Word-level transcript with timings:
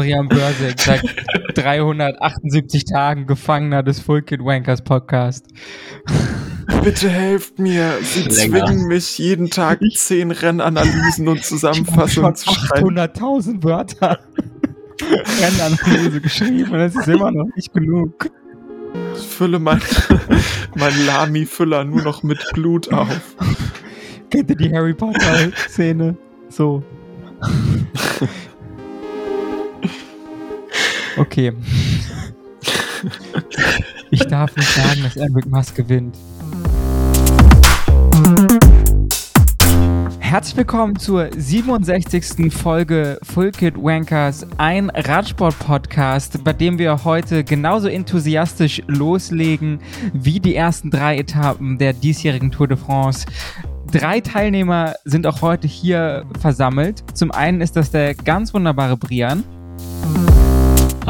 Brian 0.00 0.28
Börsig, 0.28 0.80
seit 0.80 1.02
378 1.56 2.86
Tagen 2.86 3.26
Gefangener 3.26 3.82
des 3.82 4.00
Full 4.00 4.22
Kid 4.22 4.42
Wankers 4.42 4.80
Podcast. 4.80 5.44
Bitte 6.82 7.10
helft 7.10 7.58
mir. 7.58 7.98
Sie 8.00 8.22
Länger. 8.22 8.64
zwingen 8.64 8.86
mich 8.86 9.18
jeden 9.18 9.50
Tag 9.50 9.80
zehn 9.94 10.30
Rennanalysen 10.30 11.28
und 11.28 11.44
Zusammenfassungen 11.44 12.34
zu 12.34 12.50
schreiben. 12.50 12.98
800.000 12.98 13.62
Wörter 13.62 14.20
Rennanalyse 15.42 16.22
geschrieben 16.22 16.72
und 16.72 16.78
das 16.78 16.96
ist 16.96 17.08
immer 17.08 17.30
noch 17.30 17.54
nicht 17.54 17.74
genug. 17.74 18.30
Ich 19.14 19.26
fülle 19.26 19.58
mein, 19.58 19.82
mein 20.76 20.94
Lami-Füller 21.04 21.84
nur 21.84 22.00
noch 22.00 22.22
mit 22.22 22.38
Blut 22.54 22.90
auf. 22.90 23.36
Kennt 24.30 24.48
ihr 24.48 24.56
die 24.56 24.72
Harry 24.72 24.94
Potter-Szene? 24.94 26.16
So. 26.48 26.82
Okay. 31.16 31.52
Ich 34.10 34.26
darf 34.26 34.54
nicht 34.56 34.68
sagen, 34.68 35.02
dass 35.02 35.16
Enric 35.16 35.46
Mas 35.46 35.74
gewinnt. 35.74 36.16
Herzlich 40.18 40.56
willkommen 40.56 40.96
zur 40.96 41.28
67. 41.36 42.52
Folge 42.52 43.18
Full 43.22 43.50
Kid 43.50 43.74
Wankers, 43.76 44.46
ein 44.58 44.90
Radsport-Podcast, 44.90 46.44
bei 46.44 46.52
dem 46.52 46.78
wir 46.78 47.04
heute 47.04 47.42
genauso 47.42 47.88
enthusiastisch 47.88 48.82
loslegen 48.86 49.80
wie 50.12 50.38
die 50.38 50.54
ersten 50.54 50.90
drei 50.90 51.18
Etappen 51.18 51.78
der 51.78 51.92
diesjährigen 51.92 52.52
Tour 52.52 52.68
de 52.68 52.76
France. 52.76 53.26
Drei 53.90 54.20
Teilnehmer 54.20 54.94
sind 55.04 55.26
auch 55.26 55.42
heute 55.42 55.66
hier 55.66 56.24
versammelt. 56.38 57.02
Zum 57.14 57.32
einen 57.32 57.60
ist 57.60 57.74
das 57.74 57.90
der 57.90 58.14
ganz 58.14 58.54
wunderbare 58.54 58.96
Brian. 58.96 59.42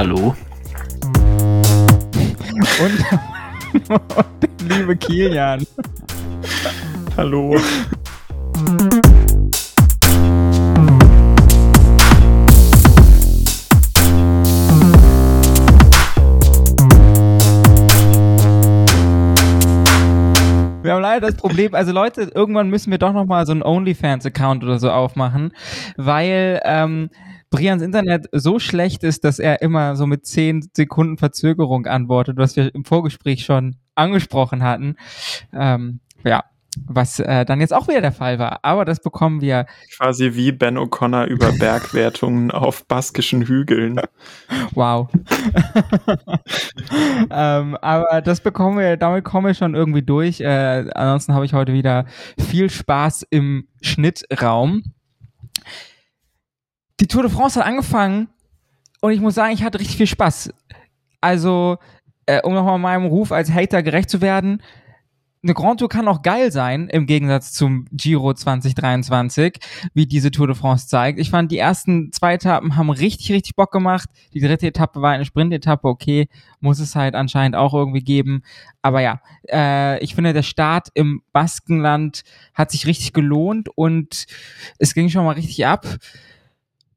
Hallo. 0.00 0.34
Und, 2.80 3.04
und 3.90 4.00
der 4.40 4.78
liebe 4.78 4.96
Kilian. 4.96 5.66
Hallo. 7.18 7.50
Wir 20.82 20.94
haben 20.94 21.02
leider 21.02 21.26
das 21.26 21.36
Problem, 21.36 21.74
also 21.74 21.92
Leute, 21.92 22.22
irgendwann 22.34 22.70
müssen 22.70 22.90
wir 22.90 22.96
doch 22.96 23.12
nochmal 23.12 23.44
so 23.44 23.52
einen 23.52 23.62
OnlyFans-Account 23.62 24.64
oder 24.64 24.78
so 24.78 24.90
aufmachen, 24.90 25.52
weil 25.98 26.62
ähm, 26.64 27.10
Brians 27.50 27.82
Internet 27.82 28.28
so 28.32 28.58
schlecht 28.58 29.02
ist, 29.02 29.24
dass 29.24 29.38
er 29.38 29.60
immer 29.60 29.96
so 29.96 30.06
mit 30.06 30.24
zehn 30.24 30.66
Sekunden 30.74 31.18
Verzögerung 31.18 31.86
antwortet, 31.86 32.38
was 32.38 32.56
wir 32.56 32.74
im 32.74 32.84
Vorgespräch 32.84 33.44
schon 33.44 33.76
angesprochen 33.96 34.62
hatten. 34.62 34.96
Ähm, 35.52 36.00
ja, 36.24 36.44
was 36.86 37.18
äh, 37.18 37.44
dann 37.44 37.60
jetzt 37.60 37.74
auch 37.74 37.88
wieder 37.88 38.00
der 38.00 38.12
Fall 38.12 38.38
war. 38.38 38.60
Aber 38.62 38.84
das 38.84 39.00
bekommen 39.00 39.40
wir. 39.40 39.66
Quasi 39.96 40.34
wie 40.34 40.52
Ben 40.52 40.78
O'Connor 40.78 41.24
über 41.24 41.52
Bergwertungen 41.58 42.50
auf 42.50 42.86
baskischen 42.86 43.42
Hügeln. 43.42 44.00
Wow. 44.74 45.08
ähm, 47.30 47.76
aber 47.76 48.22
das 48.22 48.40
bekommen 48.40 48.78
wir, 48.78 48.96
damit 48.96 49.24
kommen 49.24 49.48
wir 49.48 49.54
schon 49.54 49.74
irgendwie 49.74 50.02
durch. 50.02 50.40
Äh, 50.40 50.90
ansonsten 50.94 51.34
habe 51.34 51.44
ich 51.44 51.52
heute 51.52 51.72
wieder 51.72 52.06
viel 52.38 52.70
Spaß 52.70 53.26
im 53.30 53.66
Schnittraum. 53.82 54.82
Die 57.00 57.06
Tour 57.06 57.22
de 57.22 57.30
France 57.30 57.58
hat 57.58 57.66
angefangen 57.66 58.28
und 59.00 59.12
ich 59.12 59.20
muss 59.20 59.34
sagen, 59.34 59.54
ich 59.54 59.62
hatte 59.62 59.80
richtig 59.80 59.96
viel 59.96 60.06
Spaß. 60.06 60.52
Also, 61.22 61.78
äh, 62.26 62.42
um 62.42 62.52
nochmal 62.52 62.78
meinem 62.78 63.06
Ruf 63.06 63.32
als 63.32 63.50
Hater 63.50 63.82
gerecht 63.82 64.10
zu 64.10 64.20
werden, 64.20 64.62
eine 65.42 65.54
Grand 65.54 65.80
Tour 65.80 65.88
kann 65.88 66.06
auch 66.06 66.20
geil 66.20 66.52
sein, 66.52 66.88
im 66.90 67.06
Gegensatz 67.06 67.52
zum 67.52 67.86
Giro 67.92 68.34
2023, 68.34 69.58
wie 69.94 70.04
diese 70.04 70.30
Tour 70.30 70.48
de 70.48 70.54
France 70.54 70.86
zeigt. 70.86 71.18
Ich 71.18 71.30
fand, 71.30 71.50
die 71.50 71.56
ersten 71.56 72.12
zwei 72.12 72.34
Etappen 72.34 72.76
haben 72.76 72.90
richtig, 72.90 73.32
richtig 73.32 73.56
Bock 73.56 73.72
gemacht. 73.72 74.10
Die 74.34 74.40
dritte 74.40 74.66
Etappe 74.66 75.00
war 75.00 75.12
eine 75.12 75.24
Sprintetappe, 75.24 75.88
okay, 75.88 76.28
muss 76.60 76.78
es 76.78 76.94
halt 76.94 77.14
anscheinend 77.14 77.56
auch 77.56 77.72
irgendwie 77.72 78.04
geben. 78.04 78.42
Aber 78.82 79.00
ja, 79.00 79.22
äh, 79.50 79.98
ich 80.04 80.14
finde, 80.14 80.34
der 80.34 80.42
Start 80.42 80.88
im 80.92 81.22
Baskenland 81.32 82.20
hat 82.52 82.70
sich 82.70 82.86
richtig 82.86 83.14
gelohnt 83.14 83.70
und 83.74 84.26
es 84.78 84.92
ging 84.92 85.08
schon 85.08 85.24
mal 85.24 85.36
richtig 85.36 85.66
ab. 85.66 85.86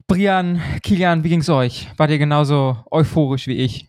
Brian, 0.07 0.61
Kilian, 0.83 1.23
wie 1.23 1.29
ging's 1.29 1.49
euch? 1.49 1.89
Wart 1.97 2.11
ihr 2.11 2.17
genauso 2.17 2.77
euphorisch 2.91 3.47
wie 3.47 3.57
ich? 3.57 3.87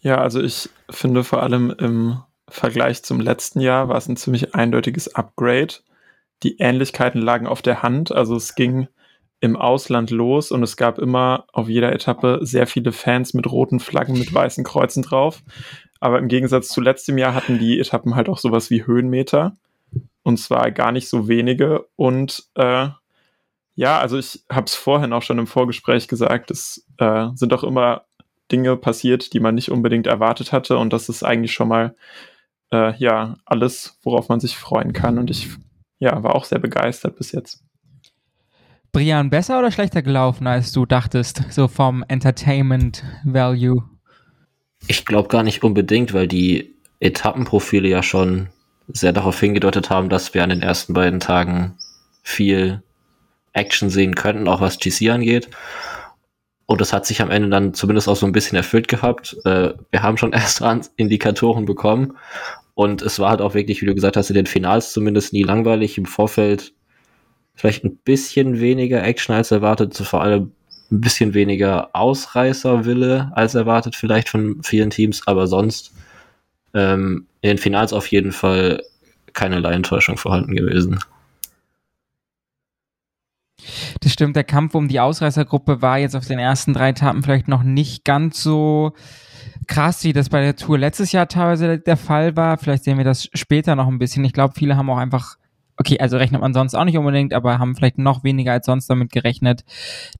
Ja, 0.00 0.18
also 0.18 0.40
ich 0.40 0.70
finde 0.88 1.24
vor 1.24 1.42
allem 1.42 1.70
im 1.78 2.22
Vergleich 2.48 3.02
zum 3.02 3.20
letzten 3.20 3.60
Jahr 3.60 3.88
war 3.88 3.96
es 3.96 4.08
ein 4.08 4.16
ziemlich 4.16 4.54
eindeutiges 4.54 5.14
Upgrade. 5.14 5.74
Die 6.42 6.58
Ähnlichkeiten 6.58 7.20
lagen 7.20 7.46
auf 7.46 7.60
der 7.62 7.82
Hand, 7.82 8.10
also 8.10 8.34
es 8.34 8.54
ging 8.54 8.88
im 9.40 9.56
Ausland 9.56 10.10
los 10.10 10.52
und 10.52 10.62
es 10.62 10.76
gab 10.76 10.98
immer 10.98 11.46
auf 11.52 11.68
jeder 11.68 11.92
Etappe 11.92 12.40
sehr 12.42 12.66
viele 12.66 12.92
Fans 12.92 13.34
mit 13.34 13.50
roten 13.50 13.80
Flaggen 13.80 14.18
mit 14.18 14.32
weißen 14.32 14.64
Kreuzen 14.64 15.02
drauf. 15.02 15.42
Aber 16.00 16.18
im 16.18 16.28
Gegensatz 16.28 16.68
zu 16.68 16.80
letztem 16.80 17.18
Jahr 17.18 17.34
hatten 17.34 17.58
die 17.58 17.78
Etappen 17.78 18.16
halt 18.16 18.28
auch 18.28 18.38
sowas 18.38 18.70
wie 18.70 18.86
Höhenmeter. 18.86 19.56
Und 20.22 20.38
zwar 20.38 20.70
gar 20.70 20.92
nicht 20.92 21.08
so 21.08 21.28
wenige. 21.28 21.86
Und 21.96 22.44
äh, 22.54 22.88
ja, 23.74 23.98
also 23.98 24.18
ich 24.18 24.44
habe 24.50 24.66
es 24.66 24.74
vorhin 24.74 25.12
auch 25.12 25.22
schon 25.22 25.38
im 25.38 25.46
Vorgespräch 25.46 26.08
gesagt, 26.08 26.50
es 26.50 26.86
äh, 26.98 27.28
sind 27.34 27.52
auch 27.52 27.64
immer 27.64 28.04
Dinge 28.52 28.76
passiert, 28.76 29.32
die 29.32 29.40
man 29.40 29.54
nicht 29.54 29.70
unbedingt 29.70 30.06
erwartet 30.06 30.52
hatte. 30.52 30.76
Und 30.76 30.92
das 30.92 31.08
ist 31.08 31.22
eigentlich 31.22 31.52
schon 31.52 31.68
mal 31.68 31.94
äh, 32.72 32.96
ja 32.98 33.36
alles, 33.44 33.98
worauf 34.02 34.28
man 34.28 34.40
sich 34.40 34.56
freuen 34.56 34.92
kann. 34.92 35.18
Und 35.18 35.30
ich 35.30 35.48
ja, 36.00 36.22
war 36.22 36.34
auch 36.34 36.44
sehr 36.44 36.58
begeistert 36.58 37.16
bis 37.16 37.32
jetzt. 37.32 37.62
Brian, 38.92 39.30
besser 39.30 39.58
oder 39.58 39.70
schlechter 39.70 40.02
gelaufen, 40.02 40.48
als 40.48 40.72
du 40.72 40.84
dachtest, 40.84 41.44
so 41.50 41.68
vom 41.68 42.04
Entertainment 42.08 43.04
Value? 43.24 43.84
Ich 44.88 45.04
glaube 45.04 45.28
gar 45.28 45.44
nicht 45.44 45.62
unbedingt, 45.62 46.12
weil 46.12 46.26
die 46.26 46.74
Etappenprofile 46.98 47.88
ja 47.88 48.02
schon 48.02 48.48
sehr 48.92 49.12
darauf 49.12 49.38
hingedeutet 49.38 49.90
haben, 49.90 50.08
dass 50.08 50.34
wir 50.34 50.42
an 50.42 50.50
den 50.50 50.62
ersten 50.62 50.92
beiden 50.92 51.20
Tagen 51.20 51.76
viel 52.22 52.82
Action 53.52 53.90
sehen 53.90 54.14
könnten, 54.14 54.48
auch 54.48 54.60
was 54.60 54.78
GC 54.78 55.10
angeht. 55.10 55.48
Und 56.66 56.80
das 56.80 56.92
hat 56.92 57.04
sich 57.04 57.20
am 57.20 57.30
Ende 57.30 57.48
dann 57.48 57.74
zumindest 57.74 58.08
auch 58.08 58.16
so 58.16 58.26
ein 58.26 58.32
bisschen 58.32 58.56
erfüllt 58.56 58.86
gehabt. 58.86 59.36
Äh, 59.44 59.74
wir 59.90 60.02
haben 60.02 60.16
schon 60.16 60.32
erst 60.34 60.62
Indikatoren 60.96 61.64
bekommen. 61.64 62.16
Und 62.74 63.02
es 63.02 63.18
war 63.18 63.30
halt 63.30 63.40
auch 63.40 63.54
wirklich, 63.54 63.82
wie 63.82 63.86
du 63.86 63.94
gesagt 63.94 64.16
hast, 64.16 64.30
in 64.30 64.36
den 64.36 64.46
Finals 64.46 64.92
zumindest 64.92 65.32
nie 65.32 65.42
langweilig. 65.42 65.98
Im 65.98 66.06
Vorfeld 66.06 66.72
vielleicht 67.54 67.84
ein 67.84 67.96
bisschen 67.96 68.60
weniger 68.60 69.02
Action 69.02 69.34
als 69.34 69.50
erwartet, 69.50 69.96
vor 69.96 70.22
allem 70.22 70.52
ein 70.90 71.00
bisschen 71.00 71.34
weniger 71.34 71.90
Ausreißerwille 71.94 73.32
als 73.34 73.54
erwartet, 73.54 73.96
vielleicht 73.96 74.28
von 74.28 74.62
vielen 74.62 74.90
Teams, 74.90 75.26
aber 75.26 75.46
sonst 75.46 75.92
ähm, 76.74 77.26
in 77.40 77.48
den 77.48 77.58
Finals 77.58 77.92
auf 77.92 78.06
jeden 78.08 78.32
Fall 78.32 78.82
keinerlei 79.32 79.72
Enttäuschung 79.72 80.16
vorhanden 80.16 80.54
gewesen. 80.54 80.98
Das 84.00 84.12
stimmt, 84.12 84.36
der 84.36 84.44
Kampf 84.44 84.74
um 84.74 84.88
die 84.88 85.00
Ausreißergruppe 85.00 85.82
war 85.82 85.98
jetzt 85.98 86.16
auf 86.16 86.26
den 86.26 86.38
ersten 86.38 86.72
drei 86.72 86.90
Etappen 86.90 87.22
vielleicht 87.22 87.48
noch 87.48 87.62
nicht 87.62 88.04
ganz 88.04 88.42
so 88.42 88.92
krass, 89.66 90.02
wie 90.04 90.12
das 90.12 90.28
bei 90.28 90.40
der 90.40 90.56
Tour 90.56 90.78
letztes 90.78 91.12
Jahr 91.12 91.28
teilweise 91.28 91.78
der 91.78 91.96
Fall 91.96 92.36
war. 92.36 92.58
Vielleicht 92.58 92.84
sehen 92.84 92.98
wir 92.98 93.04
das 93.04 93.28
später 93.34 93.76
noch 93.76 93.86
ein 93.88 93.98
bisschen. 93.98 94.24
Ich 94.24 94.32
glaube, 94.32 94.54
viele 94.56 94.76
haben 94.76 94.90
auch 94.90 94.96
einfach, 94.96 95.36
okay, 95.76 95.98
also 96.00 96.16
rechnet 96.16 96.40
man 96.40 96.54
sonst 96.54 96.74
auch 96.74 96.84
nicht 96.84 96.98
unbedingt, 96.98 97.34
aber 97.34 97.58
haben 97.58 97.76
vielleicht 97.76 97.98
noch 97.98 98.24
weniger 98.24 98.52
als 98.52 98.66
sonst 98.66 98.88
damit 98.88 99.12
gerechnet, 99.12 99.64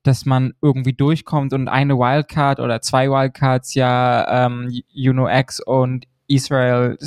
dass 0.03 0.25
man 0.25 0.53
irgendwie 0.61 0.93
durchkommt 0.93 1.53
und 1.53 1.67
eine 1.67 1.97
Wildcard 1.97 2.59
oder 2.59 2.81
zwei 2.81 3.09
Wildcards 3.09 3.73
ja 3.73 4.45
ähm, 4.45 4.71
Uno 4.95 5.27
X 5.27 5.59
und 5.59 6.05
Israel 6.33 6.97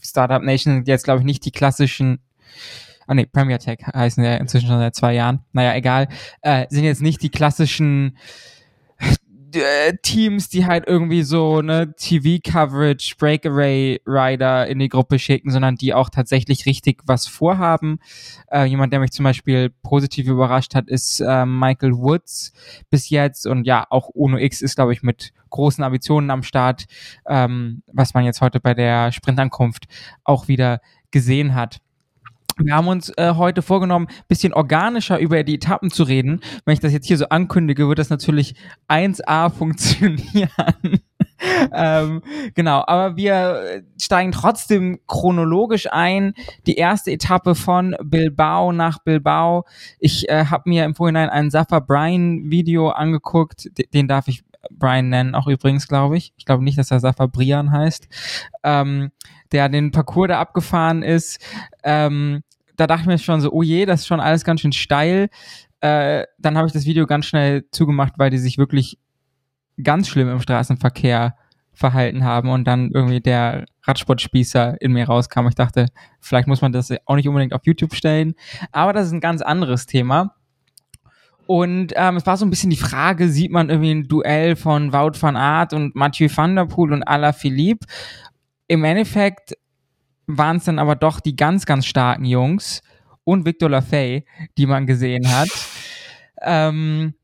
Startup 0.00 0.42
Nation 0.42 0.84
jetzt, 0.86 1.04
glaube 1.04 1.20
ich, 1.20 1.26
nicht 1.26 1.44
die 1.44 1.52
klassischen 1.52 2.20
ah 3.08 3.14
nee, 3.14 3.26
Premier 3.26 3.58
Tech 3.58 3.78
heißen 3.86 4.22
ja 4.22 4.36
inzwischen 4.36 4.68
schon 4.68 4.78
seit 4.78 4.94
zwei 4.94 5.14
Jahren, 5.14 5.40
naja, 5.52 5.74
egal, 5.74 6.08
äh, 6.42 6.66
sind 6.68 6.84
jetzt 6.84 7.02
nicht 7.02 7.22
die 7.22 7.30
klassischen 7.30 8.18
äh, 9.54 9.96
Teams, 10.02 10.48
die 10.48 10.66
halt 10.66 10.86
irgendwie 10.86 11.22
so 11.22 11.58
eine 11.58 11.94
TV-Coverage, 11.94 13.14
Breakaway-Rider 13.18 14.66
in 14.66 14.78
die 14.78 14.88
Gruppe 14.88 15.18
schicken, 15.18 15.50
sondern 15.50 15.76
die 15.76 15.94
auch 15.94 16.10
tatsächlich 16.10 16.66
richtig 16.66 17.02
was 17.06 17.26
vorhaben. 17.26 17.98
Äh, 18.50 18.64
jemand, 18.64 18.92
der 18.92 19.00
mich 19.00 19.12
zum 19.12 19.24
Beispiel 19.24 19.70
positiv 19.82 20.26
überrascht 20.26 20.74
hat, 20.74 20.88
ist 20.88 21.20
äh, 21.20 21.46
Michael 21.46 21.94
Woods 21.94 22.52
bis 22.90 23.10
jetzt 23.10 23.46
und 23.46 23.64
ja, 23.64 23.86
auch 23.90 24.08
Uno 24.08 24.38
X 24.38 24.62
ist, 24.62 24.76
glaube 24.76 24.92
ich, 24.92 25.02
mit 25.02 25.32
großen 25.50 25.82
Ambitionen 25.82 26.30
am 26.30 26.42
Start, 26.42 26.86
ähm, 27.26 27.82
was 27.86 28.14
man 28.14 28.24
jetzt 28.24 28.40
heute 28.40 28.60
bei 28.60 28.74
der 28.74 29.12
Sprintankunft 29.12 29.86
auch 30.24 30.48
wieder 30.48 30.80
gesehen 31.10 31.54
hat. 31.54 31.80
Wir 32.58 32.74
haben 32.74 32.88
uns 32.88 33.12
äh, 33.16 33.34
heute 33.34 33.62
vorgenommen, 33.62 34.08
bisschen 34.26 34.52
organischer 34.52 35.18
über 35.18 35.42
die 35.44 35.54
Etappen 35.54 35.90
zu 35.90 36.02
reden. 36.02 36.40
Wenn 36.64 36.74
ich 36.74 36.80
das 36.80 36.92
jetzt 36.92 37.06
hier 37.06 37.16
so 37.16 37.28
ankündige, 37.28 37.88
wird 37.88 37.98
das 37.98 38.10
natürlich 38.10 38.54
1A 38.88 39.50
funktionieren. 39.56 40.50
ähm, 41.72 42.22
genau, 42.54 42.82
aber 42.86 43.16
wir 43.16 43.82
steigen 44.00 44.32
trotzdem 44.32 44.98
chronologisch 45.06 45.86
ein. 45.90 46.34
Die 46.66 46.74
erste 46.74 47.12
Etappe 47.12 47.54
von 47.54 47.94
Bilbao 48.02 48.72
nach 48.72 48.98
Bilbao. 48.98 49.64
Ich 50.00 50.28
äh, 50.28 50.46
habe 50.46 50.68
mir 50.68 50.84
im 50.84 50.96
Vorhinein 50.96 51.30
ein 51.30 51.50
Safa 51.50 51.78
Brian 51.78 52.50
Video 52.50 52.88
angeguckt. 52.90 53.70
D 53.78 53.86
den 53.92 54.08
darf 54.08 54.26
ich 54.26 54.42
Brian 54.70 55.08
nennen, 55.08 55.34
auch 55.36 55.46
übrigens, 55.46 55.86
glaube 55.86 56.16
ich. 56.16 56.32
Ich 56.36 56.44
glaube 56.44 56.64
nicht, 56.64 56.76
dass 56.76 56.90
er 56.90 56.98
Safa 56.98 57.26
Brian 57.26 57.70
heißt. 57.70 58.08
Ähm, 58.64 59.12
der 59.52 59.68
den 59.68 59.92
Parcours 59.92 60.28
da 60.28 60.40
abgefahren 60.40 61.02
ist. 61.02 61.40
Ähm, 61.84 62.42
da 62.78 62.86
dachte 62.86 63.02
ich 63.02 63.08
mir 63.08 63.18
schon 63.18 63.40
so, 63.40 63.52
oh 63.52 63.62
je, 63.62 63.84
das 63.84 64.00
ist 64.00 64.06
schon 64.06 64.20
alles 64.20 64.44
ganz 64.44 64.60
schön 64.60 64.72
steil. 64.72 65.28
Äh, 65.80 66.24
dann 66.38 66.56
habe 66.56 66.68
ich 66.68 66.72
das 66.72 66.86
Video 66.86 67.06
ganz 67.06 67.26
schnell 67.26 67.66
zugemacht, 67.72 68.14
weil 68.16 68.30
die 68.30 68.38
sich 68.38 68.56
wirklich 68.56 68.98
ganz 69.82 70.08
schlimm 70.08 70.28
im 70.28 70.40
Straßenverkehr 70.40 71.36
verhalten 71.72 72.24
haben 72.24 72.48
und 72.50 72.64
dann 72.64 72.90
irgendwie 72.92 73.20
der 73.20 73.66
Radsportspießer 73.82 74.80
in 74.80 74.92
mir 74.92 75.06
rauskam. 75.06 75.46
Ich 75.48 75.54
dachte, 75.54 75.86
vielleicht 76.20 76.48
muss 76.48 76.60
man 76.60 76.72
das 76.72 76.92
auch 77.04 77.16
nicht 77.16 77.28
unbedingt 77.28 77.52
auf 77.52 77.62
YouTube 77.64 77.94
stellen, 77.94 78.34
aber 78.72 78.92
das 78.92 79.06
ist 79.06 79.12
ein 79.12 79.20
ganz 79.20 79.42
anderes 79.42 79.86
Thema. 79.86 80.34
Und 81.46 81.94
ähm, 81.96 82.16
es 82.16 82.26
war 82.26 82.36
so 82.36 82.44
ein 82.44 82.50
bisschen 82.50 82.70
die 82.70 82.76
Frage, 82.76 83.28
sieht 83.28 83.50
man 83.50 83.70
irgendwie 83.70 83.92
ein 83.92 84.08
Duell 84.08 84.54
von 84.54 84.92
Wout 84.92 85.20
van 85.20 85.36
Aert 85.36 85.72
und 85.72 85.96
Mathieu 85.96 86.28
van 86.32 86.56
der 86.56 86.66
Poel 86.66 86.92
und 86.92 87.02
Alain 87.04 87.32
Philippe? 87.32 87.86
Im 88.66 88.84
Endeffekt 88.84 89.54
waren 90.28 90.58
es 90.58 90.64
dann 90.64 90.78
aber 90.78 90.94
doch 90.94 91.18
die 91.18 91.34
ganz, 91.34 91.66
ganz 91.66 91.86
starken 91.86 92.24
Jungs 92.24 92.82
und 93.24 93.44
Victor 93.44 93.70
Lafay, 93.70 94.24
die 94.56 94.66
man 94.66 94.86
gesehen 94.86 95.28
hat. 95.28 95.48
Ähm, 96.42 97.14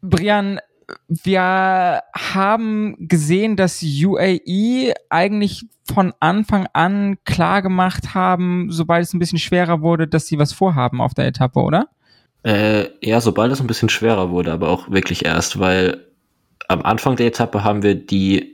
Brian, 0.00 0.58
wir 1.06 2.02
haben 2.14 2.96
gesehen, 2.98 3.56
dass 3.56 3.82
UAE 3.82 4.94
eigentlich 5.10 5.66
von 5.92 6.12
Anfang 6.20 6.66
an 6.72 7.18
klar 7.24 7.62
gemacht 7.62 8.14
haben, 8.14 8.70
sobald 8.70 9.04
es 9.04 9.14
ein 9.14 9.18
bisschen 9.18 9.38
schwerer 9.38 9.80
wurde, 9.80 10.08
dass 10.08 10.26
sie 10.26 10.38
was 10.38 10.52
vorhaben 10.52 11.00
auf 11.00 11.14
der 11.14 11.26
Etappe, 11.26 11.60
oder? 11.60 11.88
Äh, 12.44 12.88
ja, 13.00 13.20
sobald 13.20 13.52
es 13.52 13.60
ein 13.60 13.66
bisschen 13.66 13.88
schwerer 13.88 14.30
wurde, 14.30 14.52
aber 14.52 14.68
auch 14.68 14.90
wirklich 14.90 15.24
erst, 15.24 15.60
weil 15.60 16.06
am 16.68 16.82
Anfang 16.82 17.16
der 17.16 17.26
Etappe 17.26 17.62
haben 17.62 17.82
wir 17.82 17.94
die 17.94 18.51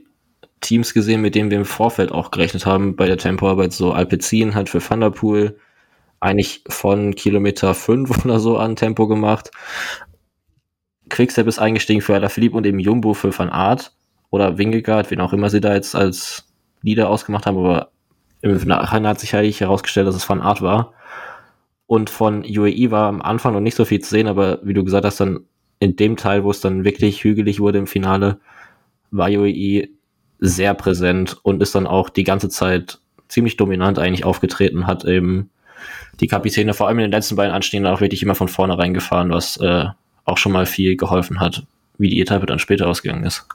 Teams 0.61 0.93
gesehen, 0.93 1.21
mit 1.21 1.35
denen 1.35 1.49
wir 1.49 1.57
im 1.57 1.65
Vorfeld 1.65 2.11
auch 2.11 2.31
gerechnet 2.31 2.65
haben 2.65 2.95
bei 2.95 3.07
der 3.07 3.17
Tempoarbeit, 3.17 3.73
so 3.73 3.93
Alpecin 3.93 4.55
hat 4.55 4.69
für 4.69 4.79
Thunderpool 4.79 5.57
eigentlich 6.19 6.63
von 6.67 7.15
Kilometer 7.15 7.73
5 7.73 8.25
oder 8.25 8.39
so 8.39 8.57
an 8.57 8.75
Tempo 8.75 9.07
gemacht. 9.07 9.51
Quickstep 11.09 11.47
ist 11.47 11.59
eingestiegen 11.59 12.01
für 12.01 12.15
Alaphilippe 12.15 12.57
und 12.57 12.65
eben 12.65 12.79
Jumbo 12.79 13.13
für 13.13 13.37
Van 13.37 13.49
Aert 13.49 13.93
oder 14.29 14.57
Wingegaard, 14.57 15.09
wen 15.09 15.21
auch 15.21 15.33
immer 15.33 15.49
sie 15.49 15.61
da 15.61 15.73
jetzt 15.73 15.95
als 15.95 16.45
Leader 16.81 17.09
ausgemacht 17.09 17.45
haben, 17.45 17.57
aber 17.57 17.91
im 18.41 18.55
Nachhinein 18.67 19.07
hat 19.07 19.19
sich 19.19 19.35
eigentlich 19.35 19.61
herausgestellt, 19.61 20.07
dass 20.07 20.15
es 20.15 20.29
Van 20.29 20.41
Aert 20.41 20.61
war. 20.61 20.93
Und 21.87 22.09
von 22.09 22.45
UAE 22.45 22.91
war 22.91 23.07
am 23.07 23.21
Anfang 23.21 23.53
noch 23.53 23.59
nicht 23.59 23.75
so 23.75 23.83
viel 23.83 23.99
zu 23.99 24.09
sehen, 24.11 24.27
aber 24.27 24.59
wie 24.63 24.73
du 24.73 24.83
gesagt 24.83 25.05
hast, 25.05 25.19
dann 25.19 25.39
in 25.79 25.95
dem 25.95 26.17
Teil, 26.17 26.43
wo 26.43 26.51
es 26.51 26.61
dann 26.61 26.83
wirklich 26.83 27.23
hügelig 27.23 27.59
wurde 27.59 27.79
im 27.79 27.87
Finale, 27.87 28.39
war 29.11 29.29
UAE 29.29 29.89
sehr 30.39 30.73
präsent 30.73 31.37
und 31.43 31.61
ist 31.61 31.75
dann 31.75 31.87
auch 31.87 32.09
die 32.09 32.23
ganze 32.23 32.49
Zeit 32.49 32.99
ziemlich 33.27 33.57
dominant 33.57 33.99
eigentlich 33.99 34.25
aufgetreten, 34.25 34.87
hat 34.87 35.05
eben 35.05 35.49
die 36.19 36.27
Kapitäne 36.27 36.73
vor 36.73 36.87
allem 36.87 36.99
in 36.99 37.05
den 37.05 37.11
letzten 37.11 37.35
beiden 37.35 37.53
Anstiegen 37.53 37.85
auch 37.85 38.01
wirklich 38.01 38.23
immer 38.23 38.35
von 38.35 38.47
vorne 38.47 38.77
reingefahren, 38.77 39.29
was 39.31 39.57
äh, 39.57 39.85
auch 40.25 40.37
schon 40.37 40.51
mal 40.51 40.65
viel 40.65 40.97
geholfen 40.97 41.39
hat, 41.39 41.63
wie 41.97 42.09
die 42.09 42.21
Etappe 42.21 42.45
dann 42.45 42.59
später 42.59 42.87
ausgegangen 42.87 43.23
ist. 43.23 43.47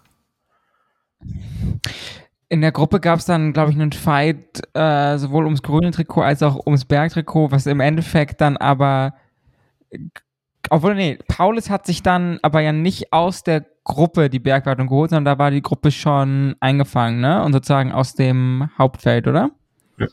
In 2.48 2.60
der 2.60 2.72
Gruppe 2.72 3.00
gab 3.00 3.18
es 3.18 3.24
dann, 3.24 3.52
glaube 3.52 3.70
ich, 3.70 3.76
einen 3.76 3.92
Fight 3.92 4.62
äh, 4.74 5.18
sowohl 5.18 5.44
ums 5.44 5.62
grüne 5.62 5.90
Trikot 5.90 6.22
als 6.22 6.42
auch 6.42 6.66
ums 6.66 6.84
Bergtrikot, 6.84 7.50
was 7.50 7.66
im 7.66 7.80
Endeffekt 7.80 8.40
dann 8.40 8.56
aber 8.56 9.14
obwohl, 10.70 10.94
nee, 10.94 11.18
Paulus 11.28 11.70
hat 11.70 11.86
sich 11.86 12.02
dann 12.02 12.38
aber 12.42 12.60
ja 12.60 12.72
nicht 12.72 13.12
aus 13.12 13.42
der 13.42 13.66
Gruppe 13.84 14.30
die 14.30 14.38
Bergwertung 14.38 14.88
geholt, 14.88 15.10
sondern 15.10 15.26
da 15.26 15.38
war 15.38 15.50
die 15.50 15.62
Gruppe 15.62 15.90
schon 15.90 16.56
eingefangen, 16.60 17.20
ne? 17.20 17.42
Und 17.44 17.52
sozusagen 17.52 17.92
aus 17.92 18.14
dem 18.14 18.70
Hauptfeld, 18.78 19.26
oder? 19.26 19.50
Ja, 19.98 20.06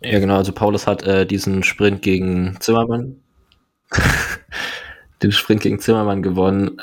ja 0.00 0.18
genau. 0.18 0.36
Also 0.36 0.52
Paulus 0.52 0.86
hat 0.86 1.02
äh, 1.02 1.26
diesen 1.26 1.62
Sprint 1.62 2.02
gegen 2.02 2.56
Zimmermann, 2.60 3.16
den 5.22 5.32
Sprint 5.32 5.62
gegen 5.62 5.78
Zimmermann 5.78 6.22
gewonnen 6.22 6.80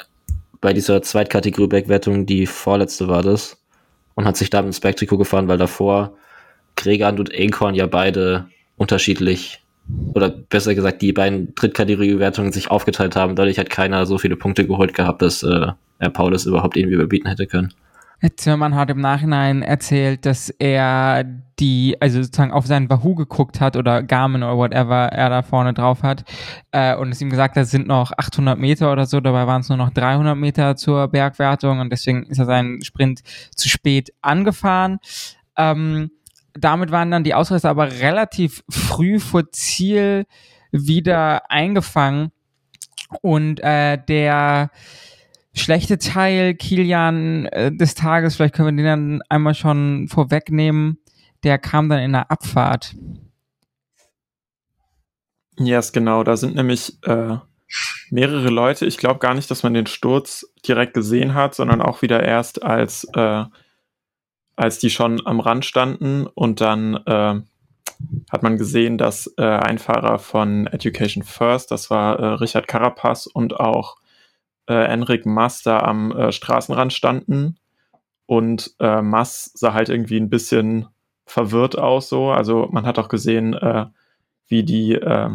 bei 0.62 0.74
dieser 0.74 1.02
Zweitkategorie 1.02 1.68
Bergwertung, 1.68 2.28
die 2.28 2.46
vorletzte 2.46 3.08
war 3.08 3.24
das, 3.24 3.58
und 4.14 4.26
hat 4.26 4.38
sich 4.38 4.52
da 4.52 4.60
ins 4.60 4.80
Bergtrikot 4.80 5.18
gefahren, 5.18 5.48
weil 5.48 5.58
davor 5.58 6.16
Gregand 6.76 7.20
und 7.20 7.34
Acorn 7.34 7.74
ja 7.74 7.88
beide 7.88 8.48
unterschiedlich 8.78 9.61
oder 10.14 10.30
besser 10.30 10.76
gesagt, 10.76 11.02
die 11.02 11.14
beiden 11.14 11.54
Drittkategorie-Wertungen 11.56 12.52
sich 12.52 12.70
aufgeteilt 12.70 13.16
haben. 13.16 13.36
Dadurch 13.36 13.60
hat 13.60 13.70
keiner 13.70 14.06
so 14.06 14.18
viele 14.18 14.36
Punkte 14.36 14.66
geholt 14.66 14.94
gehabt, 14.94 15.22
dass 15.22 15.44
äh, 15.44 15.68
Herr 16.00 16.10
Paulus 16.10 16.46
überhaupt 16.46 16.78
irgendwie 16.78 16.96
überbieten 16.96 17.30
hätte 17.30 17.48
können. 17.48 17.74
Zimmermann 18.36 18.76
hat 18.76 18.92
im 18.92 19.02
Nachhinein 19.02 19.64
erzählt, 19.64 20.28
dass 20.28 20.50
er 20.52 21.24
die, 21.60 21.98
also 22.00 22.22
sozusagen 22.22 22.52
auf 22.52 22.68
seinen 22.68 22.90
Wahoo 22.90 23.16
geguckt 23.16 23.60
hat 23.60 23.76
oder 23.76 24.04
Garmin 24.04 24.44
oder 24.44 24.58
whatever 24.58 25.08
er 25.08 25.30
da 25.30 25.42
vorne 25.42 25.74
drauf 25.74 26.04
hat 26.04 26.24
äh, 26.72 26.96
und 26.96 27.10
es 27.10 27.22
ihm 27.22 27.32
gesagt 27.32 27.56
hat, 27.56 27.64
es 27.64 27.72
sind 27.72 27.88
noch 27.88 28.12
800 28.16 28.60
Meter 28.60 28.92
oder 28.92 29.08
so, 29.08 29.20
dabei 29.22 29.48
waren 29.48 29.62
es 29.62 29.70
nur 29.70 29.78
noch 29.78 29.90
300 29.90 30.38
Meter 30.38 30.76
zur 30.76 31.08
Bergwertung 31.08 31.80
und 31.80 31.92
deswegen 31.92 32.24
ist 32.28 32.38
er 32.38 32.46
seinen 32.46 32.84
Sprint 32.84 33.22
zu 33.56 33.70
spät 33.70 34.14
angefahren. 34.22 35.00
Ähm, 35.58 36.12
damit 36.54 36.92
waren 36.92 37.12
dann 37.12 37.24
die 37.24 37.34
Ausreißer 37.34 37.70
aber 37.70 37.92
relativ 38.00 38.64
früh 38.70 39.20
vor 39.20 39.52
Ziel 39.52 40.26
wieder 40.72 41.50
eingefangen. 41.50 42.32
Und 43.22 43.60
äh, 43.60 43.98
der 44.08 44.72
schlechte 45.54 45.98
Teil 45.98 46.56
Kilian 46.56 47.46
äh, 47.48 47.72
des 47.72 47.94
Tages, 47.96 48.36
vielleicht 48.36 48.56
können 48.56 48.78
wir 48.78 48.84
den 48.84 48.86
dann 48.86 49.22
einmal 49.30 49.54
schon 49.54 50.08
vorwegnehmen, 50.08 50.98
der 51.44 51.58
kam 51.58 51.90
dann 51.90 52.00
in 52.00 52.14
der 52.14 52.32
Abfahrt. 52.32 52.96
Yes, 55.58 55.92
genau. 55.92 56.24
Da 56.24 56.38
sind 56.38 56.56
nämlich 56.56 56.98
äh, 57.04 57.38
mehrere 58.10 58.50
Leute. 58.50 58.86
Ich 58.86 58.98
glaube 58.98 59.20
gar 59.20 59.34
nicht, 59.34 59.52
dass 59.52 59.64
man 59.64 59.74
den 59.74 59.88
Sturz 59.88 60.46
direkt 60.68 60.94
gesehen 60.94 61.34
hat, 61.34 61.56
sondern 61.56 61.82
auch 61.82 62.02
wieder 62.02 62.24
erst 62.24 62.64
als 62.64 63.06
äh, 63.14 63.44
als 64.62 64.80
die 64.80 64.90
schon 64.90 65.26
am 65.26 65.40
Rand 65.40 65.66
standen. 65.66 66.28
Und 66.28 66.62
dann 66.62 66.96
äh, 67.06 67.42
hat 68.32 68.44
man 68.44 68.58
gesehen, 68.58 68.98
dass 68.98 69.34
äh, 69.38 69.44
ein 69.44 69.80
Fahrer 69.80 70.20
von 70.20 70.68
Education 70.68 71.24
First, 71.24 71.72
das 71.72 71.90
war 71.90 72.20
äh, 72.20 72.26
Richard 72.36 72.68
Carapaz 72.68 73.28
und 73.28 73.60
auch 73.60 73.98
äh, 74.68 74.74
Enric 74.74 75.26
Master 75.26 75.86
am 75.88 76.12
äh, 76.12 76.32
Straßenrand 76.32 76.94
standen. 76.94 77.58
Und 78.28 78.76
äh, 78.80 79.02
Mass 79.02 79.52
sah 79.56 79.74
halt 79.74 79.90
irgendwie 79.90 80.18
ein 80.18 80.30
bisschen 80.30 80.88
verwirrt 81.26 81.78
aus 81.78 82.10
so, 82.10 82.30
also 82.30 82.68
man 82.72 82.86
hat 82.86 83.00
auch 83.00 83.08
gesehen, 83.08 83.54
äh, 83.54 83.86
wie 84.48 84.64
die 84.64 84.94
äh, 84.94 85.30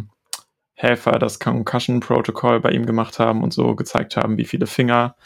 Helfer 0.75 1.19
das 1.19 1.41
Concussion 1.41 2.01
Protocol 2.01 2.61
bei 2.61 2.71
ihm 2.71 2.87
gemacht 2.87 3.19
haben 3.19 3.43
und 3.43 3.53
so 3.53 3.75
gezeigt 3.75 4.17
haben, 4.17 4.37
wie 4.37 4.45
viele 4.45 4.67
Finger 4.67 5.17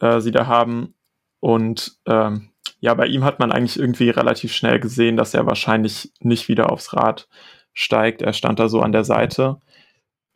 äh, 0.00 0.20
sie 0.20 0.32
da 0.32 0.46
haben. 0.46 0.94
Und 1.40 1.98
ähm, 2.06 2.50
ja, 2.80 2.94
bei 2.94 3.06
ihm 3.06 3.24
hat 3.24 3.38
man 3.38 3.52
eigentlich 3.52 3.78
irgendwie 3.78 4.10
relativ 4.10 4.52
schnell 4.52 4.80
gesehen, 4.80 5.16
dass 5.16 5.34
er 5.34 5.46
wahrscheinlich 5.46 6.12
nicht 6.20 6.48
wieder 6.48 6.70
aufs 6.72 6.92
Rad 6.92 7.28
steigt. 7.72 8.22
Er 8.22 8.32
stand 8.32 8.58
da 8.58 8.68
so 8.68 8.80
an 8.80 8.92
der 8.92 9.04
Seite. 9.04 9.60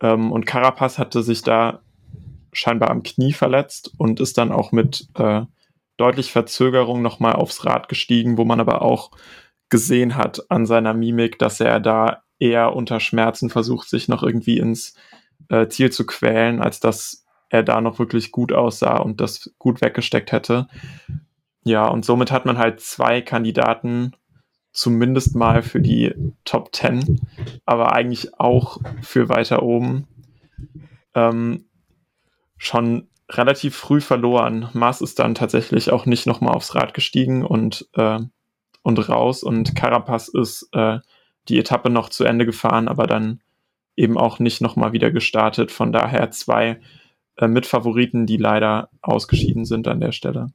Ähm, 0.00 0.32
und 0.32 0.46
Carapaz 0.46 0.98
hatte 0.98 1.22
sich 1.22 1.42
da 1.42 1.82
scheinbar 2.52 2.90
am 2.90 3.02
Knie 3.02 3.32
verletzt 3.32 3.92
und 3.98 4.20
ist 4.20 4.38
dann 4.38 4.52
auch 4.52 4.72
mit 4.72 5.08
äh, 5.14 5.42
deutlich 5.96 6.32
Verzögerung 6.32 7.02
nochmal 7.02 7.34
aufs 7.34 7.64
Rad 7.64 7.88
gestiegen, 7.88 8.36
wo 8.36 8.44
man 8.44 8.60
aber 8.60 8.82
auch 8.82 9.10
gesehen 9.70 10.16
hat 10.16 10.50
an 10.50 10.66
seiner 10.66 10.94
Mimik, 10.94 11.38
dass 11.38 11.60
er 11.60 11.80
da 11.80 12.22
eher 12.38 12.74
unter 12.74 13.00
Schmerzen 13.00 13.50
versucht, 13.50 13.88
sich 13.88 14.08
noch 14.08 14.22
irgendwie 14.22 14.58
ins 14.58 14.94
äh, 15.48 15.68
Ziel 15.68 15.90
zu 15.90 16.04
quälen, 16.04 16.60
als 16.60 16.80
dass 16.80 17.24
er 17.48 17.62
da 17.62 17.80
noch 17.80 17.98
wirklich 17.98 18.32
gut 18.32 18.52
aussah 18.52 18.98
und 18.98 19.20
das 19.20 19.54
gut 19.58 19.80
weggesteckt 19.80 20.32
hätte. 20.32 20.66
Ja, 21.64 21.86
und 21.86 22.04
somit 22.04 22.32
hat 22.32 22.44
man 22.44 22.58
halt 22.58 22.80
zwei 22.80 23.20
Kandidaten 23.20 24.12
zumindest 24.72 25.36
mal 25.36 25.62
für 25.62 25.80
die 25.80 26.14
Top 26.44 26.74
10, 26.74 27.20
aber 27.66 27.92
eigentlich 27.92 28.38
auch 28.40 28.78
für 29.02 29.28
weiter 29.28 29.62
oben 29.62 30.08
ähm, 31.14 31.66
schon 32.56 33.08
relativ 33.28 33.76
früh 33.76 34.00
verloren. 34.00 34.68
Mars 34.72 35.00
ist 35.00 35.18
dann 35.18 35.34
tatsächlich 35.34 35.92
auch 35.92 36.06
nicht 36.06 36.26
nochmal 36.26 36.54
aufs 36.54 36.74
Rad 36.74 36.94
gestiegen 36.94 37.44
und, 37.44 37.88
äh, 37.94 38.18
und 38.82 39.08
raus 39.08 39.42
und 39.42 39.76
Carapaz 39.76 40.28
ist 40.28 40.68
äh, 40.72 40.98
die 41.48 41.58
Etappe 41.58 41.90
noch 41.90 42.08
zu 42.08 42.24
Ende 42.24 42.46
gefahren, 42.46 42.88
aber 42.88 43.06
dann 43.06 43.40
eben 43.96 44.16
auch 44.16 44.38
nicht 44.38 44.60
nochmal 44.60 44.92
wieder 44.92 45.10
gestartet. 45.10 45.70
Von 45.70 45.92
daher 45.92 46.30
zwei 46.30 46.80
äh, 47.36 47.48
Mitfavoriten, 47.48 48.26
die 48.26 48.36
leider 48.36 48.90
ausgeschieden 49.02 49.64
sind 49.64 49.88
an 49.88 50.00
der 50.00 50.12
Stelle. 50.12 50.52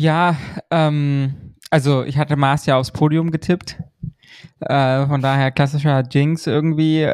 Ja, 0.00 0.36
ähm, 0.70 1.56
also 1.70 2.04
ich 2.04 2.18
hatte 2.18 2.36
Mars 2.36 2.66
ja 2.66 2.76
aufs 2.76 2.92
Podium 2.92 3.32
getippt. 3.32 3.78
Äh, 4.60 5.06
von 5.08 5.20
daher 5.20 5.50
klassischer 5.50 6.04
Jinx 6.08 6.46
irgendwie 6.46 7.10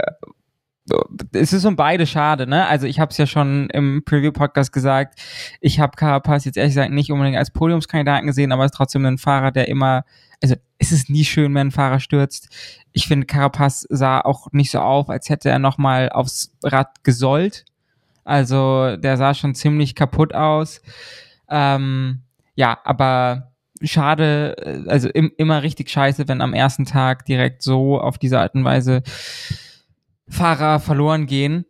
es 1.33 1.55
ist 1.55 1.65
um 1.65 1.77
beide 1.77 2.07
schade, 2.07 2.47
ne? 2.47 2.67
Also 2.67 2.87
ich 2.87 3.01
habe 3.01 3.11
es 3.11 3.17
ja 3.17 3.25
schon 3.25 3.71
im 3.71 4.05
Preview-Podcast 4.05 4.71
gesagt, 4.71 5.19
ich 5.63 5.81
habe 5.81 5.97
Carapaz 5.97 6.45
jetzt 6.45 6.59
ehrlich 6.59 6.75
gesagt 6.75 6.93
nicht 6.93 7.11
unbedingt 7.11 7.39
als 7.39 7.53
Podiumskandidaten 7.53 8.27
gesehen, 8.27 8.53
aber 8.53 8.67
es 8.67 8.73
ist 8.73 8.77
trotzdem 8.77 9.07
ein 9.07 9.17
Fahrer, 9.17 9.51
der 9.51 9.69
immer, 9.69 10.05
also 10.43 10.55
es 10.77 10.93
ist 10.93 11.09
nie 11.09 11.25
schön, 11.25 11.55
wenn 11.55 11.69
ein 11.69 11.71
Fahrer 11.71 12.01
stürzt. 12.01 12.51
Ich 12.93 13.09
finde, 13.09 13.25
Carapaz 13.25 13.87
sah 13.89 14.21
auch 14.21 14.53
nicht 14.53 14.71
so 14.71 14.81
auf, 14.81 15.09
als 15.09 15.31
hätte 15.31 15.49
er 15.49 15.59
nochmal 15.59 16.11
aufs 16.11 16.53
Rad 16.63 17.03
gesollt. 17.03 17.65
Also 18.25 18.99
der 18.99 19.17
sah 19.17 19.33
schon 19.33 19.55
ziemlich 19.55 19.95
kaputt 19.95 20.35
aus. 20.35 20.83
Ähm, 21.49 22.24
ja, 22.55 22.79
aber 22.85 23.53
schade, 23.83 24.85
also 24.87 25.09
im, 25.09 25.33
immer 25.37 25.63
richtig 25.63 25.91
scheiße, 25.91 26.29
wenn 26.29 26.41
am 26.41 26.55
ersten 26.55 26.85
Tag 26.85 27.25
direkt 27.25 27.63
so 27.63 28.01
auf 28.01 28.19
diese 28.19 28.41
Art 28.41 28.55
und 28.55 28.65
Weise 28.65 29.03
Fahrer 30.29 30.81
verloren 30.81 31.27
gehen. 31.27 31.67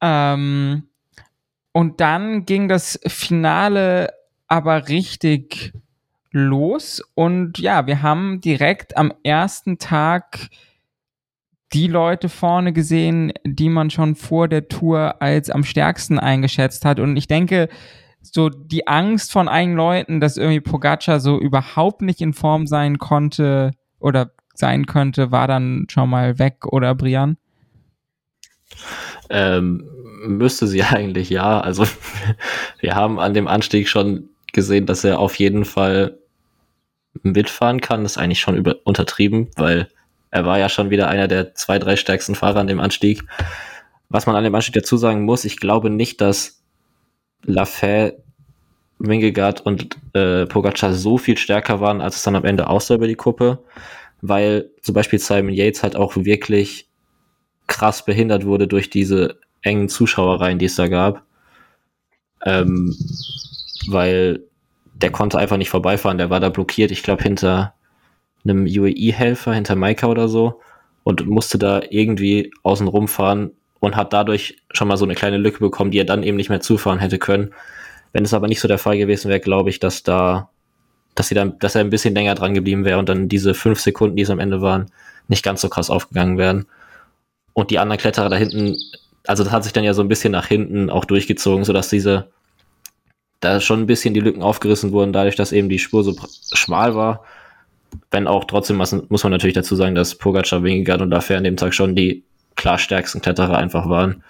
Ähm, 0.00 0.84
und 1.72 2.00
dann 2.00 2.46
ging 2.46 2.68
das 2.68 2.98
Finale 3.06 4.12
aber 4.46 4.88
richtig 4.88 5.72
los 6.30 7.02
und 7.14 7.58
ja, 7.58 7.86
wir 7.86 8.02
haben 8.02 8.40
direkt 8.40 8.96
am 8.96 9.12
ersten 9.22 9.78
Tag 9.78 10.48
die 11.72 11.86
Leute 11.86 12.28
vorne 12.28 12.72
gesehen, 12.72 13.32
die 13.44 13.68
man 13.68 13.90
schon 13.90 14.14
vor 14.14 14.48
der 14.48 14.68
Tour 14.68 15.20
als 15.20 15.50
am 15.50 15.64
stärksten 15.64 16.18
eingeschätzt 16.18 16.84
hat. 16.84 16.98
Und 16.98 17.16
ich 17.16 17.26
denke, 17.26 17.68
so 18.20 18.48
die 18.48 18.86
Angst 18.86 19.32
von 19.32 19.48
einigen 19.48 19.76
Leuten, 19.76 20.20
dass 20.20 20.36
irgendwie 20.36 20.60
Pogacar 20.60 21.20
so 21.20 21.38
überhaupt 21.38 22.02
nicht 22.02 22.20
in 22.20 22.32
Form 22.32 22.66
sein 22.66 22.98
konnte 22.98 23.72
oder 23.98 24.32
sein 24.54 24.86
könnte, 24.86 25.30
war 25.30 25.46
dann 25.46 25.86
schon 25.88 26.10
mal 26.10 26.38
weg, 26.38 26.66
oder 26.66 26.94
Brian? 26.94 27.36
Ähm, 29.30 29.88
müsste 30.26 30.66
sie 30.66 30.82
eigentlich 30.84 31.30
ja. 31.30 31.60
Also 31.60 31.84
wir 32.80 32.94
haben 32.94 33.18
an 33.18 33.34
dem 33.34 33.48
Anstieg 33.48 33.88
schon 33.88 34.28
gesehen, 34.52 34.86
dass 34.86 35.04
er 35.04 35.18
auf 35.18 35.36
jeden 35.36 35.64
Fall 35.64 36.18
mitfahren 37.22 37.80
kann. 37.80 38.02
Das 38.02 38.12
ist 38.12 38.18
eigentlich 38.18 38.40
schon 38.40 38.56
über 38.56 38.76
untertrieben, 38.84 39.48
weil 39.56 39.88
er 40.30 40.44
war 40.44 40.58
ja 40.58 40.68
schon 40.68 40.90
wieder 40.90 41.08
einer 41.08 41.28
der 41.28 41.54
zwei, 41.54 41.78
drei 41.78 41.96
stärksten 41.96 42.34
Fahrer 42.34 42.60
an 42.60 42.66
dem 42.66 42.80
Anstieg. 42.80 43.24
Was 44.08 44.26
man 44.26 44.36
an 44.36 44.44
dem 44.44 44.54
Anstieg 44.54 44.74
dazu 44.74 44.96
sagen 44.96 45.24
muss, 45.24 45.44
ich 45.44 45.58
glaube 45.58 45.90
nicht, 45.90 46.20
dass 46.20 46.57
Lafay, 47.44 48.12
Wingegaard 48.98 49.60
und 49.60 49.96
äh, 50.14 50.46
Pogacar 50.46 50.92
so 50.92 51.18
viel 51.18 51.38
stärker 51.38 51.80
waren, 51.80 52.00
als 52.00 52.16
es 52.16 52.22
dann 52.22 52.34
am 52.34 52.44
Ende 52.44 52.68
aussah 52.68 52.94
über 52.94 53.06
die 53.06 53.14
Kuppe, 53.14 53.60
weil 54.22 54.70
zum 54.82 54.94
Beispiel 54.94 55.18
Simon 55.18 55.54
Yates 55.54 55.82
halt 55.82 55.96
auch 55.96 56.16
wirklich 56.16 56.88
krass 57.66 58.04
behindert 58.04 58.44
wurde 58.44 58.66
durch 58.66 58.90
diese 58.90 59.38
engen 59.62 59.88
Zuschauerreihen, 59.88 60.58
die 60.58 60.66
es 60.66 60.76
da 60.76 60.88
gab. 60.88 61.22
Ähm, 62.44 62.94
weil 63.88 64.44
der 64.94 65.10
konnte 65.10 65.38
einfach 65.38 65.56
nicht 65.56 65.70
vorbeifahren, 65.70 66.18
der 66.18 66.30
war 66.30 66.40
da 66.40 66.48
blockiert, 66.48 66.90
ich 66.90 67.02
glaube 67.02 67.22
hinter 67.22 67.74
einem 68.44 68.64
UAE-Helfer, 68.64 69.54
hinter 69.54 69.76
Maika 69.76 70.08
oder 70.08 70.28
so 70.28 70.60
und 71.04 71.26
musste 71.26 71.58
da 71.58 71.82
irgendwie 71.90 72.50
außen 72.62 72.88
rumfahren 72.88 73.52
und 73.80 73.96
hat 73.96 74.12
dadurch 74.12 74.56
schon 74.72 74.88
mal 74.88 74.96
so 74.96 75.04
eine 75.04 75.14
kleine 75.14 75.36
Lücke 75.36 75.60
bekommen, 75.60 75.90
die 75.90 75.98
er 75.98 76.04
dann 76.04 76.22
eben 76.22 76.36
nicht 76.36 76.50
mehr 76.50 76.60
zufahren 76.60 76.98
hätte 76.98 77.18
können. 77.18 77.52
Wenn 78.12 78.24
es 78.24 78.34
aber 78.34 78.48
nicht 78.48 78.60
so 78.60 78.68
der 78.68 78.78
Fall 78.78 78.98
gewesen 78.98 79.28
wäre, 79.28 79.40
glaube 79.40 79.70
ich, 79.70 79.78
dass 79.78 80.02
da, 80.02 80.50
dass 81.14 81.28
sie 81.28 81.34
dann, 81.34 81.58
dass 81.58 81.74
er 81.74 81.82
ein 81.82 81.90
bisschen 81.90 82.14
länger 82.14 82.34
dran 82.34 82.54
geblieben 82.54 82.84
wäre 82.84 82.98
und 82.98 83.08
dann 83.08 83.28
diese 83.28 83.54
fünf 83.54 83.80
Sekunden, 83.80 84.16
die 84.16 84.22
es 84.22 84.30
am 84.30 84.40
Ende 84.40 84.60
waren, 84.62 84.86
nicht 85.28 85.44
ganz 85.44 85.60
so 85.60 85.68
krass 85.68 85.90
aufgegangen 85.90 86.38
wären. 86.38 86.66
Und 87.52 87.70
die 87.70 87.78
anderen 87.78 88.00
Kletterer 88.00 88.28
da 88.28 88.36
hinten, 88.36 88.76
also 89.26 89.44
das 89.44 89.52
hat 89.52 89.64
sich 89.64 89.72
dann 89.72 89.84
ja 89.84 89.94
so 89.94 90.02
ein 90.02 90.08
bisschen 90.08 90.32
nach 90.32 90.46
hinten 90.46 90.90
auch 90.90 91.04
durchgezogen, 91.04 91.64
sodass 91.64 91.88
diese, 91.88 92.28
da 93.40 93.60
schon 93.60 93.80
ein 93.80 93.86
bisschen 93.86 94.14
die 94.14 94.20
Lücken 94.20 94.42
aufgerissen 94.42 94.92
wurden, 94.92 95.12
dadurch, 95.12 95.36
dass 95.36 95.52
eben 95.52 95.68
die 95.68 95.78
Spur 95.78 96.02
so 96.02 96.14
schmal 96.52 96.94
war. 96.94 97.24
Wenn 98.10 98.26
auch 98.26 98.44
trotzdem 98.44 98.76
muss 98.76 98.92
man 98.92 99.32
natürlich 99.32 99.54
dazu 99.54 99.76
sagen, 99.76 99.94
dass 99.94 100.14
Pogacar, 100.14 100.62
Wingegaard 100.62 101.02
und 101.02 101.10
dafür 101.10 101.36
an 101.36 101.44
dem 101.44 101.56
Tag 101.56 101.74
schon 101.74 101.94
die 101.94 102.24
klar 102.58 102.76
stärksten 102.76 103.22
Kletterer 103.22 103.56
einfach 103.56 103.88
waren. 103.88 104.22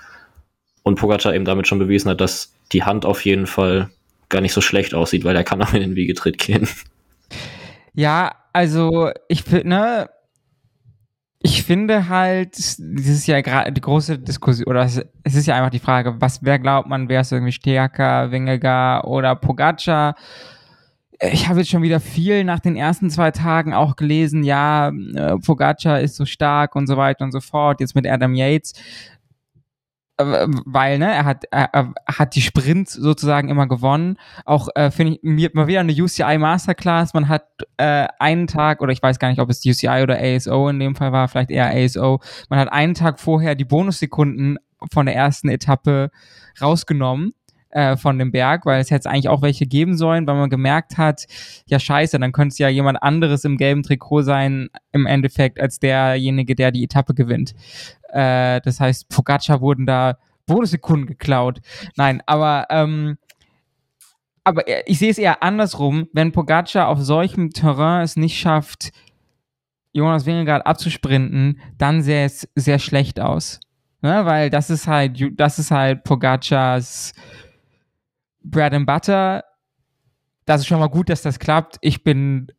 Und 0.85 0.95
Pogacar 0.95 1.35
eben 1.35 1.45
damit 1.45 1.67
schon 1.67 1.81
bewiesen 1.81 2.11
hat, 2.11 2.21
dass 2.21 2.55
die 2.73 2.85
Hand 2.85 3.05
auf 3.05 3.25
jeden 3.25 3.49
Fall 3.49 3.91
gar 4.29 4.41
nicht 4.41 4.53
so 4.53 4.61
schlecht 4.61 4.95
aussieht, 4.95 5.25
weil 5.25 5.35
er 5.35 5.45
kann 5.45 5.61
auch 5.61 5.73
in 5.73 5.81
den 5.81 5.97
Wiegetritt 5.97 6.39
gehen. 6.39 6.69
Ja, 7.95 8.33
also 8.53 9.11
ich 9.29 9.43
finde, 9.43 10.11
ich 11.41 11.63
finde 11.63 12.09
halt, 12.09 12.57
das 12.57 12.79
ist 12.79 13.27
ja 13.27 13.41
gerade 13.41 13.73
die 13.73 13.81
große 13.81 14.19
Diskussion, 14.19 14.69
oder 14.69 14.83
es, 14.83 15.03
ist 15.25 15.47
ja 15.47 15.57
einfach 15.57 15.71
die 15.71 15.79
Frage, 15.79 16.21
was, 16.21 16.43
wer 16.43 16.59
glaubt 16.59 16.89
man, 16.89 17.09
wer 17.09 17.23
ist 17.23 17.33
irgendwie 17.33 17.53
stärker, 17.53 18.31
Wingegar 18.31 19.07
oder 19.07 19.35
Pogacar? 19.35 20.15
Ich 21.21 21.49
habe 21.49 21.59
jetzt 21.59 21.71
schon 21.71 21.83
wieder 21.83 21.99
viel 21.99 22.45
nach 22.45 22.61
den 22.61 22.77
ersten 22.77 23.11
zwei 23.11 23.33
Tagen 23.33 23.75
auch 23.75 23.97
gelesen, 23.97 24.45
ja, 24.45 24.89
äh, 24.89 25.37
Pogacar 25.39 26.01
ist 26.01 26.15
so 26.15 26.25
stark 26.25 26.77
und 26.77 26.87
so 26.87 26.97
weiter 26.97 27.25
und 27.25 27.33
so 27.33 27.41
fort, 27.41 27.81
jetzt 27.81 27.97
mit 27.97 28.07
Adam 28.07 28.35
Yates. 28.35 28.75
Äh, 30.19 30.47
weil 30.65 30.99
ne, 30.99 31.13
er 31.13 31.25
hat 31.25 31.45
er, 31.51 31.71
er 31.73 31.93
hat 32.07 32.35
die 32.35 32.41
Sprints 32.41 32.93
sozusagen 32.93 33.49
immer 33.49 33.67
gewonnen. 33.67 34.17
Auch 34.45 34.69
äh, 34.75 34.91
finde 34.91 35.15
ich 35.15 35.21
mir 35.23 35.51
mal 35.55 35.67
wieder 35.67 35.81
eine 35.81 35.93
UCI 35.93 36.39
Masterclass. 36.39 37.15
Man 37.15 37.29
hat 37.29 37.47
äh, 37.79 38.07
einen 38.19 38.47
Tag 38.47 38.81
oder 38.81 38.93
ich 38.93 39.03
weiß 39.03 39.19
gar 39.19 39.29
nicht, 39.29 39.41
ob 39.41 39.51
es 39.51 39.65
UCI 39.65 40.03
oder 40.03 40.19
ASO 40.21 40.69
in 40.69 40.79
dem 40.79 40.95
Fall 40.95 41.13
war, 41.13 41.29
vielleicht 41.29 41.51
eher 41.51 41.75
ASO. 41.75 42.21
Man 42.49 42.59
hat 42.61 42.73
einen 42.73 42.95
Tag 42.95 43.19
vorher 43.21 43.55
die 43.55 43.65
Bonussekunden 43.65 44.59
von 44.93 45.07
der 45.07 45.17
ersten 45.17 45.49
Etappe 45.49 46.11
rausgenommen 46.61 47.33
äh, 47.71 47.97
von 47.97 48.19
dem 48.19 48.33
Berg, 48.33 48.67
weil 48.67 48.81
es 48.81 48.91
hätte 48.91 49.11
eigentlich 49.11 49.29
auch 49.29 49.43
welche 49.43 49.67
geben 49.67 49.97
sollen, 49.97 50.27
weil 50.27 50.37
man 50.37 50.51
gemerkt 50.51 50.99
hat, 50.99 51.27
ja 51.67 51.79
scheiße, 51.79 52.19
dann 52.19 52.33
könnte 52.33 52.53
es 52.53 52.59
ja 52.59 52.69
jemand 52.69 53.03
anderes 53.03 53.45
im 53.45 53.57
gelben 53.57 53.83
Trikot 53.83 54.23
sein, 54.23 54.69
im 54.93 55.07
Endeffekt, 55.07 55.61
als 55.61 55.79
derjenige, 55.79 56.55
der 56.55 56.71
die 56.71 56.85
Etappe 56.85 57.15
gewinnt. 57.15 57.55
Äh, 58.11 58.61
das 58.63 58.81
heißt, 58.81 59.09
Pogacar 59.09 59.61
wurden 59.61 59.87
da 59.87 60.19
Bonussekunden 60.47 61.07
geklaut. 61.07 61.61
Nein, 61.97 62.23
aber 62.27 62.67
ähm, 62.71 63.19
aber 64.45 64.65
ich 64.89 64.99
sehe 64.99 65.11
es 65.11 65.19
eher 65.19 65.43
andersrum, 65.43 66.09
wenn 66.15 66.33
Pogacar 66.33 66.89
auf 66.89 67.01
solchem 67.03 67.51
Terrain 67.51 68.03
es 68.03 68.17
nicht 68.17 68.39
schafft, 68.39 68.93
Jonas 69.93 70.25
Wingegaard 70.25 70.67
abzusprinten, 70.67 71.61
dann 71.77 72.01
sähe 72.01 72.25
es 72.25 72.49
sehr 72.55 72.79
schlecht 72.79 73.21
aus. 73.21 73.61
Ne? 74.01 74.25
Weil 74.25 74.49
das 74.49 74.71
ist 74.71 74.87
halt, 74.87 75.23
das 75.39 75.59
ist 75.59 75.71
halt 75.71 76.05
Pogacars 76.05 77.13
Bread 78.43 78.75
and 78.75 78.87
Butter. 78.87 79.45
Das 80.45 80.63
ist 80.63 80.67
schon 80.67 80.81
mal 80.81 80.89
gut, 80.89 81.09
dass 81.09 81.23
das 81.23 81.39
klappt. 81.39 81.77
Ich 81.81 82.05
bin 82.05 82.51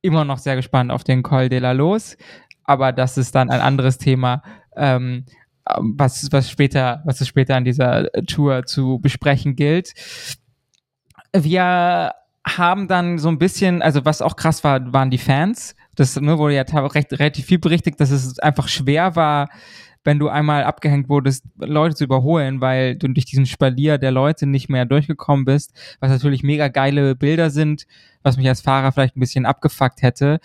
immer 0.00 0.24
noch 0.24 0.38
sehr 0.38 0.56
gespannt 0.56 0.90
auf 0.90 1.04
den 1.04 1.22
Col 1.22 1.48
de 1.48 1.58
la 1.58 1.72
Los, 1.72 2.16
aber 2.64 2.92
das 2.92 3.18
ist 3.18 3.34
dann 3.34 3.50
ein 3.50 3.60
anderes 3.60 3.98
Thema 3.98 4.42
ähm, 4.76 5.24
was, 5.64 6.30
was 6.32 6.50
später, 6.50 7.02
was 7.04 7.20
es 7.20 7.28
später 7.28 7.56
an 7.56 7.64
dieser 7.64 8.10
Tour 8.26 8.64
zu 8.66 8.98
besprechen 9.00 9.56
gilt. 9.56 9.92
Wir 11.32 12.12
haben 12.44 12.88
dann 12.88 13.18
so 13.18 13.28
ein 13.28 13.38
bisschen, 13.38 13.82
also 13.82 14.04
was 14.04 14.22
auch 14.22 14.36
krass 14.36 14.64
war, 14.64 14.92
waren 14.92 15.10
die 15.10 15.18
Fans. 15.18 15.76
Das 15.94 16.20
ne, 16.20 16.38
wurde 16.38 16.54
ja 16.54 16.62
recht, 16.62 17.12
relativ 17.12 17.46
viel 17.46 17.58
berichtet, 17.58 18.00
dass 18.00 18.10
es 18.10 18.38
einfach 18.38 18.68
schwer 18.68 19.14
war, 19.14 19.48
wenn 20.04 20.18
du 20.18 20.28
einmal 20.28 20.64
abgehängt 20.64 21.08
wurdest, 21.08 21.44
Leute 21.56 21.94
zu 21.94 22.04
überholen, 22.04 22.60
weil 22.60 22.96
du 22.96 23.08
durch 23.08 23.24
diesen 23.24 23.46
Spalier 23.46 23.98
der 23.98 24.10
Leute 24.10 24.46
nicht 24.46 24.68
mehr 24.68 24.84
durchgekommen 24.84 25.44
bist, 25.44 25.72
was 26.00 26.10
natürlich 26.10 26.42
mega 26.42 26.68
geile 26.68 27.14
Bilder 27.14 27.50
sind, 27.50 27.86
was 28.22 28.36
mich 28.36 28.48
als 28.48 28.60
Fahrer 28.60 28.92
vielleicht 28.92 29.16
ein 29.16 29.20
bisschen 29.20 29.46
abgefuckt 29.46 30.02
hätte. 30.02 30.40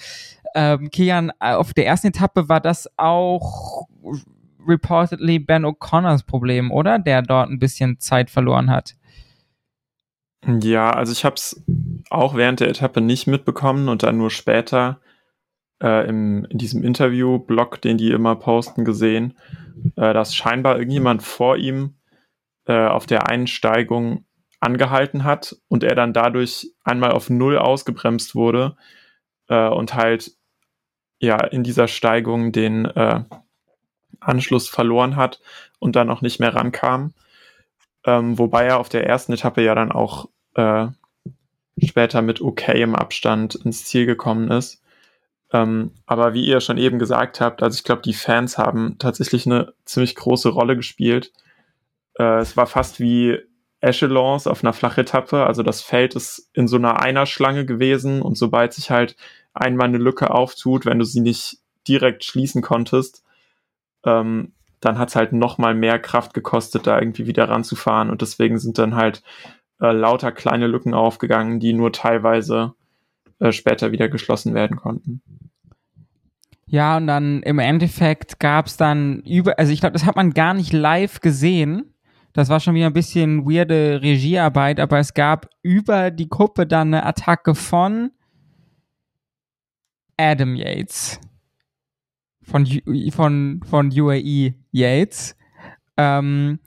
Ähm, 0.56 0.90
Kian, 0.90 1.32
auf 1.40 1.74
der 1.74 1.88
ersten 1.88 2.08
Etappe 2.08 2.50
war 2.50 2.60
das 2.60 2.90
auch 2.98 3.88
reportedly 4.68 5.40
Ben 5.40 5.66
O'Connors 5.66 6.26
Problem, 6.26 6.72
oder? 6.72 7.00
Der 7.00 7.22
dort 7.22 7.50
ein 7.50 7.60
bisschen 7.60 8.00
Zeit 8.00 8.30
verloren 8.30 8.70
hat. 8.70 8.96
Ja, 10.46 10.92
also 10.92 11.12
ich 11.12 11.26
habe 11.26 11.36
es 11.36 11.64
auch 12.10 12.36
während 12.36 12.60
der 12.60 12.70
Etappe 12.70 13.02
nicht 13.02 13.28
mitbekommen 13.28 13.90
und 13.90 14.04
dann 14.04 14.18
nur 14.18 14.30
später 14.30 15.00
äh, 15.82 16.08
im, 16.08 16.46
in 16.46 16.58
diesem 16.58 16.84
Interview-Blog, 16.84 17.82
den 17.82 17.98
die 17.98 18.12
immer 18.12 18.36
posten, 18.36 18.86
gesehen, 18.86 19.38
äh, 19.96 20.14
dass 20.14 20.36
scheinbar 20.36 20.78
irgendjemand 20.78 21.24
vor 21.24 21.58
ihm 21.58 21.96
äh, 22.66 22.88
auf 22.88 23.06
der 23.06 23.28
Einsteigung 23.30 24.26
angehalten 24.60 25.24
hat 25.24 25.56
und 25.68 25.84
er 25.84 25.96
dann 25.96 26.14
dadurch 26.14 26.72
einmal 26.84 27.12
auf 27.12 27.30
Null 27.30 27.58
ausgebremst 27.58 28.36
wurde 28.36 28.76
äh, 29.48 29.68
und 29.68 29.94
halt 29.94 30.32
ja 31.20 31.38
in 31.44 31.64
dieser 31.64 31.88
Steigung 31.88 32.52
den 32.52 32.86
äh, 32.86 33.24
Anschluss 34.20 34.68
verloren 34.68 35.16
hat 35.16 35.42
und 35.80 35.96
dann 35.96 36.10
auch 36.10 36.22
nicht 36.22 36.40
mehr 36.40 36.56
rankam. 36.56 37.14
Ähm, 38.06 38.38
wobei 38.38 38.66
er 38.66 38.80
auf 38.80 38.90
der 38.90 39.06
ersten 39.06 39.34
Etappe 39.34 39.62
ja 39.64 39.76
dann 39.76 39.92
auch 39.92 40.30
äh, 40.56 40.88
später 41.84 42.22
mit 42.22 42.42
okay 42.42 42.82
im 42.82 42.96
Abstand 42.96 43.56
ins 43.56 43.86
Ziel 43.86 44.06
gekommen 44.06 44.50
ist. 44.50 44.82
Ähm, 45.54 45.92
aber 46.06 46.34
wie 46.34 46.46
ihr 46.46 46.60
schon 46.60 46.78
eben 46.78 47.00
gesagt 47.00 47.40
habt, 47.40 47.64
also 47.64 47.76
ich 47.76 47.84
glaube, 47.84 48.02
die 48.02 48.14
Fans 48.14 48.58
haben 48.58 48.98
tatsächlich 49.00 49.46
eine 49.46 49.74
ziemlich 49.86 50.16
große 50.16 50.50
Rolle 50.50 50.76
gespielt. 50.76 51.32
Äh, 52.20 52.40
es 52.40 52.58
war 52.58 52.68
fast 52.68 53.00
wie 53.00 53.38
Echelons 53.80 54.48
auf 54.48 54.64
einer 54.64 54.74
Flachetappe. 54.74 55.46
Also 55.46 55.64
das 55.64 55.82
Feld 55.82 56.16
ist 56.16 56.50
in 56.54 56.68
so 56.68 56.78
einer 56.78 57.02
Einerschlange 57.02 57.66
gewesen 57.66 58.22
und 58.22 58.38
sobald 58.38 58.74
sich 58.74 58.92
halt 58.92 59.16
einmal 59.54 59.88
eine 59.88 60.00
Lücke 60.00 60.32
auftut, 60.32 60.86
wenn 60.86 61.00
du 61.00 61.06
sie 61.06 61.22
nicht 61.22 61.60
direkt 61.88 62.24
schließen 62.26 62.62
konntest, 62.62 63.24
ähm, 64.04 64.54
dann 64.80 65.00
hat 65.00 65.10
es 65.10 65.16
halt 65.16 65.34
noch 65.34 65.58
mal 65.58 65.74
mehr 65.74 66.00
Kraft 66.00 66.34
gekostet, 66.34 66.86
da 66.86 67.00
irgendwie 67.00 67.26
wieder 67.26 67.50
ranzufahren 67.50 68.10
und 68.10 68.22
deswegen 68.22 68.60
sind 68.60 68.78
dann 68.78 68.96
halt 68.96 69.24
äh, 69.80 69.92
lauter 69.92 70.32
kleine 70.32 70.68
Lücken 70.68 70.94
aufgegangen, 70.94 71.60
die 71.60 71.74
nur 71.74 71.92
teilweise 71.92 72.74
äh, 73.40 73.52
später 73.52 73.92
wieder 73.92 74.10
geschlossen 74.10 74.54
werden 74.54 74.78
konnten. 74.78 75.22
Ja, 76.66 76.98
und 76.98 77.08
dann 77.08 77.44
im 77.44 77.60
Endeffekt 77.60 78.40
gab 78.40 78.68
es 78.68 78.76
dann 78.76 79.22
über, 79.22 79.58
also 79.58 79.72
ich 79.72 79.80
glaube, 79.80 79.94
das 79.94 80.06
hat 80.06 80.18
man 80.18 80.34
gar 80.34 80.54
nicht 80.54 80.74
live 80.74 81.22
gesehen. 81.22 81.94
Das 82.34 82.50
war 82.50 82.60
schon 82.60 82.76
wieder 82.76 82.88
ein 82.88 82.94
bisschen 82.94 83.46
weirde 83.46 84.02
Regiearbeit, 84.02 84.80
aber 84.80 85.00
es 85.00 85.14
gab 85.14 85.50
über 85.64 86.12
die 86.12 86.30
Gruppe 86.30 86.68
dann 86.68 86.94
eine 86.94 87.06
Attacke 87.06 87.56
von 87.56 88.12
Adam 90.18 90.56
Yates. 90.56 91.22
Von, 92.44 92.66
von, 93.12 93.62
von 93.66 93.92
UAE 93.92 94.54
Yates. 94.72 95.36
Ähm, 95.96 96.60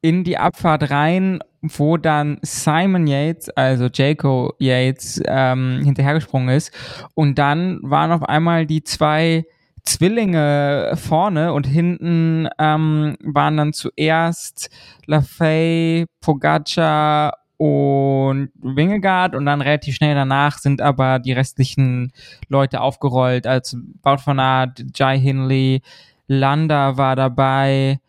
in 0.00 0.24
die 0.24 0.38
Abfahrt 0.38 0.90
rein 0.90 1.40
wo 1.62 1.96
dann 1.96 2.38
Simon 2.42 3.06
Yates, 3.06 3.48
also 3.50 3.86
Jaco 3.86 4.54
Yates, 4.58 5.20
ähm, 5.24 5.80
hinterhergesprungen 5.84 6.54
ist. 6.54 6.72
Und 7.14 7.38
dann 7.38 7.78
waren 7.82 8.12
auf 8.12 8.24
einmal 8.24 8.66
die 8.66 8.82
zwei 8.82 9.44
Zwillinge 9.84 10.92
vorne 10.94 11.52
und 11.52 11.66
hinten 11.66 12.48
ähm, 12.58 13.16
waren 13.20 13.56
dann 13.56 13.72
zuerst 13.72 14.70
LaFay, 15.06 16.06
Pogacar 16.20 17.34
und 17.56 18.50
Wingegaard 18.60 19.34
und 19.34 19.46
dann 19.46 19.60
relativ 19.60 19.94
schnell 19.94 20.14
danach 20.14 20.58
sind 20.58 20.80
aber 20.80 21.18
die 21.18 21.32
restlichen 21.32 22.12
Leute 22.48 22.80
aufgerollt, 22.80 23.46
als 23.46 23.76
Wout 24.02 24.18
van 24.24 24.40
Aert, 24.40 24.84
Jai 24.94 25.18
Hindley, 25.18 25.82
Landa 26.26 26.96
war 26.96 27.14
dabei, 27.14 28.00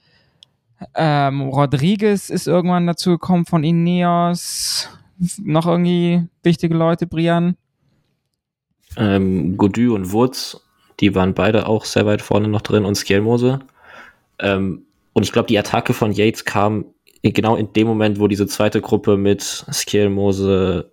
ähm, 0.95 1.41
Rodriguez 1.41 2.29
ist 2.29 2.47
irgendwann 2.47 2.87
dazu 2.87 3.11
gekommen 3.11 3.45
von 3.45 3.63
Ineos. 3.63 4.89
Noch 5.41 5.67
irgendwie 5.67 6.27
wichtige 6.43 6.75
Leute, 6.75 7.07
Brian? 7.07 7.55
Ähm, 8.97 9.57
Godu 9.57 9.95
und 9.95 10.11
Wurz, 10.11 10.61
die 10.99 11.15
waren 11.15 11.33
beide 11.33 11.67
auch 11.67 11.85
sehr 11.85 12.05
weit 12.05 12.21
vorne 12.21 12.47
noch 12.47 12.61
drin 12.61 12.85
und 12.85 12.95
Skelmose. 12.95 13.59
Ähm, 14.39 14.85
und 15.13 15.23
ich 15.23 15.31
glaube, 15.31 15.47
die 15.47 15.57
Attacke 15.57 15.93
von 15.93 16.11
Yates 16.11 16.45
kam 16.45 16.85
genau 17.21 17.55
in 17.55 17.71
dem 17.73 17.87
Moment, 17.87 18.19
wo 18.19 18.27
diese 18.27 18.47
zweite 18.47 18.81
Gruppe 18.81 19.17
mit 19.17 19.41
Skelmose 19.41 20.91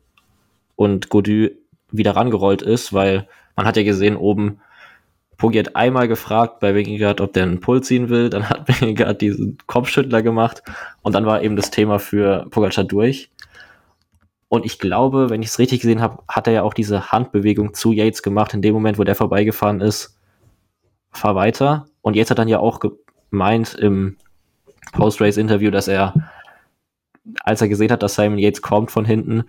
und 0.76 1.08
Godu 1.08 1.48
wieder 1.90 2.14
rangerollt 2.14 2.62
ist, 2.62 2.92
weil 2.92 3.26
man 3.56 3.66
hat 3.66 3.76
ja 3.76 3.82
gesehen, 3.82 4.16
oben 4.16 4.60
Pogi 5.40 5.58
hat 5.58 5.74
einmal 5.74 6.06
gefragt 6.06 6.60
bei 6.60 6.74
Wingegard, 6.74 7.22
ob 7.22 7.32
der 7.32 7.44
einen 7.44 7.60
Pull 7.60 7.82
ziehen 7.82 8.10
will. 8.10 8.28
Dann 8.28 8.48
hat 8.48 8.68
Wingegard 8.80 9.22
diesen 9.22 9.56
Kopfschüttler 9.66 10.22
gemacht 10.22 10.62
und 11.00 11.14
dann 11.14 11.24
war 11.24 11.42
eben 11.42 11.56
das 11.56 11.70
Thema 11.70 11.98
für 11.98 12.46
Pogacar 12.50 12.84
durch. 12.84 13.30
Und 14.48 14.66
ich 14.66 14.78
glaube, 14.78 15.30
wenn 15.30 15.42
ich 15.42 15.48
es 15.48 15.58
richtig 15.58 15.80
gesehen 15.80 16.02
habe, 16.02 16.22
hat 16.28 16.46
er 16.46 16.52
ja 16.52 16.62
auch 16.62 16.74
diese 16.74 17.10
Handbewegung 17.10 17.72
zu 17.72 17.92
Yates 17.92 18.22
gemacht. 18.22 18.52
In 18.52 18.60
dem 18.60 18.74
Moment, 18.74 18.98
wo 18.98 19.04
der 19.04 19.14
vorbeigefahren 19.14 19.80
ist, 19.80 20.18
fahr 21.10 21.34
weiter. 21.34 21.86
Und 22.02 22.16
Yates 22.16 22.30
hat 22.30 22.38
dann 22.38 22.48
ja 22.48 22.58
auch 22.58 22.80
gemeint 23.30 23.74
im 23.74 24.18
Post-Race-Interview, 24.92 25.70
dass 25.70 25.88
er, 25.88 26.14
als 27.44 27.62
er 27.62 27.68
gesehen 27.68 27.92
hat, 27.92 28.02
dass 28.02 28.16
Simon 28.16 28.38
Yates 28.38 28.60
kommt 28.60 28.90
von 28.90 29.06
hinten, 29.06 29.44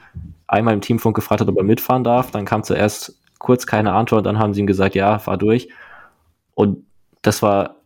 einmal 0.47 0.73
im 0.73 0.81
Teamfunk 0.81 1.15
gefragt 1.15 1.41
hat, 1.41 1.49
ob 1.49 1.57
er 1.57 1.63
mitfahren 1.63 2.05
darf. 2.05 2.31
Dann 2.31 2.45
kam 2.45 2.63
zuerst 2.63 3.20
kurz 3.41 3.65
keine 3.65 3.93
Antwort, 3.93 4.25
dann 4.25 4.37
haben 4.37 4.53
sie 4.53 4.61
ihm 4.61 4.67
gesagt, 4.67 4.93
ja, 4.93 5.17
fahr 5.17 5.37
durch. 5.37 5.67
Und 6.53 6.85
das 7.23 7.41
war 7.41 7.77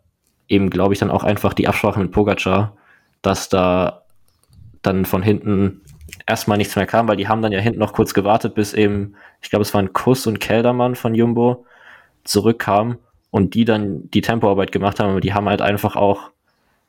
eben, 0.49 0.69
glaube 0.69 0.93
ich, 0.93 0.99
dann 0.99 1.09
auch 1.09 1.23
einfach 1.23 1.53
die 1.53 1.67
Absprache 1.67 1.99
mit 1.99 2.11
Pogacar, 2.11 2.75
dass 3.21 3.47
da 3.47 4.03
dann 4.81 5.05
von 5.05 5.23
hinten 5.23 5.81
erstmal 6.27 6.57
nichts 6.57 6.75
mehr 6.75 6.85
kam, 6.85 7.07
weil 7.07 7.15
die 7.15 7.29
haben 7.29 7.41
dann 7.41 7.53
ja 7.53 7.59
hinten 7.59 7.79
noch 7.79 7.93
kurz 7.93 8.13
gewartet, 8.13 8.53
bis 8.53 8.73
eben, 8.73 9.15
ich 9.41 9.49
glaube, 9.49 9.63
es 9.63 9.73
waren 9.73 9.93
Kuss 9.93 10.27
und 10.27 10.39
Keldermann 10.41 10.95
von 10.95 11.15
Jumbo 11.15 11.65
zurückkamen 12.25 12.97
und 13.31 13.53
die 13.53 13.63
dann 13.63 14.09
die 14.11 14.21
Tempoarbeit 14.21 14.73
gemacht 14.73 14.99
haben, 14.99 15.11
aber 15.11 15.21
die 15.21 15.33
haben 15.33 15.47
halt 15.47 15.61
einfach 15.61 15.95
auch 15.95 16.31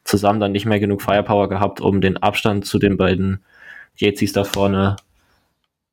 zusammen 0.02 0.40
dann 0.40 0.52
nicht 0.52 0.66
mehr 0.66 0.80
genug 0.80 1.02
Firepower 1.02 1.48
gehabt, 1.48 1.80
um 1.80 2.00
den 2.00 2.16
Abstand 2.16 2.66
zu 2.66 2.80
den 2.80 2.96
beiden 2.96 3.44
Jezis 3.94 4.32
da 4.32 4.42
vorne 4.42 4.96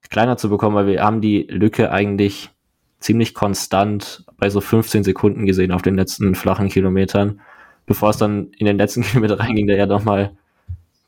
kleiner 0.10 0.38
zu 0.38 0.50
bekommen, 0.50 0.76
weil 0.76 0.88
wir 0.88 1.04
haben 1.04 1.22
die 1.22 1.44
Lücke 1.44 1.92
eigentlich 1.92 2.50
ziemlich 3.04 3.34
konstant 3.34 4.24
bei 4.38 4.50
so 4.50 4.62
15 4.62 5.04
Sekunden 5.04 5.46
gesehen 5.46 5.74
auf 5.74 5.82
den 5.82 5.96
letzten 5.96 6.36
flachen 6.36 6.70
Kilometern, 6.70 7.42
bevor 7.86 8.10
es 8.10 8.18
dann 8.18 8.52
in 8.58 8.66
den 8.66 8.78
letzten 8.78 9.02
Kilometer 9.04 9.40
reinging, 9.40 9.68
der 9.68 9.78
ja 9.78 9.86
nochmal 9.86 10.32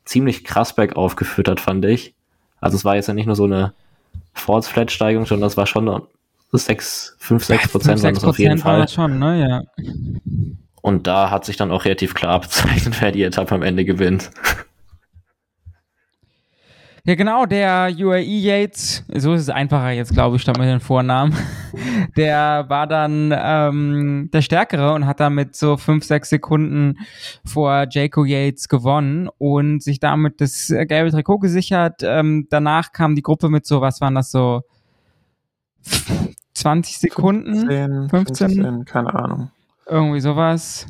ziemlich 0.04 0.44
krass 0.44 0.74
bergauf 0.74 1.16
geführt 1.16 1.48
hat, 1.48 1.58
fand 1.58 1.84
ich. 1.86 2.14
Also 2.60 2.76
es 2.76 2.84
war 2.84 2.96
jetzt 2.96 3.08
ja 3.08 3.14
nicht 3.14 3.26
nur 3.26 3.34
so 3.34 3.44
eine 3.44 3.72
Force-Flat-Steigung, 4.34 5.24
sondern 5.24 5.48
das 5.48 5.56
war 5.56 5.66
schon 5.66 6.02
6, 6.52 7.16
5, 7.18 7.44
6 7.44 7.68
Prozent 7.68 8.02
waren 8.02 8.14
das 8.14 8.24
auf 8.24 8.38
jeden 8.38 8.58
Fall. 8.58 8.86
Schon, 8.88 9.18
ne? 9.18 9.40
ja. 9.40 9.62
Und 10.80 11.06
da 11.06 11.30
hat 11.30 11.44
sich 11.44 11.56
dann 11.56 11.70
auch 11.70 11.84
relativ 11.84 12.14
klar 12.14 12.34
abzeichnet, 12.34 13.00
wer 13.00 13.10
die 13.10 13.22
Etappe 13.22 13.54
am 13.54 13.62
Ende 13.62 13.84
gewinnt. 13.84 14.30
Ja, 17.06 17.14
genau, 17.14 17.46
der 17.46 17.94
UAE 17.96 18.22
Yates, 18.22 19.04
so 19.14 19.32
ist 19.34 19.42
es 19.42 19.48
einfacher 19.48 19.92
jetzt, 19.92 20.12
glaube 20.12 20.34
ich, 20.34 20.42
statt 20.42 20.58
mit 20.58 20.66
den 20.66 20.80
Vornamen. 20.80 21.32
Der 22.16 22.64
war 22.68 22.88
dann 22.88 23.32
ähm, 23.36 24.28
der 24.32 24.40
Stärkere 24.40 24.92
und 24.92 25.06
hat 25.06 25.20
damit 25.20 25.54
so 25.54 25.76
fünf, 25.76 26.04
sechs 26.04 26.30
Sekunden 26.30 26.98
vor 27.44 27.86
Jaco 27.90 28.24
Yates 28.24 28.68
gewonnen 28.68 29.28
und 29.38 29.82
sich 29.82 30.00
damit 30.00 30.40
das 30.40 30.68
gelbe 30.68 31.10
Trikot 31.10 31.38
gesichert. 31.38 32.02
Ähm, 32.02 32.48
danach 32.50 32.92
kam 32.92 33.14
die 33.14 33.22
Gruppe 33.22 33.50
mit 33.50 33.66
so, 33.66 33.80
was 33.80 34.00
waren 34.00 34.14
das 34.14 34.30
so? 34.30 34.62
20 36.54 36.98
Sekunden? 36.98 37.68
15, 37.68 38.08
15? 38.08 38.48
15 38.48 38.84
keine 38.84 39.14
Ahnung. 39.14 39.50
Irgendwie 39.86 40.20
sowas. 40.20 40.86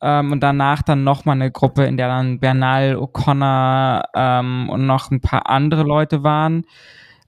Ähm, 0.00 0.32
und 0.32 0.40
danach 0.40 0.82
dann 0.82 1.04
nochmal 1.04 1.36
eine 1.36 1.50
Gruppe, 1.50 1.84
in 1.84 1.96
der 1.96 2.08
dann 2.08 2.38
Bernal, 2.38 2.96
O'Connor 2.96 4.04
ähm, 4.14 4.68
und 4.70 4.86
noch 4.86 5.10
ein 5.10 5.20
paar 5.20 5.48
andere 5.48 5.82
Leute 5.82 6.22
waren. 6.22 6.64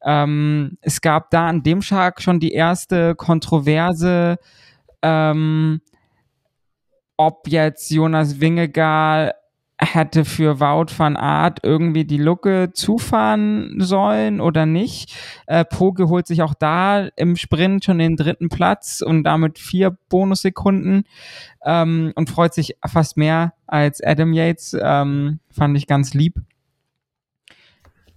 Ähm, 0.02 0.78
es 0.80 1.00
gab 1.00 1.30
da 1.30 1.48
an 1.48 1.62
dem 1.62 1.80
Tag 1.80 2.22
schon 2.22 2.40
die 2.40 2.52
erste 2.52 3.14
Kontroverse, 3.14 4.38
ähm, 5.02 5.80
ob 7.16 7.48
jetzt 7.48 7.90
Jonas 7.90 8.40
Wingegar 8.40 9.34
hätte 9.94 10.24
für 10.24 10.60
Wout 10.60 10.92
van 10.96 11.16
Art 11.16 11.60
irgendwie 11.62 12.04
die 12.04 12.18
Lucke 12.18 12.70
zufahren 12.72 13.74
sollen 13.78 14.40
oder 14.40 14.66
nicht. 14.66 15.14
Äh, 15.46 15.64
Poge 15.64 16.08
holt 16.08 16.26
sich 16.26 16.42
auch 16.42 16.54
da 16.54 17.08
im 17.16 17.36
Sprint 17.36 17.84
schon 17.84 17.98
den 17.98 18.16
dritten 18.16 18.48
Platz 18.48 19.02
und 19.02 19.24
damit 19.24 19.58
vier 19.58 19.96
Bonussekunden 20.08 21.04
ähm, 21.64 22.12
und 22.14 22.30
freut 22.30 22.54
sich 22.54 22.76
fast 22.86 23.16
mehr 23.16 23.54
als 23.66 24.02
Adam 24.02 24.32
Yates. 24.32 24.76
Ähm, 24.80 25.40
fand 25.50 25.76
ich 25.76 25.86
ganz 25.86 26.14
lieb. 26.14 26.40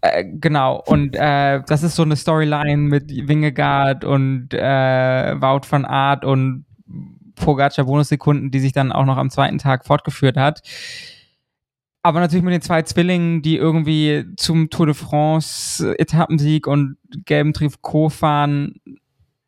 Äh, 0.02 0.26
genau, 0.26 0.84
und 0.86 1.16
äh, 1.16 1.62
das 1.66 1.82
ist 1.82 1.96
so 1.96 2.04
eine 2.04 2.18
Storyline 2.18 2.78
mit 2.78 3.10
Wingegaard 3.10 4.04
und 4.04 4.54
äh, 4.54 5.42
Wout 5.42 5.62
van 5.70 5.86
Art 5.86 6.26
und 6.26 6.66
Pogacar 7.36 7.86
Bonussekunden, 7.86 8.52
die 8.52 8.60
sich 8.60 8.74
dann 8.74 8.92
auch 8.92 9.06
noch 9.06 9.18
am 9.18 9.30
zweiten 9.30 9.58
Tag 9.58 9.86
fortgeführt 9.86 10.38
hat. 10.38 10.62
Aber 12.04 12.20
natürlich 12.20 12.44
mit 12.44 12.54
den 12.54 12.62
zwei 12.62 12.82
Zwillingen, 12.82 13.42
die 13.42 13.56
irgendwie 13.56 14.26
zum 14.36 14.70
Tour 14.70 14.88
de 14.88 14.96
France 14.96 15.98
Etappensieg 15.98 16.68
und 16.68 16.98
gelben 17.26 17.54
Trikot 17.54 18.10
fahren, 18.10 18.76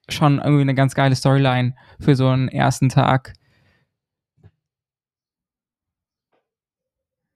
schon 0.08 0.38
irgendwie 0.40 0.62
eine 0.62 0.76
ganz 0.76 0.96
geile 0.96 1.16
Storyline 1.16 1.76
für 2.00 2.16
so 2.16 2.28
einen 2.30 2.48
ersten 2.48 2.88
Tag. 2.88 3.34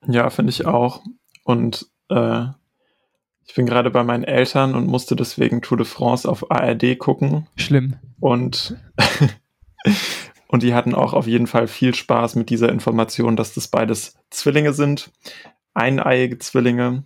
Ja, 0.08 0.30
finde 0.30 0.52
ich 0.52 0.66
auch. 0.66 1.04
Und 1.44 1.88
äh, 2.10 2.46
ich 3.46 3.56
bin 3.56 3.66
gerade 3.66 3.92
bei 3.92 4.04
meinen 4.04 4.24
Eltern 4.24 4.74
und 4.74 4.88
musste 4.88 5.18
deswegen 5.18 5.62
Tour 5.62 5.78
de 5.78 5.86
France 5.86 6.30
auf 6.30 6.50
ARD 6.50 6.98
gucken. 6.98 7.48
Schlimm. 7.58 7.96
Und 8.22 8.78
Und 10.52 10.64
die 10.64 10.74
hatten 10.74 10.96
auch 10.96 11.14
auf 11.14 11.28
jeden 11.28 11.46
Fall 11.46 11.68
viel 11.68 11.94
Spaß 11.94 12.36
mit 12.36 12.50
dieser 12.50 12.70
Information, 12.70 13.36
dass 13.36 13.54
das 13.54 13.68
beides 13.68 14.18
Zwillinge 14.32 14.74
sind, 14.74 15.12
eineiige 15.76 16.40
Zwillinge. 16.40 17.04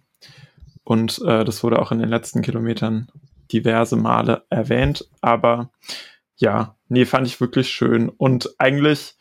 Und 0.85 1.21
äh, 1.25 1.43
das 1.43 1.61
wurde 1.61 1.79
auch 1.79 1.91
in 1.91 1.99
den 1.99 2.07
letzten 2.07 2.41
Kilometern 2.41 3.09
diverse 3.51 3.97
Male 3.97 4.45
erwähnt. 4.49 5.09
Aber 5.19 5.71
ja, 6.37 6.77
nee, 6.87 7.03
fand 7.03 7.27
ich 7.27 7.41
wirklich 7.41 7.67
schön. 7.67 8.07
Und 8.07 8.55
eigentlich 8.59 9.17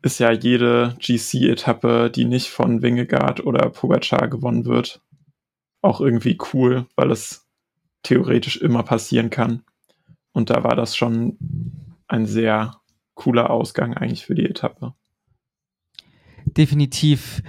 ist 0.00 0.20
ja 0.20 0.32
jede 0.32 0.96
GC-Etappe, 0.98 2.10
die 2.10 2.24
nicht 2.24 2.48
von 2.48 2.80
Wingegaard 2.80 3.44
oder 3.44 3.68
Pogacar 3.68 4.28
gewonnen 4.28 4.64
wird, 4.64 5.02
auch 5.82 6.00
irgendwie 6.00 6.38
cool, 6.54 6.86
weil 6.96 7.10
es 7.10 7.46
theoretisch 8.02 8.56
immer 8.56 8.84
passieren 8.84 9.28
kann. 9.28 9.64
Und 10.32 10.48
da 10.48 10.64
war 10.64 10.76
das 10.76 10.96
schon 10.96 11.36
ein 12.08 12.24
sehr 12.24 12.80
cooler 13.14 13.50
Ausgang 13.50 13.94
eigentlich 13.94 14.26
für 14.26 14.34
die 14.34 14.46
Etappe. 14.46 14.94
Definitiv. 16.46 17.42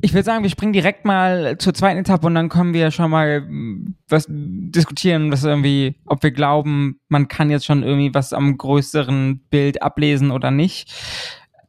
Ich 0.00 0.12
würde 0.12 0.24
sagen, 0.24 0.42
wir 0.42 0.50
springen 0.50 0.72
direkt 0.72 1.04
mal 1.04 1.58
zur 1.58 1.74
zweiten 1.74 2.00
Etappe 2.00 2.26
und 2.26 2.34
dann 2.34 2.48
können 2.48 2.74
wir 2.74 2.90
schon 2.90 3.10
mal 3.10 3.42
hm, 3.46 3.96
was 4.08 4.26
diskutieren, 4.28 5.30
was 5.30 5.44
irgendwie, 5.44 6.00
ob 6.06 6.22
wir 6.22 6.32
glauben, 6.32 7.00
man 7.08 7.28
kann 7.28 7.50
jetzt 7.50 7.64
schon 7.64 7.82
irgendwie 7.84 8.12
was 8.12 8.32
am 8.32 8.58
größeren 8.58 9.44
Bild 9.48 9.80
ablesen 9.82 10.32
oder 10.32 10.50
nicht. 10.50 10.92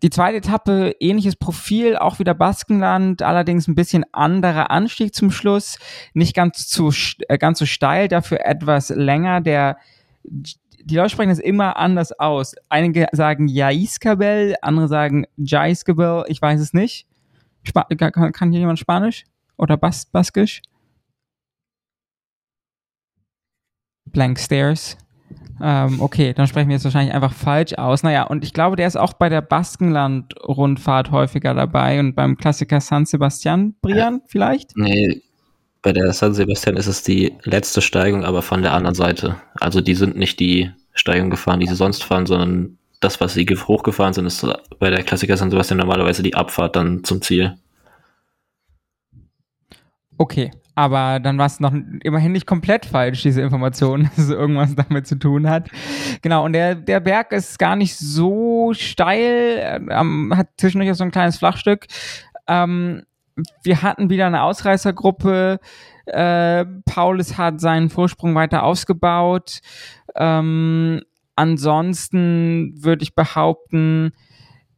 Die 0.01 0.09
zweite 0.09 0.37
Etappe, 0.37 0.95
ähnliches 0.99 1.37
Profil, 1.37 1.95
auch 1.95 2.19
wieder 2.19 2.33
Baskenland, 2.33 3.21
allerdings 3.21 3.69
ein 3.69 3.75
bisschen 3.75 4.03
anderer 4.11 4.69
Anstieg 4.69 5.15
zum 5.15 5.31
Schluss, 5.31 5.77
nicht 6.13 6.35
ganz 6.35 6.67
zu, 6.67 6.91
äh, 7.29 7.37
ganz 7.37 7.59
so 7.59 7.65
steil, 7.65 8.09
dafür 8.09 8.45
etwas 8.45 8.89
länger. 8.89 9.39
Der 9.39 9.77
die 10.85 10.95
Leute 10.95 11.09
sprechen 11.09 11.29
es 11.29 11.39
immer 11.39 11.77
anders 11.77 12.11
aus. 12.19 12.55
Einige 12.69 13.07
sagen 13.11 13.47
Jaiskabel, 13.47 14.55
andere 14.61 14.87
sagen 14.87 15.25
Jaiskabel, 15.37 16.25
ich 16.27 16.41
weiß 16.41 16.59
es 16.59 16.73
nicht. 16.73 17.07
Spa 17.63 17.83
kann, 17.83 18.31
kann 18.31 18.51
hier 18.51 18.59
jemand 18.59 18.79
Spanisch 18.79 19.23
oder 19.57 19.77
Bas 19.77 20.05
Baskisch? 20.05 20.61
Blank 24.05 24.39
Stairs. 24.39 24.97
Ähm, 25.61 26.01
okay, 26.01 26.33
dann 26.33 26.47
sprechen 26.47 26.67
wir 26.69 26.75
jetzt 26.75 26.83
wahrscheinlich 26.83 27.13
einfach 27.13 27.33
falsch 27.33 27.73
aus. 27.73 28.03
Naja, 28.03 28.23
und 28.23 28.43
ich 28.43 28.53
glaube, 28.53 28.75
der 28.75 28.87
ist 28.87 28.97
auch 28.97 29.13
bei 29.13 29.29
der 29.29 29.41
Baskenland-Rundfahrt 29.41 31.11
häufiger 31.11 31.53
dabei 31.53 31.99
und 31.99 32.15
beim 32.15 32.37
Klassiker 32.37 32.81
San 32.81 33.05
Sebastian, 33.05 33.75
Brian, 33.81 34.15
ja. 34.15 34.21
vielleicht? 34.27 34.75
Nee, 34.75 35.21
bei 35.83 35.91
der 35.91 36.11
San 36.13 36.33
Sebastian 36.33 36.77
ist 36.77 36.87
es 36.87 37.03
die 37.03 37.33
letzte 37.43 37.81
Steigung, 37.81 38.23
aber 38.23 38.41
von 38.41 38.61
der 38.61 38.73
anderen 38.73 38.95
Seite. 38.95 39.35
Also 39.59 39.81
die 39.81 39.95
sind 39.95 40.15
nicht 40.15 40.39
die 40.39 40.71
Steigung 40.93 41.29
gefahren, 41.29 41.59
die 41.59 41.67
sie 41.67 41.75
sonst 41.75 42.03
fahren, 42.03 42.25
sondern 42.25 42.77
das, 43.01 43.19
was 43.19 43.33
sie 43.33 43.45
hochgefahren 43.45 44.13
sind, 44.13 44.25
ist 44.25 44.47
bei 44.79 44.89
der 44.89 45.03
Klassiker 45.03 45.35
San 45.35 45.51
Sebastian 45.51 45.77
normalerweise 45.77 46.23
die 46.23 46.35
Abfahrt 46.35 46.77
dann 46.77 47.03
zum 47.03 47.21
Ziel. 47.21 47.57
Okay, 50.17 50.51
aber 50.73 51.19
dann 51.19 51.37
war 51.37 51.47
es 51.47 51.59
noch 51.59 51.73
immerhin 52.03 52.31
nicht 52.31 52.47
komplett 52.47 52.85
falsch, 52.85 53.21
diese 53.21 53.41
Information, 53.41 54.03
dass 54.15 54.25
es 54.25 54.29
irgendwas 54.29 54.75
damit 54.75 55.05
zu 55.05 55.15
tun 55.19 55.49
hat. 55.49 55.69
Genau, 56.21 56.45
und 56.45 56.53
der, 56.53 56.75
der 56.75 57.01
Berg 57.01 57.33
ist 57.33 57.59
gar 57.59 57.75
nicht 57.75 57.97
so 57.97 58.73
steil, 58.73 59.85
ähm, 59.89 60.33
hat 60.33 60.47
zwischendurch 60.57 60.91
auch 60.91 60.95
so 60.95 61.03
ein 61.03 61.11
kleines 61.11 61.37
Flachstück. 61.37 61.87
Ähm, 62.47 63.03
wir 63.63 63.81
hatten 63.81 64.09
wieder 64.09 64.27
eine 64.27 64.43
Ausreißergruppe. 64.43 65.59
Äh, 66.05 66.65
Paulus 66.85 67.37
hat 67.37 67.59
seinen 67.59 67.89
Vorsprung 67.89 68.35
weiter 68.35 68.63
ausgebaut. 68.63 69.59
Ähm, 70.15 71.01
ansonsten 71.35 72.73
würde 72.83 73.03
ich 73.03 73.15
behaupten, 73.15 74.11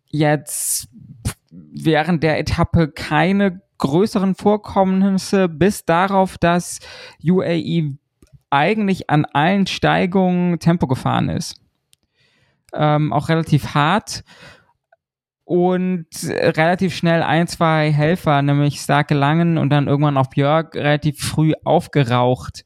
jetzt 0.06 0.88
während 1.52 2.24
der 2.24 2.40
Etappe 2.40 2.90
keine 2.90 3.62
größeren 3.78 4.36
Vorkommnisse, 4.36 5.50
bis 5.50 5.86
darauf, 5.86 6.38
dass 6.38 6.80
UAE 7.24 7.98
eigentlich 8.50 9.10
an 9.10 9.26
allen 9.26 9.68
Steigungen 9.68 10.60
Tempo 10.60 10.88
gefahren 10.88 11.30
ist. 11.30 11.60
Ähm, 12.74 13.12
auch 13.12 13.30
relativ 13.30 13.74
hart 13.74 14.24
und 15.46 16.08
relativ 16.24 16.96
schnell 16.96 17.22
ein, 17.22 17.48
zwei 17.48 17.92
Helfer, 17.92 18.42
nämlich 18.42 18.80
Starke 18.80 19.14
Langen 19.14 19.60
und 19.60 19.70
dann 19.70 19.88
irgendwann 19.88 20.18
auch 20.18 20.28
Björk, 20.28 20.76
relativ 20.76 21.20
früh 21.20 21.54
aufgeraucht 21.64 22.66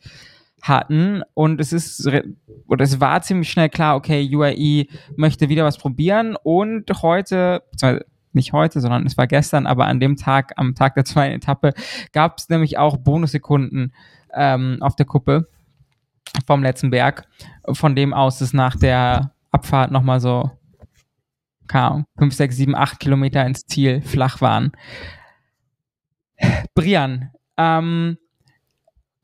hatten. 0.61 1.21
Und 1.33 1.59
es 1.59 1.73
ist, 1.73 2.09
oder 2.67 2.83
es 2.83 2.99
war 3.01 3.21
ziemlich 3.21 3.49
schnell 3.49 3.69
klar, 3.69 3.97
okay, 3.97 4.27
UAE 4.33 4.87
möchte 5.17 5.49
wieder 5.49 5.65
was 5.65 5.77
probieren. 5.77 6.37
Und 6.41 6.89
heute, 7.01 7.63
nicht 8.31 8.53
heute, 8.53 8.79
sondern 8.79 9.05
es 9.05 9.17
war 9.17 9.27
gestern, 9.27 9.67
aber 9.67 9.85
an 9.85 9.99
dem 9.99 10.15
Tag, 10.15 10.53
am 10.55 10.73
Tag 10.73 10.95
der 10.95 11.05
zweiten 11.05 11.35
Etappe, 11.35 11.73
gab 12.13 12.37
es 12.37 12.47
nämlich 12.47 12.77
auch 12.77 12.95
Bonussekunden 12.97 13.93
ähm, 14.33 14.77
auf 14.79 14.95
der 14.95 15.05
Kuppe 15.05 15.49
vom 16.47 16.63
letzten 16.63 16.91
Berg, 16.91 17.27
von 17.73 17.95
dem 17.95 18.13
aus 18.13 18.39
es 18.39 18.53
nach 18.53 18.77
der 18.77 19.33
Abfahrt 19.51 19.91
nochmal 19.91 20.21
so 20.21 20.51
keine 21.69 22.05
5, 22.17 22.33
6, 22.33 22.55
7, 22.57 22.75
8 22.75 22.99
Kilometer 22.99 23.45
ins 23.45 23.65
Ziel 23.65 24.01
flach 24.01 24.41
waren. 24.41 24.73
Brian, 26.75 27.31
ähm, 27.57 28.17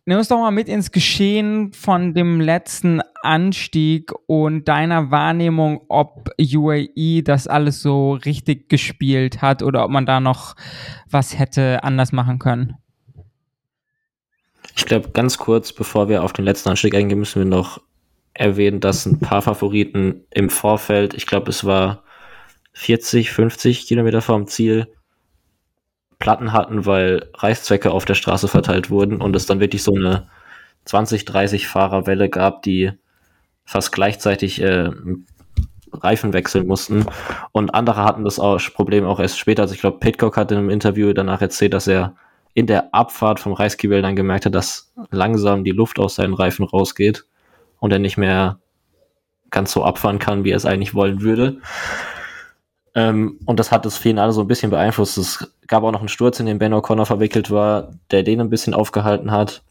nimm 0.06 0.18
uns 0.18 0.28
doch 0.28 0.40
mal 0.40 0.52
mit 0.52 0.70
ins 0.70 0.92
Geschehen 0.92 1.74
von 1.74 2.14
dem 2.14 2.40
letzten 2.40 3.02
Anstieg 3.22 4.12
und 4.28 4.68
deiner 4.68 5.12
Wahrnehmung, 5.12 5.82
ob 5.90 6.30
UAE 6.40 7.24
das 7.24 7.48
alles 7.48 7.82
so 7.82 8.14
richtig 8.14 8.70
gespielt 8.70 9.42
hat 9.42 9.64
oder 9.64 9.84
ob 9.84 9.92
man 9.92 10.06
da 10.06 10.20
noch 10.20 10.56
was 11.10 11.38
hätte 11.38 11.84
anders 11.84 12.12
machen 12.12 12.40
können. 12.40 12.76
Ich 14.76 14.86
glaube, 14.86 15.10
ganz 15.12 15.38
kurz, 15.38 15.72
bevor 15.74 16.10
wir 16.10 16.24
auf 16.24 16.34
den 16.34 16.46
letzten 16.46 16.70
Anstieg 16.70 16.96
eingehen, 16.96 17.20
müssen 17.20 17.40
wir 17.40 17.50
noch 17.50 17.80
erwähnen, 18.34 18.82
dass 18.82 19.06
ein 19.06 19.20
paar 19.20 19.42
Favoriten 19.42 20.26
im 20.32 20.50
Vorfeld, 20.50 21.14
ich 21.14 21.26
glaube, 21.26 21.50
es 21.50 21.64
war 21.64 22.04
40, 22.76 23.32
50 23.32 23.88
Kilometer 23.88 24.22
vorm 24.22 24.48
Ziel 24.48 24.88
Platten 26.20 26.54
hatten, 26.54 26.86
weil 26.86 27.30
Reißzwecke 27.34 27.92
auf 27.92 28.06
der 28.06 28.16
Straße 28.16 28.48
verteilt 28.48 28.90
wurden 28.90 29.22
und 29.22 29.36
es 29.36 29.46
dann 29.46 29.60
wirklich 29.60 29.84
so 29.84 29.94
eine 29.96 30.30
20, 30.86 31.26
30 31.26 31.68
Fahrerwelle 31.68 32.30
gab, 32.30 32.62
die 32.64 32.92
fast 33.64 33.92
gleichzeitig 33.92 34.62
äh, 34.62 34.90
Reifen 35.92 36.34
wechseln 36.34 36.68
mussten. 36.68 37.06
Und 37.52 37.74
andere 37.74 38.04
hatten 38.04 38.24
das 38.24 38.40
auch, 38.40 38.60
Problem 38.74 39.06
auch 39.06 39.20
erst 39.20 39.40
später. 39.40 39.64
Also 39.64 39.74
ich 39.74 39.82
glaube, 39.82 40.00
Pitcock 40.00 40.38
hat 40.38 40.52
in 40.52 40.58
einem 40.58 40.70
Interview 40.70 41.14
danach 41.14 41.42
erzählt, 41.42 41.74
dass 41.74 41.88
er 41.88 42.16
in 42.54 42.68
der 42.68 42.94
Abfahrt 42.94 43.40
vom 43.40 43.54
Reiskibel 43.54 44.02
dann 44.02 44.16
gemerkt 44.16 44.46
hat, 44.46 44.56
dass 44.56 44.94
langsam 45.12 45.64
die 45.64 45.72
Luft 45.72 46.00
aus 46.00 46.16
seinen 46.16 46.34
Reifen 46.34 46.66
rausgeht 46.66 47.26
und 47.80 47.92
er 47.92 48.00
nicht 48.00 48.18
mehr 48.18 48.60
ganz 49.50 49.72
so 49.72 49.84
abfahren 49.84 50.20
kann, 50.20 50.44
wie 50.44 50.52
er 50.52 50.58
es 50.58 50.66
eigentlich 50.66 50.94
wollen 50.94 51.22
würde. 51.22 51.60
Ähm, 52.96 53.40
und 53.46 53.60
das 53.60 53.72
hat 53.72 53.86
das 53.86 53.98
Finale 53.98 54.32
so 54.32 54.42
ein 54.42 54.48
bisschen 54.48 54.72
beeinflusst. 54.72 55.18
Es 55.18 55.52
gab 55.68 55.84
auch 55.84 55.92
noch 55.92 56.00
einen 56.00 56.08
Sturz, 56.08 56.40
in 56.40 56.46
den 56.46 56.60
Ben 56.60 56.74
O'Connor 56.74 57.06
verwickelt 57.06 57.52
war, 57.52 57.92
der 58.10 58.24
den 58.24 58.40
ein 58.40 58.50
bisschen 58.50 58.74
aufgehalten 58.74 59.32
hat. 59.32 59.62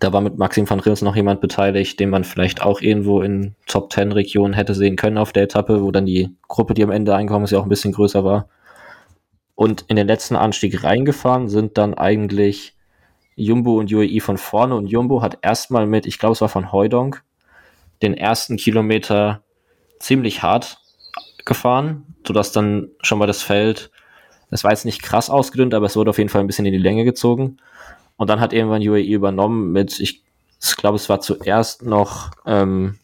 Da 0.00 0.12
war 0.12 0.20
mit 0.20 0.36
Maxim 0.36 0.68
van 0.68 0.80
Rins 0.80 1.00
noch 1.00 1.16
jemand 1.16 1.40
beteiligt, 1.40 1.98
den 1.98 2.10
man 2.10 2.24
vielleicht 2.24 2.62
auch 2.62 2.80
irgendwo 2.80 3.22
in 3.22 3.54
Top 3.66 3.92
10 3.92 4.12
Regionen 4.12 4.52
hätte 4.52 4.74
sehen 4.74 4.96
können 4.96 5.18
auf 5.18 5.32
der 5.32 5.44
Etappe, 5.44 5.82
wo 5.82 5.90
dann 5.90 6.06
die 6.06 6.34
Gruppe, 6.48 6.74
die 6.74 6.82
am 6.82 6.90
Ende 6.90 7.14
eingekommen 7.14 7.44
ist, 7.44 7.52
ja 7.52 7.58
auch 7.58 7.64
ein 7.64 7.70
bisschen 7.70 7.92
größer 7.92 8.24
war. 8.24 8.48
Und 9.54 9.84
in 9.88 9.96
den 9.96 10.06
letzten 10.06 10.36
Anstieg 10.36 10.82
reingefahren 10.82 11.48
sind 11.48 11.78
dann 11.78 11.94
eigentlich 11.94 12.74
Jumbo 13.36 13.78
und 13.78 13.92
UAE 13.92 14.20
von 14.20 14.36
vorne 14.36 14.74
und 14.74 14.88
Jumbo 14.88 15.22
hat 15.22 15.38
erstmal 15.42 15.86
mit, 15.86 16.06
ich 16.06 16.18
glaube 16.18 16.32
es 16.32 16.40
war 16.40 16.48
von 16.48 16.72
Heudonk, 16.72 17.22
den 18.02 18.14
ersten 18.14 18.56
Kilometer 18.56 19.42
ziemlich 20.00 20.42
hart 20.42 20.81
gefahren, 21.44 22.14
sodass 22.26 22.52
dann 22.52 22.88
schon 23.02 23.18
mal 23.18 23.26
das 23.26 23.42
Feld, 23.42 23.90
es 24.50 24.64
war 24.64 24.70
jetzt 24.70 24.84
nicht 24.84 25.02
krass 25.02 25.30
ausgedünnt, 25.30 25.74
aber 25.74 25.86
es 25.86 25.96
wurde 25.96 26.10
auf 26.10 26.18
jeden 26.18 26.30
Fall 26.30 26.40
ein 26.42 26.46
bisschen 26.46 26.66
in 26.66 26.72
die 26.72 26.78
Länge 26.78 27.04
gezogen. 27.04 27.56
Und 28.16 28.28
dann 28.28 28.40
hat 28.40 28.52
irgendwann 28.52 28.86
UAE 28.86 29.02
übernommen 29.02 29.72
mit, 29.72 29.98
ich, 29.98 30.22
glaube, 30.76 30.96
es 30.96 31.08
war 31.08 31.20
zuerst 31.20 31.82
noch 31.84 32.30
ähm, 32.46 32.98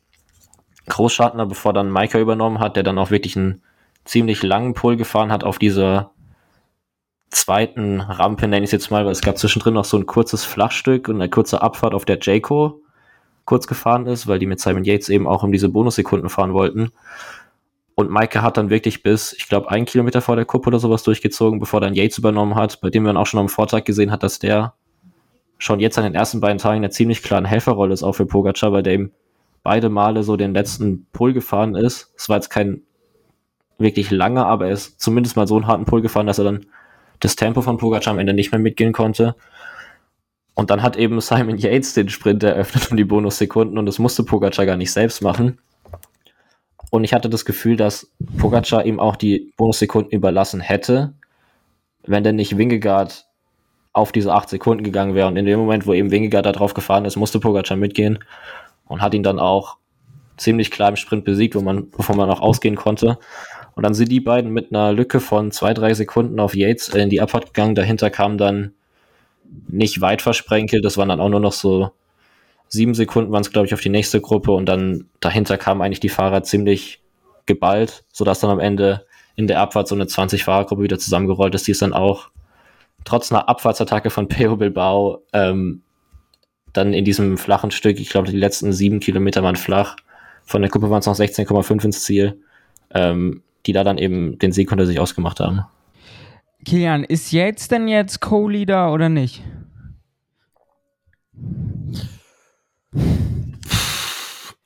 Großschartner, 0.88 1.46
bevor 1.46 1.72
dann 1.72 1.90
Maika 1.90 2.18
übernommen 2.18 2.61
hat, 2.61 2.77
der 2.77 2.83
dann 2.83 2.98
auch 2.98 3.11
wirklich 3.11 3.37
einen 3.37 3.62
ziemlich 4.05 4.42
langen 4.42 4.74
Pull 4.74 4.96
gefahren 4.96 5.33
hat 5.33 5.44
auf 5.44 5.59
dieser 5.59 6.11
zweiten 7.31 8.01
Rampe, 8.01 8.48
nenne 8.48 8.64
ich 8.64 8.68
es 8.68 8.72
jetzt 8.72 8.90
mal, 8.90 9.05
weil 9.05 9.12
es 9.12 9.20
gab 9.20 9.38
zwischendrin 9.38 9.74
noch 9.74 9.85
so 9.85 9.96
ein 9.96 10.07
kurzes 10.07 10.44
Flachstück 10.44 11.09
und 11.09 11.16
eine 11.16 11.29
kurze 11.29 11.61
Abfahrt, 11.61 11.94
auf 11.94 12.05
der 12.05 12.18
Jayco 12.20 12.81
kurz 13.44 13.66
gefahren 13.66 14.07
ist, 14.07 14.27
weil 14.27 14.38
die 14.38 14.46
mit 14.46 14.61
Simon 14.61 14.85
Yates 14.85 15.09
eben 15.09 15.27
auch 15.27 15.42
um 15.42 15.53
diese 15.53 15.68
Bonussekunden 15.68 16.29
fahren 16.29 16.53
wollten. 16.53 16.90
Und 17.99 18.11
Maike 18.11 18.43
hat 18.43 18.57
dann 18.57 18.71
wirklich 18.71 19.03
bis, 19.03 19.33
ich 19.33 19.49
glaube, 19.49 19.73
ein 19.73 19.85
Kilometer 19.85 20.21
vor 20.21 20.37
der 20.37 20.45
Kuppe 20.45 20.69
oder 20.69 20.79
sowas 20.79 21.03
durchgezogen, 21.03 21.59
bevor 21.59 21.81
dann 21.81 21.97
Yates 21.97 22.17
übernommen 22.17 22.55
hat, 22.55 22.81
bei 22.81 22.91
dem 22.91 23.03
man 23.03 23.17
auch 23.17 23.27
schon 23.27 23.41
am 23.41 23.49
Vortag 23.49 23.83
gesehen 23.83 24.13
hat, 24.13 24.23
dass 24.23 24.39
der 24.39 24.75
schon 25.59 25.81
jetzt 25.81 25.99
an 25.99 26.05
den 26.05 26.15
ersten 26.15 26.41
beiden 26.41 26.59
Tagen 26.59 26.77
eine 26.77 26.91
ziemlich 26.91 27.25
klare 27.25 27.49
Helferrolle 27.49 27.93
ist, 27.93 28.05
auch 28.05 28.13
für 28.13 28.25
Pogacar, 28.25 28.71
weil 28.71 28.85
der 28.85 28.95
ihm 28.95 29.11
beide 29.65 29.89
Male 29.89 30.23
so 30.23 30.37
den 30.37 30.55
letzten 30.55 31.09
Pull 31.13 31.33
gefahren 31.33 31.75
ist. 31.75 32.15
Es 32.17 32.29
war 32.29 32.37
jetzt 32.37 32.51
kein 32.51 32.83
wirklich 33.79 34.13
langer, 34.13 34.47
aber 34.47 34.67
er 34.69 34.75
ist 34.75 35.01
zumindest 35.01 35.35
mal 35.35 35.49
so 35.49 35.57
einen 35.57 35.67
harten 35.67 35.85
Pull 35.85 36.01
gefahren, 36.01 36.29
dass 36.29 36.39
er 36.39 36.45
dann 36.45 36.67
das 37.19 37.35
Tempo 37.35 37.63
von 37.63 37.79
Pogacar 37.79 38.13
am 38.13 38.21
Ende 38.21 38.33
nicht 38.33 38.53
mehr 38.53 38.61
mitgehen 38.61 38.93
konnte. 38.93 39.35
Und 40.55 40.71
dann 40.71 40.83
hat 40.85 40.97
eben 40.97 41.21
Simon 41.21 41.59
Yates 41.59 41.95
den 41.95 42.11
Sprint 42.11 42.45
eröffnet 42.45 42.93
um 42.93 42.97
die 42.97 43.03
Bonussekunden 43.03 43.77
und 43.77 43.87
das 43.87 43.99
musste 43.99 44.23
Pogacar 44.23 44.67
gar 44.67 44.77
nicht 44.77 44.93
selbst 44.93 45.21
machen. 45.21 45.59
Und 46.90 47.05
ich 47.05 47.12
hatte 47.12 47.29
das 47.29 47.44
Gefühl, 47.44 47.77
dass 47.77 48.11
Pogacar 48.38 48.85
ihm 48.87 48.98
auch 48.98 49.16
die 49.16 49.53
Bonussekunden 49.57 50.11
überlassen 50.12 50.61
hätte, 50.61 51.12
wenn 52.07 52.24
denn 52.24 52.37
nicht 52.37 52.57
Wingegaard 52.57 53.27
auf 53.92 54.12
diese 54.12 54.33
acht 54.33 54.48
Sekunden 54.48 54.85
gegangen 54.85 55.14
wäre. 55.14 55.29
Und 55.29 55.37
in 55.37 55.44
dem 55.44 55.59
Moment, 55.59 55.87
wo 55.87 55.92
eben 55.92 56.11
Wingegaard 56.11 56.46
da 56.46 56.53
drauf 56.53 56.74
gefahren 56.74 57.05
ist, 57.05 57.16
musste 57.16 57.40
Pogacar 57.40 57.77
mitgehen 57.77 58.20
und 58.87 59.03
hat 59.03 59.14
ihn 59.14 59.22
dann 59.22 59.38
auch 59.38 59.77
ziemlich 60.37 60.70
klar 60.70 60.90
im 60.90 60.96
Sprint 60.96 61.24
besiegt, 61.24 61.55
wo 61.55 61.61
man, 61.61 61.88
wovon 61.92 62.16
man 62.16 62.31
auch 62.31 62.40
ausgehen 62.40 62.77
konnte. 62.77 63.18
Und 63.74 63.83
dann 63.83 63.94
sind 63.94 64.11
die 64.11 64.20
beiden 64.20 64.53
mit 64.53 64.72
einer 64.72 64.92
Lücke 64.92 65.20
von 65.20 65.51
zwei, 65.51 65.74
drei 65.74 65.94
Sekunden 65.94 66.40
auf 66.40 66.55
Yates 66.55 66.88
in 66.88 67.11
die 67.11 67.20
Abfahrt 67.20 67.46
gegangen. 67.46 67.74
Dahinter 67.74 68.11
kam 68.11 68.38
dann 68.38 68.72
nicht 69.68 70.01
weit 70.01 70.22
versprenkelt. 70.22 70.85
Das 70.85 70.96
waren 70.96 71.09
dann 71.09 71.20
auch 71.20 71.29
nur 71.29 71.40
noch 71.40 71.53
so 71.53 71.90
sieben 72.68 72.94
Sekunden 72.94 73.33
waren 73.33 73.42
es, 73.42 73.50
glaube 73.50 73.66
ich, 73.66 73.74
auf 73.74 73.81
die 73.81 73.88
nächste 73.88 74.20
Gruppe. 74.20 74.52
Und 74.52 74.66
dann 74.66 75.07
dahinter 75.20 75.59
kamen 75.59 75.83
eigentlich 75.83 76.00
die 76.00 76.09
Fahrer 76.09 76.42
ziemlich 76.42 77.00
geballt, 77.46 78.04
sodass 78.12 78.40
dann 78.40 78.50
am 78.50 78.61
Ende 78.61 79.07
in 79.37 79.46
der 79.46 79.61
Abfahrt 79.61 79.88
so 79.88 79.94
eine 79.94 80.04
20-Fahrergruppe 80.04 80.83
wieder 80.83 80.98
zusammengerollt 80.98 81.54
ist, 81.54 81.66
die 81.66 81.72
es 81.72 81.78
dann 81.78 81.92
auch 81.92 82.31
trotz 83.04 83.33
einer 83.33 83.48
Abfahrtsattacke 83.48 84.11
von 84.11 84.28
Peo 84.28 84.57
Bilbao 84.57 85.22
ähm, 85.33 85.83
dann 86.72 86.92
in 86.92 87.04
diesem 87.04 87.38
flachen 87.38 87.70
Stück, 87.70 87.98
ich 87.98 88.11
glaube, 88.11 88.31
die 88.31 88.37
letzten 88.37 88.72
sieben 88.72 89.00
Kilometer 89.00 89.42
waren 89.42 89.57
flach, 89.57 89.96
von 90.44 90.62
der 90.62 90.70
Gruppe 90.70 90.90
waren 90.90 91.00
es 91.00 91.07
noch 91.07 91.14
16,5 91.14 91.85
ins 91.85 92.04
Ziel, 92.04 92.40
ähm, 92.94 93.42
die 93.66 93.72
da 93.72 93.85
dann 93.85 93.98
eben 93.98 94.38
den 94.38 94.52
Sieg 94.52 94.70
unter 94.72 94.87
sich 94.87 95.00
ausgemacht 95.00 95.40
haben. 95.40 95.62
Kilian, 96.64 97.04
ist 97.04 97.33
jetzt 97.33 97.70
denn 97.70 97.88
jetzt 97.88 98.20
Co-Leader 98.20 98.92
oder 98.92 99.09
nicht? 99.09 99.42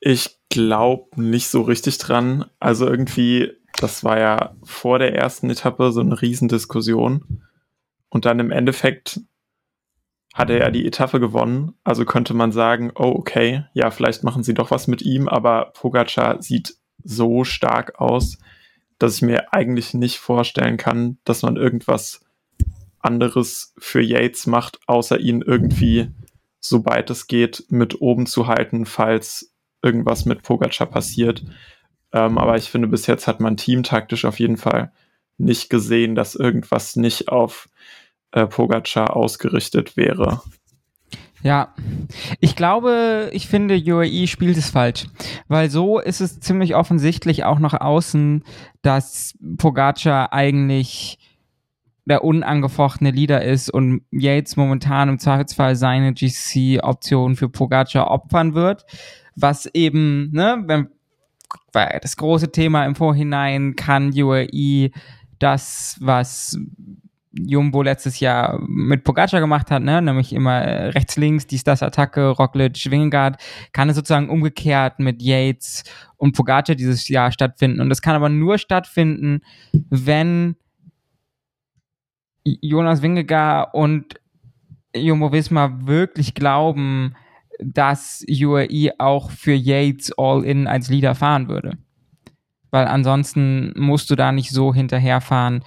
Ich 0.00 0.38
glaube 0.48 1.20
nicht 1.20 1.48
so 1.48 1.62
richtig 1.62 1.98
dran. 1.98 2.44
Also 2.60 2.86
irgendwie, 2.86 3.52
das 3.78 4.04
war 4.04 4.18
ja 4.18 4.54
vor 4.62 4.98
der 4.98 5.14
ersten 5.14 5.48
Etappe 5.48 5.92
so 5.92 6.00
eine 6.00 6.20
Riesendiskussion. 6.20 7.42
Und 8.08 8.24
dann 8.24 8.40
im 8.40 8.50
Endeffekt 8.50 9.20
hat 10.34 10.50
er 10.50 10.58
ja 10.58 10.70
die 10.70 10.86
Etappe 10.86 11.20
gewonnen. 11.20 11.74
Also 11.84 12.04
könnte 12.04 12.34
man 12.34 12.52
sagen, 12.52 12.90
oh, 12.94 13.12
okay, 13.16 13.64
ja, 13.74 13.90
vielleicht 13.90 14.24
machen 14.24 14.42
sie 14.42 14.54
doch 14.54 14.70
was 14.70 14.86
mit 14.86 15.02
ihm, 15.02 15.28
aber 15.28 15.72
Pogacar 15.74 16.42
sieht 16.42 16.76
so 17.04 17.44
stark 17.44 18.00
aus, 18.00 18.38
dass 18.98 19.16
ich 19.16 19.22
mir 19.22 19.52
eigentlich 19.52 19.94
nicht 19.94 20.18
vorstellen 20.18 20.76
kann, 20.76 21.18
dass 21.24 21.42
man 21.42 21.56
irgendwas 21.56 22.20
anderes 23.00 23.74
für 23.78 24.00
Yates 24.00 24.46
macht, 24.46 24.78
außer 24.86 25.18
ihn 25.18 25.42
irgendwie, 25.42 26.10
sobald 26.62 27.10
es 27.10 27.26
geht, 27.26 27.64
mit 27.68 28.00
oben 28.00 28.26
zu 28.26 28.46
halten, 28.46 28.86
falls 28.86 29.52
irgendwas 29.82 30.24
mit 30.24 30.42
Pogacar 30.42 30.86
passiert. 30.86 31.44
Ähm, 32.12 32.38
aber 32.38 32.56
ich 32.56 32.70
finde, 32.70 32.88
bis 32.88 33.06
jetzt 33.06 33.26
hat 33.26 33.40
man 33.40 33.56
teamtaktisch 33.56 34.24
auf 34.24 34.38
jeden 34.38 34.56
Fall 34.56 34.92
nicht 35.38 35.70
gesehen, 35.70 36.14
dass 36.14 36.34
irgendwas 36.34 36.96
nicht 36.96 37.28
auf 37.28 37.68
äh, 38.30 38.46
Pogacar 38.46 39.16
ausgerichtet 39.16 39.96
wäre. 39.96 40.40
Ja, 41.42 41.74
ich 42.38 42.54
glaube, 42.54 43.28
ich 43.32 43.48
finde, 43.48 43.74
UAE 43.74 44.28
spielt 44.28 44.56
es 44.56 44.70
falsch, 44.70 45.06
weil 45.48 45.70
so 45.70 45.98
ist 45.98 46.20
es 46.20 46.38
ziemlich 46.38 46.76
offensichtlich 46.76 47.42
auch 47.42 47.58
nach 47.58 47.80
außen, 47.80 48.44
dass 48.82 49.36
Pogacar 49.58 50.32
eigentlich 50.32 51.18
der 52.04 52.24
unangefochtene 52.24 53.10
Leader 53.10 53.42
ist 53.42 53.70
und 53.70 54.02
Yates 54.10 54.56
momentan 54.56 55.08
im 55.08 55.18
Zweifelsfall 55.18 55.76
seine 55.76 56.12
GC-Option 56.12 57.36
für 57.36 57.48
Pogacar 57.48 58.10
opfern 58.10 58.54
wird, 58.54 58.84
was 59.36 59.66
eben, 59.66 60.30
ne, 60.32 60.62
wenn, 60.66 60.88
weil 61.72 61.98
das 62.02 62.16
große 62.16 62.50
Thema 62.50 62.84
im 62.86 62.96
Vorhinein 62.96 63.76
kann 63.76 64.12
UAE 64.14 64.90
das, 65.38 65.96
was 66.00 66.58
Jumbo 67.32 67.82
letztes 67.82 68.20
Jahr 68.20 68.60
mit 68.66 69.04
Pogacar 69.04 69.40
gemacht 69.40 69.70
hat, 69.70 69.82
ne? 69.82 70.02
nämlich 70.02 70.32
immer 70.32 70.60
rechts, 70.94 71.16
links, 71.16 71.46
dies, 71.46 71.64
das, 71.64 71.82
Attacke, 71.82 72.28
Roglic, 72.28 72.90
Wingard, 72.90 73.40
kann 73.72 73.88
es 73.88 73.96
sozusagen 73.96 74.28
umgekehrt 74.28 74.98
mit 74.98 75.22
Yates 75.22 75.84
und 76.16 76.36
Pogacar 76.36 76.76
dieses 76.76 77.08
Jahr 77.08 77.32
stattfinden. 77.32 77.80
Und 77.80 77.88
das 77.88 78.02
kann 78.02 78.14
aber 78.14 78.28
nur 78.28 78.58
stattfinden, 78.58 79.40
wenn 79.88 80.56
Jonas 82.44 83.02
Wingegaard 83.02 83.74
und 83.74 84.20
Jumbo 84.94 85.32
Visma 85.32 85.86
wirklich 85.86 86.34
glauben, 86.34 87.14
dass 87.58 88.24
UAE 88.28 88.92
auch 88.98 89.30
für 89.30 89.54
Yates 89.54 90.12
All-In 90.18 90.66
als 90.66 90.88
Leader 90.88 91.14
fahren 91.14 91.48
würde. 91.48 91.78
Weil 92.70 92.86
ansonsten 92.86 93.72
musst 93.76 94.10
du 94.10 94.16
da 94.16 94.32
nicht 94.32 94.50
so 94.50 94.74
hinterherfahren, 94.74 95.62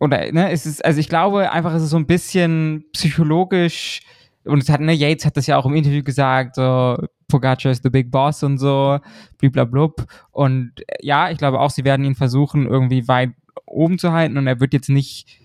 oder 0.00 0.32
ne, 0.32 0.50
es 0.50 0.64
ist, 0.64 0.82
also 0.84 0.98
ich 0.98 1.10
glaube 1.10 1.52
einfach, 1.52 1.74
es 1.74 1.82
ist 1.82 1.90
so 1.90 1.98
ein 1.98 2.06
bisschen 2.06 2.86
psychologisch 2.92 4.00
und 4.44 4.62
es 4.62 4.70
hat, 4.70 4.80
ne, 4.80 4.94
Yates 4.94 5.26
hat 5.26 5.36
das 5.36 5.46
ja 5.46 5.58
auch 5.58 5.66
im 5.66 5.74
Interview 5.74 6.02
gesagt, 6.02 6.54
so 6.56 6.96
Pogacar 7.28 7.70
ist 7.70 7.82
the 7.82 7.90
big 7.90 8.10
boss 8.10 8.42
und 8.42 8.56
so, 8.56 8.98
bliblablub. 9.38 10.06
Und 10.32 10.72
ja, 11.02 11.30
ich 11.30 11.36
glaube 11.36 11.60
auch, 11.60 11.70
sie 11.70 11.84
werden 11.84 12.06
ihn 12.06 12.14
versuchen, 12.14 12.66
irgendwie 12.66 13.06
weit 13.08 13.32
oben 13.66 13.98
zu 13.98 14.12
halten 14.12 14.38
und 14.38 14.46
er 14.46 14.58
wird 14.58 14.72
jetzt 14.72 14.88
nicht 14.88 15.39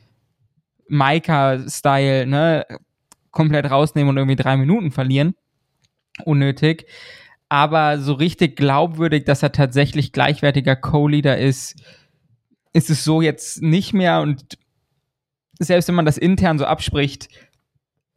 Maika-Style, 0.87 2.25
ne, 2.27 2.65
komplett 3.31 3.69
rausnehmen 3.69 4.09
und 4.09 4.17
irgendwie 4.17 4.35
drei 4.35 4.57
Minuten 4.57 4.91
verlieren. 4.91 5.35
Unnötig. 6.23 6.85
Aber 7.49 7.99
so 7.99 8.13
richtig 8.13 8.55
glaubwürdig, 8.55 9.25
dass 9.25 9.43
er 9.43 9.51
tatsächlich 9.51 10.11
gleichwertiger 10.11 10.75
Co-Leader 10.75 11.37
ist, 11.37 11.75
ist 12.73 12.89
es 12.89 13.03
so 13.03 13.21
jetzt 13.21 13.61
nicht 13.61 13.93
mehr 13.93 14.21
und 14.21 14.57
selbst 15.59 15.87
wenn 15.87 15.95
man 15.95 16.05
das 16.05 16.17
intern 16.17 16.59
so 16.59 16.65
abspricht, 16.65 17.29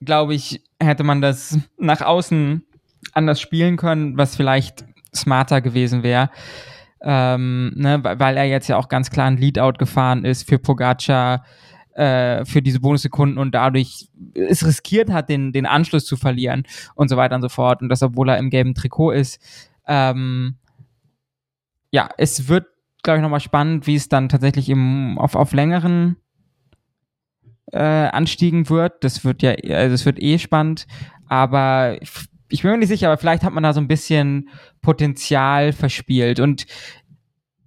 glaube 0.01 0.35
ich, 0.35 0.63
hätte 0.81 1.05
man 1.05 1.21
das 1.21 1.59
nach 1.77 2.01
außen 2.01 2.65
anders 3.13 3.41
spielen 3.41 3.77
können, 3.77 4.17
was 4.17 4.37
vielleicht 4.37 4.85
smarter 5.15 5.61
gewesen 5.61 6.03
wäre. 6.03 6.31
Ähm, 7.01 7.73
ne, 7.77 8.03
weil 8.03 8.37
er 8.37 8.45
jetzt 8.45 8.69
ja 8.69 8.77
auch 8.77 8.89
ganz 8.89 9.11
klar 9.11 9.29
ein 9.29 9.37
Leadout 9.37 9.79
gefahren 9.79 10.25
ist 10.25 10.49
für 10.49 10.59
Pogacar 10.59 11.45
äh, 11.99 12.45
für 12.45 12.63
diese 12.63 12.81
Bonussekunden 12.81 13.39
und 13.39 13.55
dadurch 13.55 14.09
es 14.35 14.65
riskiert 14.65 15.11
hat, 15.11 15.29
den, 15.29 15.53
den 15.53 15.67
Anschluss 15.67 16.05
zu 16.07 16.17
verlieren 16.17 16.65
und 16.95 17.09
so 17.09 17.17
weiter 17.17 17.35
und 17.35 17.43
so 17.43 17.49
fort. 17.49 17.83
Und 17.83 17.89
das, 17.89 18.03
obwohl 18.03 18.29
er 18.29 18.39
im 18.39 18.51
gelben 18.51 18.75
Trikot 18.75 19.13
ist. 19.13 19.41
Ähm, 19.87 20.57
ja, 21.91 22.09
es 22.19 22.49
wird 22.49 22.67
glaube 23.03 23.19
ich, 23.19 23.23
nochmal 23.23 23.41
spannend, 23.41 23.87
wie 23.87 23.95
es 23.95 24.09
dann 24.09 24.29
tatsächlich 24.29 24.69
im, 24.69 25.19
auf, 25.19 25.35
auf 25.35 25.53
längeren 25.53 26.17
äh, 27.73 27.79
Anstiegen 27.79 28.69
wird. 28.69 29.03
Das 29.05 29.25
wird 29.25 29.43
ja, 29.43 29.53
also 29.53 29.95
es 29.95 30.05
wird 30.05 30.21
eh 30.21 30.39
spannend, 30.39 30.87
aber 31.27 31.99
ich 32.51 32.63
bin 32.63 32.71
mir 32.71 32.79
nicht 32.79 32.89
sicher, 32.89 33.09
aber 33.09 33.19
vielleicht 33.19 33.45
hat 33.45 33.53
man 33.53 33.63
da 33.63 33.73
so 33.73 33.81
ein 33.81 33.89
bisschen 33.89 34.49
Potenzial 34.81 35.73
verspielt. 35.73 36.41
Und 36.41 36.67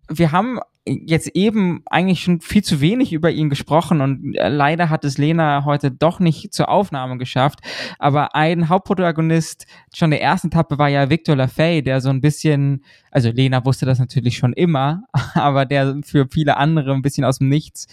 wir 0.10 0.32
haben 0.32 0.60
jetzt 0.86 1.36
eben 1.36 1.84
eigentlich 1.86 2.22
schon 2.22 2.42
viel 2.42 2.64
zu 2.64 2.82
wenig 2.82 3.14
über 3.14 3.30
ihn 3.30 3.52
gesprochen 3.52 4.02
und 4.02 4.36
äh, 4.36 4.50
leider 4.50 4.90
hat 4.90 5.06
es 5.06 5.20
Lena 5.20 5.64
heute 5.64 5.92
doch 5.92 6.20
nicht 6.20 6.54
zur 6.54 6.70
Aufnahme 6.70 7.20
geschafft. 7.20 7.60
Aber 8.00 8.36
ein 8.36 8.68
Hauptprotagonist 8.68 9.68
schon 9.94 10.10
der 10.10 10.24
ersten 10.24 10.48
Etappe 10.48 10.80
war 10.80 10.90
ja 10.90 11.10
Victor 11.10 11.36
Lafay, 11.36 11.84
der 11.84 12.02
so 12.02 12.10
ein 12.10 12.20
bisschen, 12.20 12.84
also 13.12 13.30
Lena 13.30 13.64
wusste 13.64 13.86
das 13.86 14.00
natürlich 14.00 14.38
schon 14.38 14.54
immer, 14.54 15.04
aber 15.36 15.66
der 15.66 15.98
für 16.04 16.28
viele 16.32 16.58
andere 16.58 16.94
ein 16.94 17.04
bisschen 17.04 17.26
aus 17.26 17.38
dem 17.38 17.50
Nichts 17.50 17.88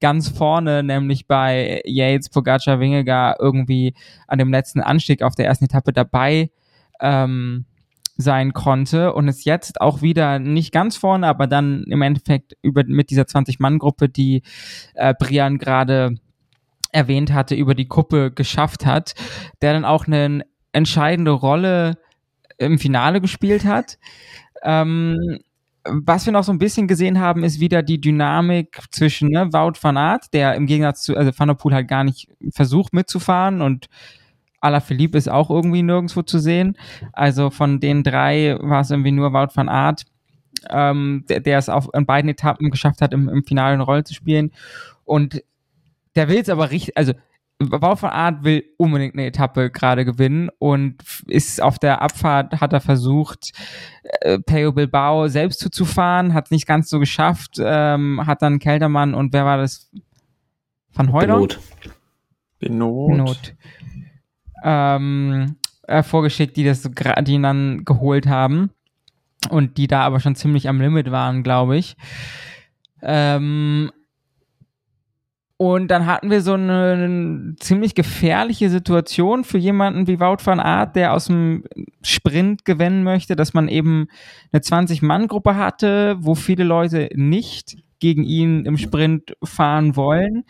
ganz 0.00 0.28
vorne, 0.28 0.82
nämlich 0.82 1.26
bei 1.26 1.82
Yates, 1.84 2.30
Pogacar, 2.30 2.80
Wingegar 2.80 3.36
irgendwie 3.38 3.94
an 4.26 4.38
dem 4.38 4.50
letzten 4.50 4.80
Anstieg 4.80 5.22
auf 5.22 5.34
der 5.34 5.44
ersten 5.46 5.66
Etappe 5.66 5.92
dabei 5.92 6.50
ähm, 7.00 7.66
sein 8.20 8.52
konnte 8.52 9.12
und 9.12 9.28
ist 9.28 9.44
jetzt 9.44 9.80
auch 9.80 10.02
wieder 10.02 10.38
nicht 10.38 10.72
ganz 10.72 10.96
vorne, 10.96 11.26
aber 11.26 11.46
dann 11.46 11.84
im 11.84 12.02
Endeffekt 12.02 12.56
über, 12.62 12.84
mit 12.86 13.10
dieser 13.10 13.22
20-Mann-Gruppe, 13.22 14.08
die 14.08 14.42
äh, 14.94 15.14
Brian 15.18 15.58
gerade 15.58 16.16
erwähnt 16.92 17.32
hatte, 17.32 17.54
über 17.54 17.74
die 17.74 17.88
Kuppe 17.88 18.30
geschafft 18.32 18.86
hat, 18.86 19.14
der 19.62 19.72
dann 19.72 19.84
auch 19.84 20.06
eine 20.06 20.44
entscheidende 20.72 21.30
Rolle 21.30 21.98
im 22.58 22.78
Finale 22.78 23.20
gespielt 23.20 23.64
hat. 23.64 23.98
Ähm, 24.62 25.40
was 25.84 26.26
wir 26.26 26.32
noch 26.32 26.44
so 26.44 26.52
ein 26.52 26.58
bisschen 26.58 26.88
gesehen 26.88 27.20
haben, 27.20 27.42
ist 27.42 27.60
wieder 27.60 27.82
die 27.82 28.00
Dynamik 28.00 28.80
zwischen 28.90 29.28
ne, 29.28 29.52
Wout 29.52 29.78
van 29.80 29.96
Aert, 29.96 30.32
der 30.34 30.54
im 30.54 30.66
Gegensatz 30.66 31.02
zu, 31.02 31.16
also 31.16 31.32
Van 31.36 31.48
der 31.48 31.54
Poel 31.54 31.74
halt 31.74 31.88
gar 31.88 32.04
nicht 32.04 32.28
versucht 32.52 32.92
mitzufahren 32.92 33.62
und 33.62 33.88
Alaphilippe 34.60 35.18
ist 35.18 35.28
auch 35.28 35.50
irgendwie 35.50 35.82
nirgendwo 35.82 36.22
zu 36.22 36.38
sehen. 36.38 36.76
Also 37.12 37.50
von 37.50 37.80
den 37.80 38.02
drei 38.02 38.56
war 38.60 38.80
es 38.80 38.90
irgendwie 38.90 39.12
nur 39.12 39.32
Wout 39.32 39.54
van 39.54 39.68
Aert, 39.68 40.04
ähm, 40.68 41.24
der, 41.28 41.40
der 41.40 41.58
es 41.58 41.68
auf 41.68 41.88
in 41.94 42.06
beiden 42.06 42.30
Etappen 42.30 42.70
geschafft 42.70 43.00
hat, 43.00 43.12
im, 43.12 43.28
im 43.28 43.44
Finale 43.44 43.74
eine 43.74 43.82
Rolle 43.82 44.04
zu 44.04 44.14
spielen. 44.14 44.52
Und 45.04 45.42
der 46.14 46.28
will 46.28 46.38
es 46.38 46.48
aber 46.48 46.70
richtig, 46.70 46.96
also 46.96 47.12
Wout 47.62 48.00
van 48.00 48.10
Aert 48.10 48.42
will 48.42 48.64
unbedingt 48.78 49.14
eine 49.14 49.26
Etappe 49.26 49.70
gerade 49.70 50.06
gewinnen 50.06 50.48
und 50.58 50.96
ist 51.26 51.60
auf 51.60 51.78
der 51.78 52.00
Abfahrt, 52.00 52.58
hat 52.58 52.72
er 52.72 52.80
versucht, 52.80 53.52
äh, 54.22 54.38
Peo 54.38 54.72
Bilbao 54.72 55.28
selbst 55.28 55.60
zuzufahren, 55.60 56.32
hat 56.32 56.46
es 56.46 56.50
nicht 56.52 56.66
ganz 56.66 56.88
so 56.88 56.98
geschafft, 56.98 57.56
ähm, 57.62 58.22
hat 58.24 58.40
dann 58.40 58.60
Keldermann 58.60 59.12
und 59.12 59.34
wer 59.34 59.44
war 59.44 59.58
das? 59.58 59.90
Van 60.92 61.12
Heuler? 61.12 61.34
Benot. 61.34 61.60
Benot. 62.58 63.16
Not. 63.16 63.54
Ähm, 64.62 65.56
äh, 65.86 66.02
vorgeschickt, 66.02 66.56
die 66.56 66.64
das 66.64 66.82
die 66.82 67.32
ihn 67.32 67.42
dann 67.42 67.84
geholt 67.84 68.26
haben 68.26 68.70
und 69.50 69.76
die 69.76 69.86
da 69.86 70.02
aber 70.02 70.20
schon 70.20 70.36
ziemlich 70.36 70.68
am 70.68 70.80
Limit 70.80 71.10
waren, 71.10 71.42
glaube 71.42 71.76
ich. 71.76 71.96
Ähm, 73.02 73.90
und 75.56 75.88
dann 75.88 76.06
hatten 76.06 76.30
wir 76.30 76.40
so 76.40 76.54
eine, 76.54 76.92
eine 76.92 77.54
ziemlich 77.56 77.94
gefährliche 77.94 78.70
Situation 78.70 79.44
für 79.44 79.58
jemanden 79.58 80.06
wie 80.06 80.18
Wout 80.18 80.38
van 80.42 80.60
Aert, 80.60 80.96
der 80.96 81.12
aus 81.12 81.26
dem 81.26 81.64
Sprint 82.02 82.64
gewinnen 82.64 83.02
möchte, 83.02 83.36
dass 83.36 83.52
man 83.52 83.68
eben 83.68 84.08
eine 84.52 84.62
20-Mann-Gruppe 84.62 85.56
hatte, 85.56 86.16
wo 86.20 86.34
viele 86.34 86.64
Leute 86.64 87.10
nicht 87.14 87.76
gegen 87.98 88.24
ihn 88.24 88.64
im 88.64 88.78
Sprint 88.78 89.34
fahren 89.42 89.96
wollen 89.96 90.44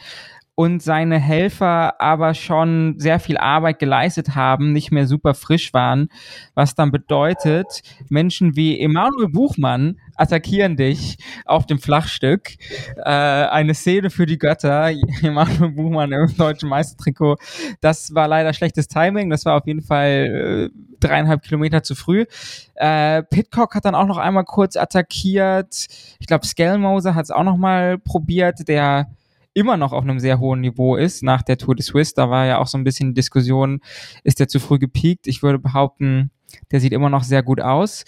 und 0.54 0.82
seine 0.82 1.18
Helfer 1.18 2.00
aber 2.00 2.34
schon 2.34 2.94
sehr 2.98 3.18
viel 3.18 3.38
Arbeit 3.38 3.78
geleistet 3.78 4.34
haben, 4.34 4.72
nicht 4.72 4.90
mehr 4.90 5.06
super 5.06 5.34
frisch 5.34 5.72
waren, 5.72 6.08
was 6.54 6.74
dann 6.74 6.90
bedeutet, 6.90 7.82
Menschen 8.10 8.56
wie 8.56 8.78
Emanuel 8.78 9.28
Buchmann 9.28 9.98
attackieren 10.16 10.76
dich 10.76 11.16
auf 11.46 11.64
dem 11.64 11.78
Flachstück. 11.78 12.56
Äh, 12.96 13.10
eine 13.10 13.74
Szene 13.74 14.10
für 14.10 14.26
die 14.26 14.38
Götter, 14.38 14.90
Emanuel 15.22 15.70
Buchmann 15.70 16.12
im 16.12 16.36
deutschen 16.36 16.68
Meistertrikot. 16.68 17.36
Das 17.80 18.14
war 18.14 18.28
leider 18.28 18.52
schlechtes 18.52 18.86
Timing, 18.86 19.30
das 19.30 19.46
war 19.46 19.56
auf 19.56 19.66
jeden 19.66 19.82
Fall 19.82 20.70
äh, 20.70 20.80
dreieinhalb 21.00 21.42
Kilometer 21.42 21.82
zu 21.82 21.94
früh. 21.94 22.26
Äh, 22.74 23.22
Pitcock 23.22 23.74
hat 23.74 23.86
dann 23.86 23.94
auch 23.94 24.06
noch 24.06 24.18
einmal 24.18 24.44
kurz 24.44 24.76
attackiert. 24.76 25.86
Ich 26.18 26.26
glaube, 26.26 26.46
Skelmose 26.46 27.14
hat 27.14 27.24
es 27.24 27.30
auch 27.30 27.44
noch 27.44 27.56
mal 27.56 27.98
probiert, 27.98 28.68
der 28.68 29.06
immer 29.54 29.76
noch 29.76 29.92
auf 29.92 30.04
einem 30.04 30.20
sehr 30.20 30.38
hohen 30.38 30.60
Niveau 30.60 30.96
ist 30.96 31.22
nach 31.22 31.42
der 31.42 31.58
Tour 31.58 31.74
de 31.74 31.84
Suisse. 31.84 32.14
Da 32.14 32.30
war 32.30 32.46
ja 32.46 32.58
auch 32.58 32.66
so 32.66 32.78
ein 32.78 32.84
bisschen 32.84 33.14
Diskussion, 33.14 33.80
ist 34.22 34.40
der 34.40 34.48
zu 34.48 34.60
früh 34.60 34.78
gepiekt? 34.78 35.26
Ich 35.26 35.42
würde 35.42 35.58
behaupten, 35.58 36.30
der 36.70 36.80
sieht 36.80 36.92
immer 36.92 37.10
noch 37.10 37.24
sehr 37.24 37.42
gut 37.42 37.60
aus. 37.60 38.04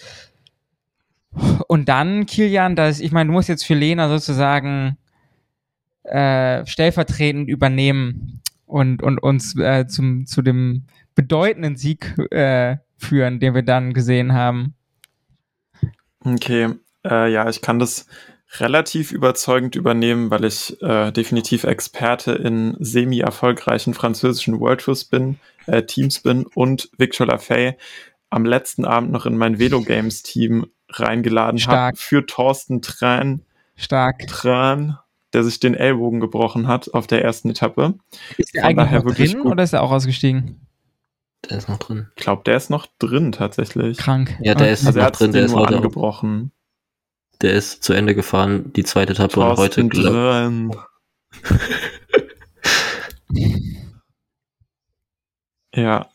Und 1.67 1.89
dann, 1.89 2.25
Kilian, 2.25 2.75
das, 2.75 2.99
ich 2.99 3.11
meine, 3.11 3.27
du 3.27 3.33
musst 3.33 3.49
jetzt 3.49 3.65
für 3.65 3.73
Lena 3.73 4.07
sozusagen 4.07 4.97
äh, 6.03 6.65
stellvertretend 6.65 7.49
übernehmen 7.49 8.41
und, 8.65 9.01
und 9.01 9.19
uns 9.19 9.57
äh, 9.57 9.87
zum, 9.87 10.25
zu 10.25 10.41
dem 10.41 10.85
bedeutenden 11.15 11.75
Sieg 11.75 12.15
äh, 12.31 12.77
führen, 12.97 13.39
den 13.39 13.55
wir 13.55 13.63
dann 13.63 13.93
gesehen 13.93 14.33
haben. 14.33 14.75
Okay, 16.19 16.69
äh, 17.03 17.31
ja, 17.31 17.49
ich 17.49 17.61
kann 17.61 17.79
das 17.79 18.07
relativ 18.59 19.11
überzeugend 19.11 19.75
übernehmen, 19.75 20.29
weil 20.29 20.45
ich 20.45 20.81
äh, 20.81 21.11
definitiv 21.11 21.63
Experte 21.63 22.33
in 22.33 22.75
semi-erfolgreichen 22.79 23.93
französischen 23.93 24.59
World 24.59 24.81
Tours 24.81 25.05
bin, 25.05 25.39
äh, 25.65 25.83
Teams 25.83 26.21
bin 26.21 26.45
und 26.45 26.89
Victor 26.97 27.27
Lafay 27.27 27.77
am 28.29 28.45
letzten 28.45 28.85
Abend 28.85 29.11
noch 29.11 29.25
in 29.25 29.37
mein 29.37 29.59
Velo 29.59 29.81
Games 29.81 30.23
Team 30.23 30.67
reingeladen 30.89 31.59
habe 31.61 31.75
Stark. 31.75 31.97
für 31.97 32.25
Thorsten 32.25 32.81
Tran, 32.81 33.41
Stark. 33.75 34.27
Tran, 34.27 34.97
der 35.33 35.43
sich 35.43 35.59
den 35.59 35.73
Ellbogen 35.73 36.19
gebrochen 36.19 36.67
hat 36.67 36.93
auf 36.93 37.07
der 37.07 37.23
ersten 37.23 37.49
Etappe. 37.49 37.95
Ist 38.37 38.53
der 38.53 38.63
Von 38.63 38.79
eigentlich 38.79 39.03
noch 39.03 39.13
drin 39.15 39.41
gut. 39.41 39.51
oder 39.51 39.63
ist 39.63 39.73
er 39.73 39.81
auch 39.81 39.91
ausgestiegen? 39.91 40.67
Der 41.49 41.57
ist 41.57 41.67
noch 41.67 41.77
drin. 41.77 42.07
Ich 42.15 42.23
glaube, 42.23 42.43
der 42.45 42.55
ist 42.55 42.69
noch 42.69 42.87
drin 42.99 43.31
tatsächlich. 43.31 43.97
Krank. 43.97 44.37
Ja, 44.41 44.55
der 44.55 44.71
ist 44.71 44.85
Also 44.85 44.99
er 44.99 45.03
noch 45.03 45.07
hat 45.07 45.19
drin, 45.19 45.31
der 45.31 45.41
den 45.41 45.45
ist 45.47 45.51
nur 45.51 45.61
heute, 45.61 45.75
angebrochen. 45.75 46.51
Der 47.41 47.53
ist 47.53 47.83
zu 47.83 47.93
Ende 47.93 48.15
gefahren, 48.15 48.71
die 48.73 48.83
zweite 48.83 49.13
Etappe 49.13 49.39
und 49.39 49.57
heute 49.57 49.87
glaub. 49.87 50.87
Ja, 55.75 56.07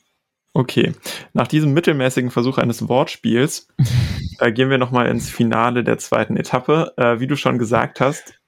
okay. 0.53 0.93
Nach 1.33 1.49
diesem 1.49 1.73
mittelmäßigen 1.73 2.31
Versuch 2.31 2.59
eines 2.59 2.89
Wortspiels 2.89 3.69
äh, 4.39 4.53
gehen 4.53 4.71
wir 4.71 4.79
nochmal 4.79 5.09
ins 5.09 5.31
Finale 5.31 5.83
der 5.85 5.99
zweiten 5.99 6.37
Etappe. 6.37 6.93
Äh, 6.97 7.21
wie 7.21 7.27
du 7.27 7.37
schon 7.37 7.59
gesagt 7.59 8.01
hast, 8.01 8.41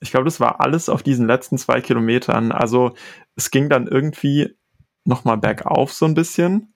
ich 0.00 0.10
glaube, 0.10 0.24
das 0.24 0.40
war 0.40 0.60
alles 0.60 0.88
auf 0.88 1.02
diesen 1.04 1.26
letzten 1.26 1.58
zwei 1.58 1.80
Kilometern. 1.80 2.50
Also 2.50 2.94
es 3.36 3.52
ging 3.52 3.68
dann 3.68 3.86
irgendwie 3.86 4.56
nochmal 5.04 5.38
bergauf 5.38 5.92
so 5.92 6.06
ein 6.06 6.14
bisschen. 6.14 6.74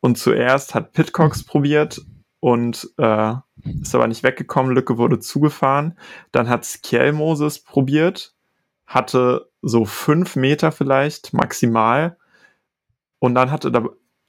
Und 0.00 0.16
zuerst 0.16 0.74
hat 0.74 0.92
Pitcocks 0.92 1.44
probiert 1.44 2.00
und 2.40 2.88
äh, 2.96 3.34
ist 3.64 3.94
aber 3.94 4.08
nicht 4.08 4.22
weggekommen. 4.22 4.74
Lücke 4.74 4.98
wurde 4.98 5.18
zugefahren. 5.18 5.96
Dann 6.32 6.48
hat 6.48 6.64
Skjell 6.64 7.12
Moses 7.12 7.58
probiert, 7.60 8.34
hatte 8.86 9.50
so 9.62 9.84
fünf 9.84 10.36
Meter 10.36 10.72
vielleicht 10.72 11.32
maximal. 11.32 12.16
Und 13.18 13.34
dann 13.34 13.50
hatte 13.50 13.70
da, 13.70 13.84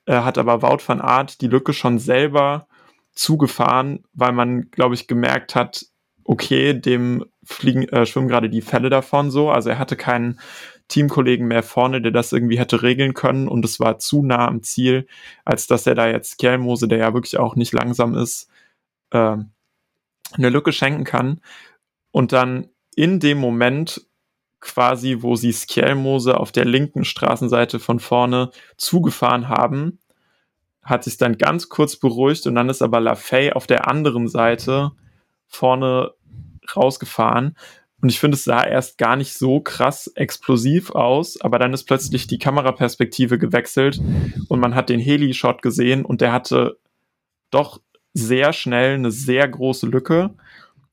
äh, 0.06 0.22
hat 0.22 0.38
aber 0.38 0.62
Wout 0.62 0.84
van 0.86 1.02
Aert 1.02 1.42
die 1.42 1.48
Lücke 1.48 1.74
schon 1.74 2.00
selber 2.00 2.68
zugefahren, 3.14 4.04
weil 4.14 4.32
man, 4.32 4.70
glaube 4.72 4.96
ich, 4.96 5.08
gemerkt 5.08 5.56
hat, 5.56 5.86
okay, 6.26 6.74
dem 6.74 7.26
fliegen, 7.44 7.88
äh, 7.90 8.06
schwimmen 8.06 8.28
gerade 8.28 8.50
die 8.50 8.62
Fälle 8.62 8.90
davon 8.90 9.32
so. 9.32 9.50
Also 9.50 9.70
er 9.70 9.80
hatte 9.80 9.96
keinen 9.96 10.40
Teamkollegen 10.88 11.48
mehr 11.48 11.64
vorne, 11.64 12.02
der 12.02 12.12
das 12.12 12.32
irgendwie 12.32 12.60
hätte 12.60 12.84
regeln 12.84 13.14
können 13.14 13.48
und 13.48 13.66
es 13.66 13.80
war 13.80 14.00
zu 14.00 14.24
nah 14.24 14.48
am 14.48 14.64
Ziel, 14.64 15.08
als 15.46 15.68
dass 15.68 15.88
er 15.88 15.96
da 15.96 16.08
jetzt 16.08 16.38
Kjellmose, 16.38 16.88
der 16.88 17.00
ja 17.00 17.14
wirklich 17.14 17.38
auch 17.40 17.56
nicht 17.56 17.74
langsam 17.74 18.16
ist, 18.16 18.50
äh, 19.14 19.38
eine 20.34 20.50
Lücke 20.50 20.74
schenken 20.74 21.04
kann. 21.04 21.40
Und 22.12 22.32
dann 22.32 22.70
in 22.96 23.20
dem 23.20 23.38
Moment 23.38 24.02
quasi, 24.60 25.18
wo 25.22 25.36
sie 25.36 25.52
Skjelmose 25.52 26.40
auf 26.40 26.52
der 26.52 26.66
linken 26.66 27.04
Straßenseite 27.04 27.80
von 27.80 28.00
vorne 28.00 28.52
zugefahren 28.78 29.50
haben, 29.50 30.00
hat 30.82 31.04
sich 31.04 31.18
dann 31.18 31.38
ganz 31.38 31.70
kurz 31.70 31.96
beruhigt 31.98 32.46
und 32.48 32.56
dann 32.56 32.70
ist 32.70 32.82
aber 32.82 33.00
Lafay 33.00 33.54
auf 33.54 33.68
der 33.68 33.88
anderen 33.88 34.28
Seite 34.28 34.92
vorne 35.48 36.12
rausgefahren. 36.76 37.58
Und 38.02 38.10
ich 38.10 38.20
finde, 38.20 38.36
es 38.36 38.44
sah 38.44 38.66
erst 38.66 38.98
gar 38.98 39.16
nicht 39.16 39.34
so 39.34 39.62
krass 39.62 40.08
explosiv 40.08 40.92
aus, 40.92 41.40
aber 41.40 41.58
dann 41.58 41.74
ist 41.74 41.86
plötzlich 41.86 42.28
die 42.28 42.40
Kameraperspektive 42.40 43.40
gewechselt 43.40 44.02
und 44.50 44.60
man 44.60 44.76
hat 44.76 44.90
den 44.90 45.00
Heli-Shot 45.00 45.62
gesehen 45.62 46.04
und 46.04 46.20
der 46.20 46.34
hatte 46.34 46.78
doch 47.50 47.80
sehr 48.14 48.54
schnell 48.54 48.96
eine 48.96 49.12
sehr 49.12 49.48
große 49.48 49.88
Lücke 49.88 50.36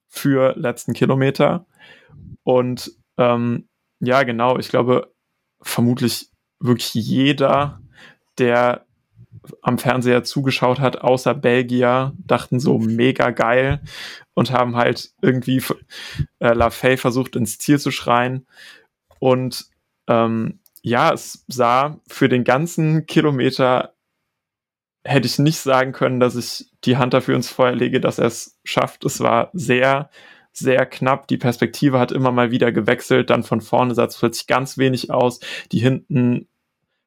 für 0.09 0.55
letzten 0.57 0.93
Kilometer. 0.93 1.67
Und 2.43 2.93
ähm, 3.19 3.69
ja, 4.01 4.23
genau, 4.23 4.59
ich 4.59 4.69
glaube, 4.69 5.13
vermutlich 5.61 6.31
wirklich 6.59 6.95
jeder, 6.95 7.81
der 8.39 8.87
am 9.63 9.79
Fernseher 9.79 10.25
zugeschaut 10.25 10.81
hat, 10.81 11.01
außer 11.03 11.35
Belgier, 11.35 12.13
dachten 12.19 12.61
so 12.61 12.79
mega 12.79 13.31
geil 13.31 13.81
und 14.35 14.51
haben 14.51 14.77
halt 14.77 15.13
irgendwie 15.23 15.63
äh, 16.41 16.53
Lafay 16.53 16.97
versucht 16.97 17.37
ins 17.37 17.59
Ziel 17.59 17.79
zu 17.79 17.91
schreien. 17.91 18.47
Und 19.19 19.67
ähm, 20.09 20.61
ja, 20.83 21.13
es 21.13 21.45
sah 21.47 22.01
für 22.09 22.29
den 22.29 22.45
ganzen 22.45 23.07
Kilometer 23.07 23.95
hätte 25.05 25.27
ich 25.27 25.39
nicht 25.39 25.59
sagen 25.59 25.93
können, 25.93 26.21
dass 26.21 26.37
ich 26.37 26.71
die 26.85 26.97
Hand 26.97 27.15
dafür 27.15 27.35
ins 27.37 27.51
Feuer 27.51 27.75
lege, 27.75 28.01
dass 28.01 28.19
er 28.19 28.27
es 28.27 28.59
schafft. 28.65 29.05
Es 29.05 29.21
war 29.21 29.51
sehr, 29.53 30.11
sehr 30.53 30.85
knapp. 30.87 31.27
Die 31.29 31.39
Perspektive 31.39 31.99
hat 31.99 32.13
immer 32.13 32.33
mal 32.33 32.51
wieder 32.51 32.73
gewechselt. 32.73 33.31
Dann 33.31 33.43
von 33.43 33.61
vorne 33.61 33.95
sah 33.95 34.05
es 34.05 34.19
plötzlich 34.19 34.47
ganz 34.47 34.77
wenig 34.79 35.11
aus. 35.11 35.41
Die 35.73 35.79
hinten, 35.79 36.49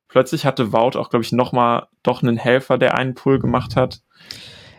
plötzlich 0.08 0.46
hatte 0.46 0.74
Wout 0.74 0.98
auch, 0.98 1.10
glaube 1.10 1.24
ich, 1.24 1.32
nochmal 1.32 1.88
doch 2.02 2.24
einen 2.24 2.38
Helfer, 2.38 2.78
der 2.78 2.98
einen 2.98 3.14
Pull 3.14 3.40
gemacht 3.40 3.76
hat. 3.76 4.02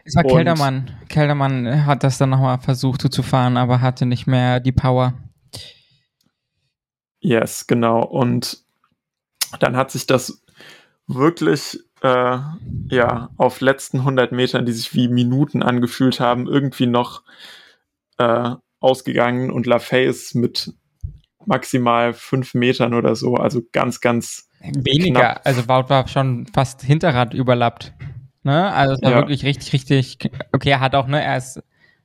Es 0.05 0.17
war 0.17 0.25
Und- 0.25 0.33
Keldermann. 0.33 0.91
Keldermann 1.09 1.87
hat 1.87 2.03
das 2.03 2.19
dann 2.19 2.31
nochmal 2.31 2.59
versucht 2.59 3.01
so 3.01 3.09
zu 3.09 3.23
fahren, 3.23 3.57
aber 3.57 3.81
hatte 3.81 4.07
nicht 4.07 4.27
mehr 4.27 4.61
die 4.61 4.73
Power. 4.73 5.15
Yes, 7.21 7.67
genau. 7.67 8.03
Und 8.05 8.65
dann 9.61 9.77
hat 9.77 9.91
sich 9.91 10.07
das 10.07 10.43
wirklich 11.07 11.79
äh, 12.05 12.39
ja 12.89 13.31
auf 13.39 13.61
letzten 13.63 14.01
100 14.01 14.31
Metern, 14.31 14.67
die 14.67 14.73
sich 14.73 14.95
wie 14.95 15.09
Minuten 15.09 15.63
angefühlt 15.63 16.21
haben, 16.21 16.47
irgendwie 16.47 16.87
noch 16.87 17.23
äh, 18.19 18.51
ausgegangen 18.79 19.51
und 19.51 19.67
Lafay 19.67 20.05
ist 20.07 20.35
mit 20.35 20.75
maximal 21.47 22.13
fünf 22.13 22.53
Metern 22.53 22.93
oder 22.93 23.17
so, 23.17 23.37
also 23.37 23.63
ganz, 23.73 24.01
ganz 24.01 24.51
Weniger, 24.61 25.21
knapp. 25.21 25.41
also 25.45 25.69
Wout 25.69 25.89
war 25.89 26.07
schon 26.07 26.47
fast 26.47 26.83
Hinterrad 26.83 27.33
überlappt. 27.35 27.95
Ne? 28.43 28.71
Also 28.73 28.95
es 28.95 29.03
war 29.03 29.11
ja. 29.11 29.17
wirklich 29.17 29.45
richtig, 29.45 29.73
richtig, 29.73 30.19
okay, 30.53 30.71
er 30.71 30.81
hat 30.81 30.95
auch, 30.95 31.07
ne, 31.07 31.23
er 31.23 31.39
ist, 31.39 31.63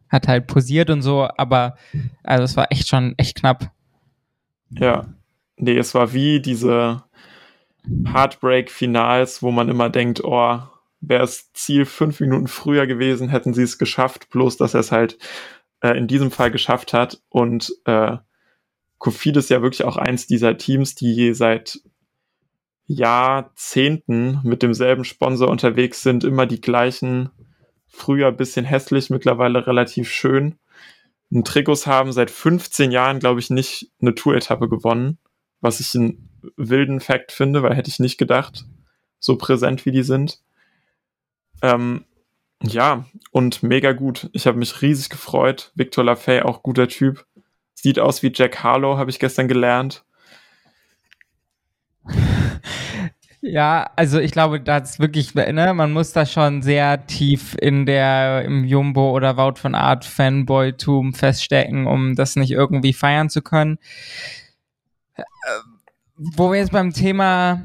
hat 0.07 0.29
halt 0.29 0.47
posiert 0.47 0.89
und 0.89 1.01
so, 1.01 1.27
aber 1.37 1.75
also 2.23 2.43
es 2.43 2.55
war 2.55 2.71
echt 2.71 2.87
schon 2.87 3.15
echt 3.17 3.37
knapp. 3.37 3.71
Ja. 4.69 5.05
Nee, 5.57 5.77
es 5.77 5.93
war 5.93 6.13
wie 6.13 6.39
diese 6.39 7.03
Heartbreak-Finals, 8.05 9.41
wo 9.41 9.51
man 9.51 9.69
immer 9.69 9.89
denkt, 9.89 10.23
oh, 10.23 10.59
wäre 11.01 11.21
das 11.21 11.51
Ziel 11.53 11.85
fünf 11.85 12.19
Minuten 12.19 12.47
früher 12.47 12.87
gewesen, 12.87 13.29
hätten 13.29 13.53
sie 13.53 13.63
es 13.63 13.77
geschafft, 13.77 14.29
bloß 14.29 14.57
dass 14.57 14.73
er 14.73 14.81
es 14.81 14.91
halt 14.91 15.17
äh, 15.81 15.97
in 15.97 16.07
diesem 16.07 16.31
Fall 16.31 16.51
geschafft 16.51 16.93
hat. 16.93 17.21
Und 17.29 17.73
äh, 17.85 18.17
Kofid 18.97 19.37
ist 19.37 19.49
ja 19.49 19.61
wirklich 19.61 19.85
auch 19.85 19.97
eins 19.97 20.27
dieser 20.27 20.57
Teams, 20.57 20.95
die 20.95 21.33
seit 21.33 21.79
Jahrzehnten 22.85 24.41
mit 24.43 24.63
demselben 24.63 25.05
Sponsor 25.05 25.47
unterwegs 25.47 26.01
sind, 26.01 26.23
immer 26.23 26.45
die 26.45 26.59
gleichen, 26.59 27.29
früher 27.87 28.31
bisschen 28.31 28.65
hässlich, 28.65 29.09
mittlerweile 29.09 29.67
relativ 29.67 30.11
schön. 30.11 30.55
Ein 31.31 31.43
Trikots 31.43 31.85
haben 31.85 32.11
seit 32.11 32.31
15 32.31 32.91
Jahren, 32.91 33.19
glaube 33.19 33.39
ich, 33.39 33.51
nicht 33.51 33.91
eine 34.01 34.15
Tour-Etappe 34.15 34.67
gewonnen, 34.67 35.19
was 35.61 35.79
ich 35.79 35.93
einen 35.95 36.28
wilden 36.55 36.99
Fact 36.99 37.31
finde, 37.31 37.63
weil 37.63 37.75
hätte 37.75 37.89
ich 37.89 37.99
nicht 37.99 38.17
gedacht, 38.17 38.65
so 39.19 39.37
präsent 39.37 39.85
wie 39.85 39.91
die 39.91 40.03
sind. 40.03 40.39
Ähm, 41.61 42.05
ja, 42.61 43.05
und 43.31 43.63
mega 43.63 43.93
gut. 43.93 44.29
Ich 44.33 44.45
habe 44.47 44.57
mich 44.57 44.81
riesig 44.81 45.09
gefreut. 45.09 45.71
Victor 45.75 46.03
Lafay, 46.03 46.41
auch 46.41 46.63
guter 46.63 46.87
Typ. 46.87 47.25
Sieht 47.73 47.99
aus 47.99 48.21
wie 48.23 48.31
Jack 48.33 48.63
Harlow, 48.63 48.97
habe 48.97 49.09
ich 49.09 49.19
gestern 49.19 49.47
gelernt. 49.47 50.03
Ja, 53.41 53.89
also 53.95 54.19
ich 54.19 54.33
glaube, 54.33 54.59
das 54.59 54.99
wirklich, 54.99 55.33
ne, 55.33 55.73
man 55.73 55.93
muss 55.93 56.11
da 56.11 56.25
schon 56.25 56.61
sehr 56.61 57.05
tief 57.07 57.55
in 57.61 57.85
der, 57.85 58.43
im 58.43 58.65
Jumbo 58.65 59.11
oder 59.11 59.37
Wout 59.37 59.55
von 59.55 59.75
Art 59.75 60.03
Fanboy-Tum 60.03 61.13
feststecken, 61.13 61.87
um 61.87 62.15
das 62.15 62.35
nicht 62.35 62.51
irgendwie 62.51 62.91
feiern 62.91 63.29
zu 63.29 63.41
können. 63.41 63.79
Wo 66.21 66.51
wir 66.51 66.59
jetzt 66.59 66.73
beim 66.73 66.91
Thema 66.91 67.63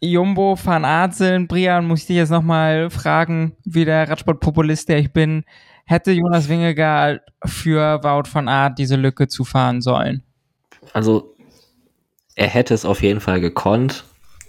Jumbo 0.00 0.56
Van 0.62 0.84
Art 0.84 1.16
sind, 1.16 1.48
Brian, 1.48 1.84
muss 1.84 2.02
ich 2.02 2.06
dich 2.06 2.16
jetzt 2.16 2.30
nochmal 2.30 2.90
fragen, 2.90 3.56
wie 3.64 3.84
der 3.84 4.08
Radsportpopulist, 4.08 4.88
der 4.88 4.98
ich 4.98 5.12
bin, 5.12 5.44
hätte 5.84 6.12
Jonas 6.12 6.48
Wingegaard 6.48 7.22
für 7.44 8.00
Wout 8.04 8.28
van 8.32 8.48
Art 8.48 8.78
diese 8.78 8.94
Lücke 8.94 9.26
zufahren 9.26 9.80
sollen? 9.80 10.22
Also, 10.92 11.34
er 12.36 12.46
hätte 12.46 12.72
es 12.72 12.84
auf 12.84 13.02
jeden 13.02 13.18
Fall 13.18 13.40
gekonnt. 13.40 14.04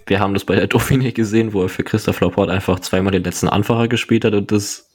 Wir 0.06 0.20
haben 0.20 0.34
das 0.34 0.44
bei 0.44 0.54
der 0.54 0.68
Dauphiné 0.70 1.12
gesehen, 1.12 1.52
wo 1.52 1.62
er 1.62 1.68
für 1.68 1.82
Christoph 1.82 2.20
Laporte 2.20 2.52
einfach 2.52 2.78
zweimal 2.78 3.10
den 3.10 3.24
letzten 3.24 3.48
Anfacher 3.48 3.88
gespielt 3.88 4.24
hat 4.24 4.34
und 4.34 4.52
das 4.52 4.90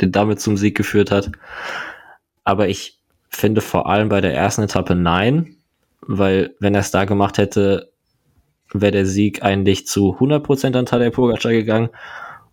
den 0.00 0.12
damit 0.12 0.40
zum 0.40 0.58
Sieg 0.58 0.76
geführt 0.76 1.10
hat. 1.10 1.32
Aber 2.44 2.68
ich 2.68 2.98
finde 3.30 3.62
vor 3.62 3.88
allem 3.88 4.10
bei 4.10 4.20
der 4.20 4.34
ersten 4.34 4.62
Etappe 4.62 4.94
nein, 4.94 5.56
weil 6.00 6.54
wenn 6.60 6.74
er 6.74 6.80
es 6.80 6.90
da 6.90 7.04
gemacht 7.04 7.38
hätte, 7.38 7.90
wäre 8.72 8.92
der 8.92 9.06
Sieg 9.06 9.42
eigentlich 9.42 9.86
zu 9.86 10.16
100% 10.18 10.76
an 10.76 10.86
Tadej 10.86 11.10
Pogacar 11.10 11.52
gegangen. 11.52 11.88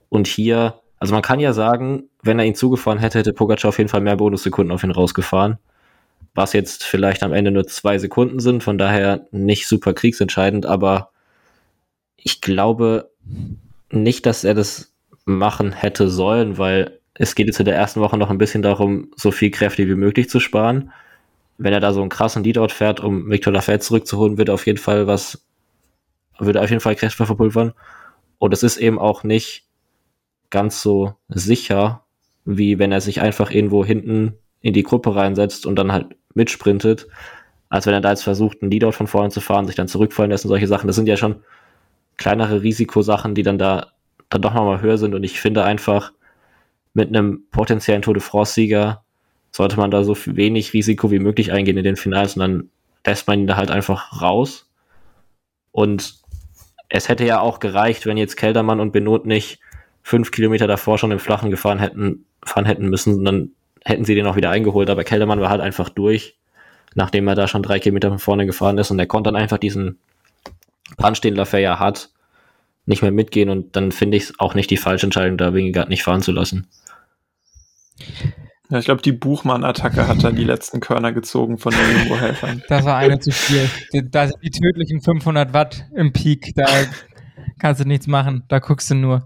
Und 0.10 0.28
hier, 0.28 0.76
also 1.00 1.14
man 1.14 1.22
kann 1.22 1.40
ja 1.40 1.54
sagen, 1.54 2.10
wenn 2.22 2.40
er 2.40 2.46
ihn 2.46 2.56
zugefahren 2.56 3.00
hätte, 3.00 3.20
hätte 3.20 3.34
Pogacar 3.34 3.70
auf 3.70 3.78
jeden 3.78 3.90
Fall 3.90 4.02
mehr 4.02 4.16
Bonussekunden 4.16 4.74
auf 4.74 4.84
ihn 4.84 4.92
rausgefahren. 4.92 5.58
Was 6.34 6.54
jetzt 6.54 6.84
vielleicht 6.84 7.24
am 7.24 7.34
Ende 7.34 7.52
nur 7.52 7.66
zwei 7.68 7.98
Sekunden 7.98 8.40
sind, 8.40 8.64
von 8.64 8.78
daher 8.78 9.26
nicht 9.32 9.68
super 9.68 9.94
kriegsentscheidend, 9.94 10.66
aber 10.66 11.12
ich 12.18 12.42
glaube 12.42 13.10
nicht, 13.92 14.26
dass 14.26 14.44
er 14.44 14.54
das 14.54 14.94
machen 15.26 15.72
hätte 15.72 16.10
sollen, 16.10 16.58
weil 16.58 17.00
es 17.14 17.36
geht 17.36 17.48
jetzt 17.48 17.60
in 17.60 17.66
der 17.66 17.76
ersten 17.76 18.02
Woche 18.02 18.18
noch 18.18 18.30
ein 18.30 18.38
bisschen 18.38 18.62
darum, 18.62 19.12
so 19.16 19.32
viel 19.32 19.52
Kräfte 19.52 19.88
wie 19.88 19.96
möglich 19.96 20.30
zu 20.30 20.40
sparen. 20.40 20.92
Wenn 21.58 21.74
er 21.74 21.80
da 21.80 21.94
so 21.94 22.02
einen 22.02 22.10
krassen 22.10 22.44
Leadout 22.44 22.70
fährt, 22.70 23.00
um 23.00 23.30
Victor 23.30 23.54
Lafayette 23.54 23.86
zurückzuholen, 23.86 24.38
wird 24.38 24.50
auf 24.50 24.66
jeden 24.66 24.78
Fall 24.78 25.08
was 25.08 25.46
würde 26.38 26.62
auf 26.62 26.70
jeden 26.70 26.82
Fall 26.82 26.96
Kräfte 26.96 27.26
verpulvern. 27.26 27.74
Und 28.40 28.54
es 28.54 28.64
ist 28.64 28.78
eben 28.78 29.00
auch 29.00 29.24
nicht 29.24 29.66
ganz 30.50 30.82
so 30.82 31.16
sicher, 31.30 32.04
wie 32.44 32.78
wenn 32.78 32.92
er 32.92 33.02
sich 33.02 33.22
einfach 33.22 33.52
irgendwo 33.52 33.86
hinten 33.86 34.34
in 34.62 34.74
die 34.74 34.84
Gruppe 34.84 35.16
reinsetzt 35.16 35.66
und 35.66 35.78
dann 35.78 35.92
halt 35.92 36.16
mitsprintet, 36.34 37.08
als 37.70 37.86
wenn 37.86 37.94
er 37.94 38.02
da 38.02 38.10
jetzt 38.10 38.24
versucht, 38.24 38.62
einen 38.62 38.72
Leadout 38.72 38.92
von 38.92 39.08
vorne 39.08 39.30
zu 39.30 39.42
fahren, 39.42 39.66
sich 39.66 39.76
dann 39.76 39.88
zurückfallen 39.88 40.32
lässt 40.32 40.46
und 40.46 40.50
solche 40.50 40.68
Sachen. 40.68 40.88
Das 40.88 40.96
sind 40.96 41.08
ja 41.08 41.18
schon 41.18 41.38
kleinere 42.18 42.62
Risikosachen, 42.62 43.36
die 43.36 43.44
dann 43.44 43.58
da 43.58 43.92
dann 44.30 44.42
doch 44.42 44.54
nochmal 44.54 44.82
höher 44.82 44.98
sind. 44.98 45.14
Und 45.16 45.24
ich 45.24 45.40
finde 45.40 45.64
einfach, 45.64 46.12
mit 46.94 47.10
einem 47.10 47.44
potenziellen 47.52 48.02
Tour 48.02 48.14
de 48.14 48.24
France-Sieger 48.24 49.04
sollte 49.56 49.78
man 49.78 49.90
da 49.90 50.04
so 50.04 50.18
wenig 50.26 50.74
Risiko 50.74 51.12
wie 51.12 51.20
möglich 51.20 51.54
eingehen 51.54 51.78
in 51.78 51.86
den 51.86 51.96
Finals 51.96 52.36
und 52.36 52.42
dann 52.42 52.70
lässt 53.06 53.26
man 53.26 53.40
ihn 53.40 53.48
da 53.48 53.56
halt 53.56 53.72
einfach 53.72 54.22
raus. 54.22 54.70
Und 55.72 56.16
es 56.90 57.08
hätte 57.08 57.24
ja 57.24 57.40
auch 57.40 57.62
gereicht, 57.62 58.06
wenn 58.06 58.18
jetzt 58.18 58.36
Keldermann 58.36 58.82
und 58.82 58.92
Benot 58.92 59.26
nicht 59.26 59.60
fünf 60.04 60.32
Kilometer 60.32 60.68
davor 60.68 60.98
schon 60.98 61.12
im 61.12 61.20
Flachen 61.20 61.52
gefahren 61.52 61.80
hätten, 61.80 62.26
fahren 62.44 62.66
hätten 62.66 62.90
müssen, 62.90 63.24
dann 63.24 63.52
hätten 63.86 64.04
sie 64.04 64.14
den 64.14 64.28
auch 64.28 64.36
wieder 64.36 64.50
eingeholt. 64.50 64.90
Aber 64.90 65.06
Keldermann 65.06 65.40
war 65.40 65.50
halt 65.50 65.62
einfach 65.62 65.88
durch, 65.88 66.36
nachdem 66.94 67.26
er 67.30 67.36
da 67.36 67.48
schon 67.48 67.64
drei 67.64 67.80
Kilometer 67.80 68.10
von 68.10 68.20
vorne 68.20 68.46
gefahren 68.46 68.78
ist 68.78 68.92
und 68.92 69.00
er 69.00 69.08
konnte 69.08 69.30
dann 69.30 69.42
einfach 69.42 69.58
diesen 69.58 70.00
Punch, 70.98 71.22
den 71.22 71.36
Lafayette 71.36 71.80
hat, 71.80 72.10
nicht 72.86 73.02
mehr 73.02 73.12
mitgehen 73.12 73.50
und 73.50 73.78
dann 73.78 73.94
finde 73.94 74.18
ich 74.18 74.24
es 74.24 74.38
auch 74.38 74.54
nicht 74.54 74.70
die 74.70 74.76
falsche 74.76 75.06
Entscheidung, 75.06 75.38
da 75.38 75.54
Wingegaard 75.54 75.88
nicht 75.88 76.04
fahren 76.04 76.22
zu 76.22 76.34
lassen. 76.34 76.68
Ja, 78.70 78.80
ich 78.80 78.86
glaube, 78.86 79.02
die 79.02 79.12
Buchmann-Attacke 79.12 80.08
hat 80.08 80.24
dann 80.24 80.36
die 80.36 80.44
letzten 80.46 80.80
Körner 80.80 81.12
gezogen 81.12 81.58
von 81.58 81.74
den 81.74 82.00
Jumbo-Helfern. 82.00 82.64
Das 82.68 82.84
war 82.86 82.98
eine 82.98 83.20
zu 83.20 83.32
viel. 83.32 83.70
Da 84.10 84.28
sind 84.28 84.42
die 84.44 84.50
tödlichen 84.50 85.02
500 85.02 85.54
Watt 85.54 85.86
im 85.96 86.14
Peak. 86.14 86.54
Da 86.56 86.66
kannst 87.60 87.82
du 87.82 87.88
nichts 87.88 88.08
machen. 88.08 88.44
Da 88.48 88.60
guckst 88.60 88.90
du 88.90 88.96
nur. 88.96 89.24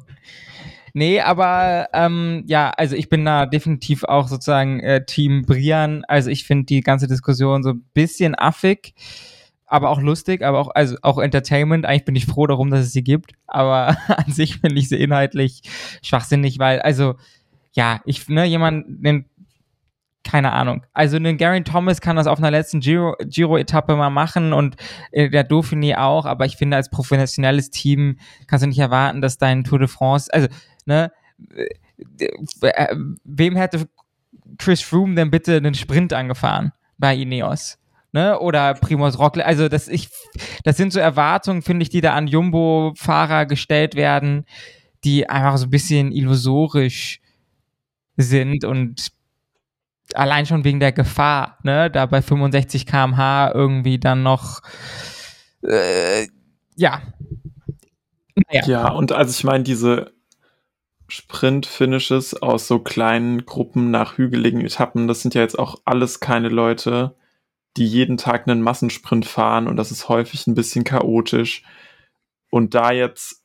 Nee, 0.94 1.22
aber 1.22 1.88
ähm, 1.94 2.44
ja, 2.48 2.72
also 2.72 2.96
ich 2.96 3.10
bin 3.10 3.24
da 3.24 3.46
definitiv 3.46 4.04
auch 4.04 4.28
sozusagen 4.28 4.80
äh, 4.80 5.06
Team 5.06 5.44
Brian. 5.46 6.04
Also 6.08 6.30
ich 6.30 6.46
finde 6.46 6.66
die 6.66 6.82
ganze 6.82 7.08
Diskussion 7.08 7.64
so 7.64 7.72
ein 7.72 7.86
bisschen 7.94 8.38
affig, 8.38 8.94
aber 9.66 9.90
auch 9.90 10.02
lustig, 10.02 10.44
aber 10.44 10.60
auch, 10.60 10.70
also 10.74 10.98
auch 11.02 11.20
Entertainment. 11.20 11.86
Eigentlich 11.86 12.06
bin 12.06 12.16
ich 12.16 12.26
froh 12.26 12.48
darum, 12.48 12.72
dass 12.72 12.82
es 12.82 12.92
sie 12.92 13.04
gibt. 13.04 13.34
Aber 13.48 13.98
an 14.08 14.32
sich 14.32 14.58
finde 14.58 14.80
ich 14.80 14.90
sie 14.90 14.98
inhaltlich 14.98 15.62
schwachsinnig, 16.02 16.60
weil, 16.60 16.82
also 16.82 17.16
ja, 17.80 18.02
ich, 18.04 18.28
ne, 18.28 18.44
jemand, 18.44 18.86
den, 18.90 19.24
keine 20.26 20.52
Ahnung. 20.52 20.86
Also 20.92 21.16
einen 21.16 21.38
Gary 21.38 21.64
Thomas 21.64 22.02
kann 22.02 22.18
das 22.18 22.28
auf 22.28 22.38
einer 22.38 22.52
letzten 22.52 22.82
Giro-Etappe 22.82 23.96
mal 23.96 24.10
machen 24.10 24.52
und 24.52 24.76
äh, 25.14 25.30
der 25.30 25.48
Dauphiné 25.48 25.98
auch, 25.98 26.26
aber 26.26 26.46
ich 26.46 26.58
finde, 26.58 26.76
als 26.76 26.90
professionelles 26.90 27.70
Team 27.70 28.18
kannst 28.48 28.64
du 28.64 28.68
nicht 28.68 28.80
erwarten, 28.80 29.22
dass 29.22 29.38
dein 29.38 29.64
Tour 29.64 29.80
de 29.80 29.88
France, 29.88 30.30
also, 30.34 30.50
ne, 30.88 31.14
äh, 31.56 32.68
äh, 32.68 32.96
wem 33.24 33.56
hätte 33.56 33.88
Chris 34.58 34.82
Froome 34.82 35.16
denn 35.16 35.32
bitte 35.32 35.56
einen 35.56 35.74
Sprint 35.74 36.12
angefahren 36.12 36.74
bei 36.98 37.16
Ineos? 37.16 37.78
Ne? 38.12 38.38
Oder 38.40 38.74
Primoz 38.74 39.18
Rockle. 39.18 39.46
Also 39.46 39.70
das 39.70 39.88
ich, 39.88 40.10
das 40.66 40.76
sind 40.76 40.92
so 40.92 41.00
Erwartungen, 41.00 41.62
finde 41.62 41.84
ich, 41.84 41.90
die 41.90 42.02
da 42.02 42.14
an 42.14 42.28
Jumbo-Fahrer 42.28 43.46
gestellt 43.46 43.96
werden, 43.96 44.46
die 45.06 45.30
einfach 45.30 45.58
so 45.58 45.68
ein 45.68 45.70
bisschen 45.70 46.12
illusorisch 46.12 47.22
sind 48.20 48.66
und 48.66 49.12
allein 50.14 50.46
schon 50.46 50.64
wegen 50.64 50.80
der 50.80 50.92
Gefahr, 50.92 51.58
ne, 51.64 51.90
da 51.90 52.06
bei 52.06 52.22
65 52.22 52.86
km/h 52.86 53.52
irgendwie 53.54 54.00
dann 54.00 54.24
noch, 54.24 54.62
äh, 55.64 56.28
ja. 56.76 57.02
Naja. 58.36 58.66
Ja, 58.66 58.90
und 58.90 59.12
also 59.12 59.32
ich 59.32 59.44
meine, 59.44 59.64
diese 59.64 60.14
Sprint-Finishes 61.10 62.42
aus 62.42 62.68
so 62.68 62.80
kleinen 62.80 63.46
Gruppen 63.46 63.92
nach 63.92 64.18
hügeligen 64.18 64.62
Etappen, 64.62 65.08
das 65.08 65.22
sind 65.22 65.34
ja 65.34 65.42
jetzt 65.42 65.60
auch 65.60 65.82
alles 65.86 66.20
keine 66.20 66.50
Leute, 66.50 67.16
die 67.78 67.86
jeden 67.86 68.18
Tag 68.18 68.48
einen 68.48 68.62
Massensprint 68.62 69.26
fahren 69.26 69.68
und 69.68 69.78
das 69.78 69.92
ist 69.92 70.10
häufig 70.10 70.48
ein 70.48 70.56
bisschen 70.56 70.84
chaotisch. 70.84 71.64
Und 72.50 72.74
da 72.74 72.92
jetzt 72.92 73.44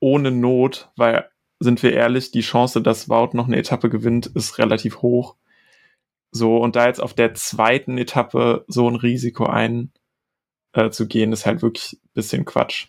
ohne 0.00 0.30
Not, 0.30 0.90
weil 0.96 1.28
sind 1.60 1.82
wir 1.82 1.92
ehrlich, 1.92 2.30
die 2.30 2.40
Chance, 2.40 2.82
dass 2.82 3.08
Wout 3.08 3.30
noch 3.32 3.46
eine 3.46 3.56
Etappe 3.56 3.88
gewinnt, 3.90 4.26
ist 4.26 4.58
relativ 4.58 5.02
hoch. 5.02 5.36
So, 6.30 6.56
und 6.58 6.76
da 6.76 6.86
jetzt 6.86 7.00
auf 7.00 7.14
der 7.14 7.34
zweiten 7.34 7.96
Etappe 7.96 8.64
so 8.66 8.88
ein 8.88 8.96
Risiko 8.96 9.46
einzugehen, 9.46 11.30
äh, 11.30 11.32
ist 11.32 11.46
halt 11.46 11.62
wirklich 11.62 11.92
ein 11.94 12.10
bisschen 12.12 12.44
Quatsch. 12.44 12.88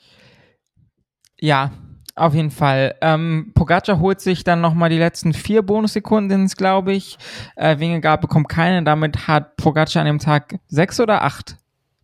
Ja, 1.39 1.71
auf 2.15 2.33
jeden 2.33 2.49
Fall. 2.49 2.95
Ähm, 3.01 3.51
Pogacar 3.53 3.99
holt 3.99 4.21
sich 4.21 4.43
dann 4.43 4.61
nochmal 4.61 4.89
die 4.89 4.97
letzten 4.97 5.33
vier 5.33 5.61
Bonussekunden, 5.61 6.47
glaube 6.47 6.93
ich. 6.93 7.17
Äh, 7.55 7.77
Wingegaard 7.77 8.21
bekommt 8.21 8.49
keine. 8.49 8.83
Damit 8.83 9.27
hat 9.27 9.57
Pogacar 9.57 10.01
an 10.01 10.07
dem 10.07 10.19
Tag 10.19 10.59
sechs 10.67 10.99
oder 10.99 11.23
acht 11.23 11.57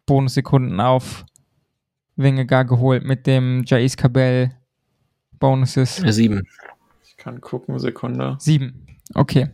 Bonussekunden 0.05 0.79
auf 0.79 1.25
Wingegar 2.17 2.65
geholt 2.65 3.03
mit 3.03 3.25
dem 3.25 3.63
Jais 3.65 3.95
Cabell 3.95 4.51
Bonuses? 5.41 5.97
Sieben. 5.97 6.47
Ich 7.03 7.17
kann 7.17 7.41
gucken, 7.41 7.77
Sekunde. 7.79 8.37
Sieben. 8.39 8.87
Okay. 9.13 9.49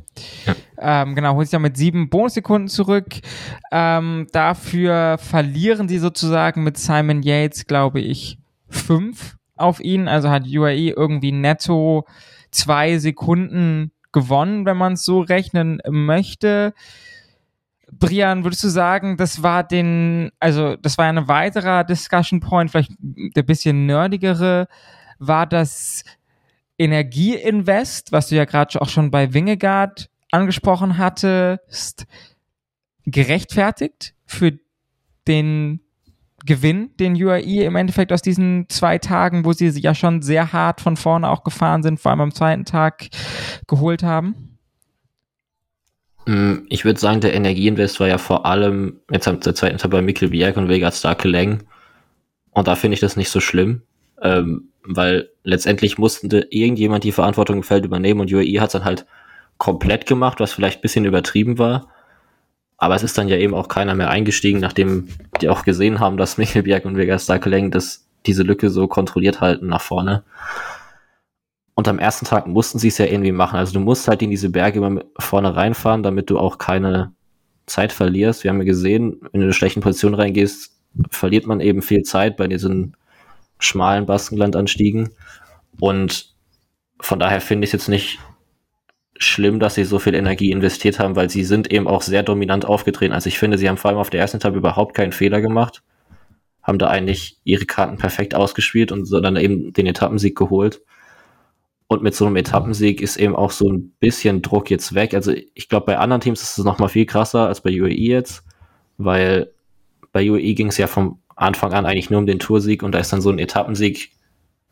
Ja. 0.46 0.56
Ähm, 1.02 1.16
genau, 1.16 1.34
holt 1.34 1.48
sich 1.48 1.52
damit 1.54 1.78
sieben 1.78 2.10
Bonussekunden 2.10 2.68
zurück. 2.68 3.08
Ähm, 3.72 4.28
dafür 4.32 5.18
verlieren 5.18 5.88
sie 5.88 5.98
sozusagen 5.98 6.64
mit 6.64 6.78
Simon 6.78 7.24
Yates, 7.24 7.66
glaube 7.66 8.00
ich, 8.00 8.38
fünf 8.70 9.38
auf 9.56 9.80
ihn. 9.80 10.08
Also 10.08 10.30
hat 10.30 10.46
UAE 10.46 10.92
irgendwie 10.92 11.32
netto 11.32 12.06
zwei 12.52 13.00
Sekunden 13.00 13.92
gewonnen, 14.12 14.66
wenn 14.66 14.78
man 14.78 14.94
es 14.94 15.04
so 15.04 15.22
rechnen 15.22 15.80
möchte. 15.90 16.74
Brian, 17.92 18.44
würdest 18.44 18.64
du 18.64 18.70
sagen, 18.70 19.18
das 19.18 19.44
war 19.44 19.64
den, 19.64 20.32
also 20.40 20.76
das 20.76 20.98
war 20.98 21.06
ein 21.06 21.28
weiterer 21.28 21.84
Discussion 21.84 22.42
Point, 22.42 22.70
vielleicht 22.70 22.92
der 23.00 23.44
bisschen 23.44 23.86
nerdigere, 23.86 24.68
war 25.20 25.46
das 25.46 26.04
Energieinvest, 26.78 28.12
was 28.12 28.28
du 28.30 28.36
ja 28.36 28.46
gerade 28.46 28.80
auch 28.82 28.90
schon 28.90 29.12
bei 29.12 29.34
Wingegaard 29.34 30.10
angesprochen 30.32 30.98
hattest, 30.98 32.06
gerechtfertigt 33.06 34.14
für 34.26 34.60
den 35.28 35.82
Gewinn, 36.46 36.92
den 36.98 37.22
UAE 37.22 37.66
im 37.66 37.76
Endeffekt 37.76 38.14
aus 38.14 38.22
diesen 38.22 38.70
zwei 38.70 39.00
Tagen, 39.00 39.44
wo 39.44 39.54
sie 39.54 39.70
ja 39.70 39.96
schon 39.96 40.22
sehr 40.22 40.54
hart 40.54 40.82
von 40.82 40.96
vorne 40.96 41.30
auch 41.30 41.44
gefahren 41.44 41.84
sind, 41.84 42.00
vor 42.00 42.12
allem 42.12 42.22
am 42.22 42.34
zweiten 42.34 42.66
Tag 42.66 43.08
geholt 43.68 44.04
haben? 44.04 44.58
Mm, 46.28 46.66
ich 46.70 46.86
würde 46.86 47.00
sagen, 47.00 47.22
der 47.22 47.34
Energieinvest 47.34 48.00
war 48.00 48.08
ja 48.08 48.18
vor 48.18 48.46
allem 48.46 49.00
jetzt 49.12 49.28
am 49.28 49.42
zweiten 49.42 49.78
Tag 49.78 49.90
bei 49.90 50.02
Mikkel 50.02 50.30
Bjerg 50.30 50.58
und 50.58 50.70
Vegard 50.70 50.94
Starke 50.94 51.28
Leng. 51.28 51.64
Und 52.52 52.68
da 52.68 52.76
finde 52.76 52.96
ich 52.96 53.02
das 53.02 53.16
nicht 53.16 53.30
so 53.30 53.40
schlimm, 53.40 53.82
ähm, 54.22 54.70
weil 54.88 55.30
letztendlich 55.44 55.98
musste 55.98 56.48
irgendjemand 56.50 57.04
die 57.04 57.12
Verantwortung 57.12 57.58
im 57.58 57.64
Feld 57.64 57.86
übernehmen 57.86 58.22
und 58.22 58.32
UAE 58.32 58.60
hat 58.60 58.68
es 58.68 58.74
dann 58.74 58.86
halt 58.86 59.06
komplett 59.58 60.06
gemacht, 60.06 60.40
was 60.40 60.54
vielleicht 60.54 60.80
ein 60.80 60.82
bisschen 60.82 61.06
übertrieben 61.06 61.58
war. 61.58 61.88
Aber 62.78 62.96
es 62.96 63.04
ist 63.04 63.18
dann 63.18 63.28
ja 63.28 63.38
eben 63.38 63.56
auch 63.56 63.68
keiner 63.68 63.96
mehr 63.96 64.10
eingestiegen, 64.10 64.60
nachdem 64.60 65.10
die 65.42 65.50
auch 65.50 65.64
gesehen 65.64 66.00
haben, 66.00 66.18
dass 66.18 66.38
Michelberg 66.38 66.86
und 66.86 66.96
Vega 66.96 67.18
Starkeleng 67.18 67.72
das, 67.72 68.08
diese 68.26 68.44
Lücke 68.44 68.70
so 68.70 68.88
kontrolliert 68.88 69.42
halten 69.42 69.68
nach 69.68 69.82
vorne. 69.82 70.24
Und 71.74 71.88
am 71.88 72.00
ersten 72.00 72.26
Tag 72.26 72.48
mussten 72.48 72.80
sie 72.80 72.88
es 72.88 72.98
ja 72.98 73.06
irgendwie 73.06 73.32
machen. 73.32 73.58
Also 73.58 73.74
du 73.74 73.80
musst 73.80 74.08
halt 74.08 74.22
in 74.22 74.30
diese 74.30 74.50
Berge 74.50 74.80
immer 74.80 75.04
vorne 75.20 75.56
reinfahren, 75.56 76.04
damit 76.04 76.30
du 76.30 76.40
auch 76.40 76.58
keine 76.58 77.14
Zeit 77.66 77.92
verlierst. 77.92 78.44
Wir 78.44 78.52
haben 78.52 78.60
ja 78.60 78.66
gesehen, 78.66 79.18
wenn 79.22 79.32
du 79.32 79.38
in 79.40 79.44
eine 79.44 79.54
schlechte 79.54 79.80
Position 79.80 80.16
reingehst, 80.16 80.72
verliert 81.12 81.46
man 81.46 81.60
eben 81.60 81.82
viel 81.82 82.04
Zeit 82.04 82.38
bei 82.38 82.48
diesen 82.48 82.96
schmalen 83.60 84.06
Baskenlandanstiegen. 84.06 85.10
Und 85.80 86.34
von 87.00 87.20
daher 87.20 87.42
finde 87.42 87.66
ich 87.66 87.70
es 87.70 87.74
jetzt 87.74 87.90
nicht 87.90 88.20
schlimm, 89.20 89.60
dass 89.60 89.76
sie 89.76 89.84
so 89.84 90.00
viel 90.00 90.14
Energie 90.14 90.52
investiert 90.52 91.00
haben, 91.00 91.16
weil 91.16 91.30
sie 91.30 91.44
sind 91.44 91.72
eben 91.72 91.88
auch 91.88 92.02
sehr 92.02 92.24
dominant 92.24 92.66
aufgetreten. 92.66 93.14
Also 93.14 93.28
ich 93.28 93.40
finde, 93.40 93.58
sie 93.58 93.68
haben 93.68 93.78
vor 93.78 93.90
allem 93.90 94.00
auf 94.00 94.10
der 94.10 94.22
ersten 94.22 94.38
Etappe 94.38 94.58
überhaupt 94.58 94.96
keinen 94.96 95.12
Fehler 95.12 95.42
gemacht, 95.42 95.84
haben 96.62 96.78
da 96.78 96.88
eigentlich 96.88 97.38
ihre 97.44 97.66
Karten 97.66 97.98
perfekt 97.98 98.36
ausgespielt 98.36 98.92
und 98.92 99.06
so 99.06 99.20
dann 99.20 99.36
eben 99.36 99.74
den 99.74 99.88
Etappensieg 99.88 100.38
geholt. 100.38 100.82
Und 101.88 102.04
mit 102.04 102.14
so 102.16 102.26
einem 102.26 102.36
Etappensieg 102.36 103.02
ist 103.02 103.18
eben 103.18 103.36
auch 103.36 103.52
so 103.52 103.72
ein 103.72 103.94
bisschen 104.00 104.42
Druck 104.42 104.70
jetzt 104.70 104.94
weg. 104.94 105.14
Also 105.14 105.32
ich 105.32 105.70
glaube, 105.70 105.86
bei 105.86 105.98
anderen 105.98 106.22
Teams 106.22 106.42
ist 106.42 106.58
es 106.58 106.66
noch 106.66 106.80
mal 106.80 106.90
viel 106.90 107.06
krasser 107.06 107.48
als 107.48 107.62
bei 107.62 107.70
UAE 107.82 107.94
jetzt, 107.94 108.44
weil 108.98 109.52
bei 110.12 110.30
UAE 110.30 110.54
ging 110.54 110.68
es 110.68 110.78
ja 110.78 110.88
vom 110.88 111.20
Anfang 111.38 111.74
an 111.74 111.86
eigentlich 111.86 112.10
nur 112.10 112.20
um 112.20 112.28
den 112.28 112.40
Toursieg 112.40 112.84
und 112.84 112.92
da 112.92 113.00
ist 113.00 113.14
dann 113.14 113.22
so 113.22 113.30
ein 113.30 113.40
Etappensieg 113.40 114.12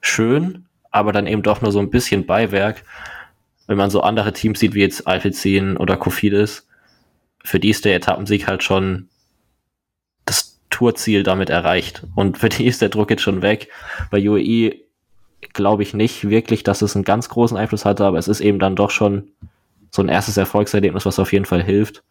schön, 0.01 0.65
aber 0.91 1.13
dann 1.13 1.27
eben 1.27 1.43
doch 1.43 1.61
nur 1.61 1.71
so 1.71 1.79
ein 1.79 1.89
bisschen 1.89 2.25
Beiwerk 2.25 2.83
wenn 3.67 3.77
man 3.77 3.89
so 3.89 4.01
andere 4.01 4.33
Teams 4.33 4.59
sieht, 4.59 4.73
wie 4.73 4.81
jetzt 4.81 5.07
Alpecin 5.07 5.77
oder 5.77 5.97
Kofidis, 5.97 6.67
für 7.43 7.59
die 7.59 7.69
ist 7.69 7.85
der 7.85 7.95
Etappensieg 7.95 8.47
halt 8.47 8.63
schon 8.63 9.09
das 10.25 10.59
Tourziel 10.69 11.23
damit 11.23 11.49
erreicht. 11.49 12.03
Und 12.15 12.37
für 12.37 12.49
die 12.49 12.65
ist 12.65 12.81
der 12.81 12.89
Druck 12.89 13.09
jetzt 13.09 13.21
schon 13.21 13.41
weg. 13.41 13.69
Bei 14.11 14.19
UAE 14.19 14.81
glaube 15.53 15.83
ich 15.83 15.93
nicht 15.93 16.29
wirklich, 16.29 16.63
dass 16.63 16.81
es 16.81 16.95
einen 16.95 17.05
ganz 17.05 17.29
großen 17.29 17.57
Einfluss 17.57 17.85
hatte, 17.85 18.05
aber 18.05 18.17
es 18.17 18.27
ist 18.27 18.41
eben 18.41 18.59
dann 18.59 18.75
doch 18.75 18.91
schon 18.91 19.29
so 19.91 20.01
ein 20.01 20.09
erstes 20.09 20.37
Erfolgserlebnis, 20.37 21.05
was 21.05 21.19
auf 21.19 21.33
jeden 21.33 21.45
Fall 21.45 21.63
hilft. 21.63 22.03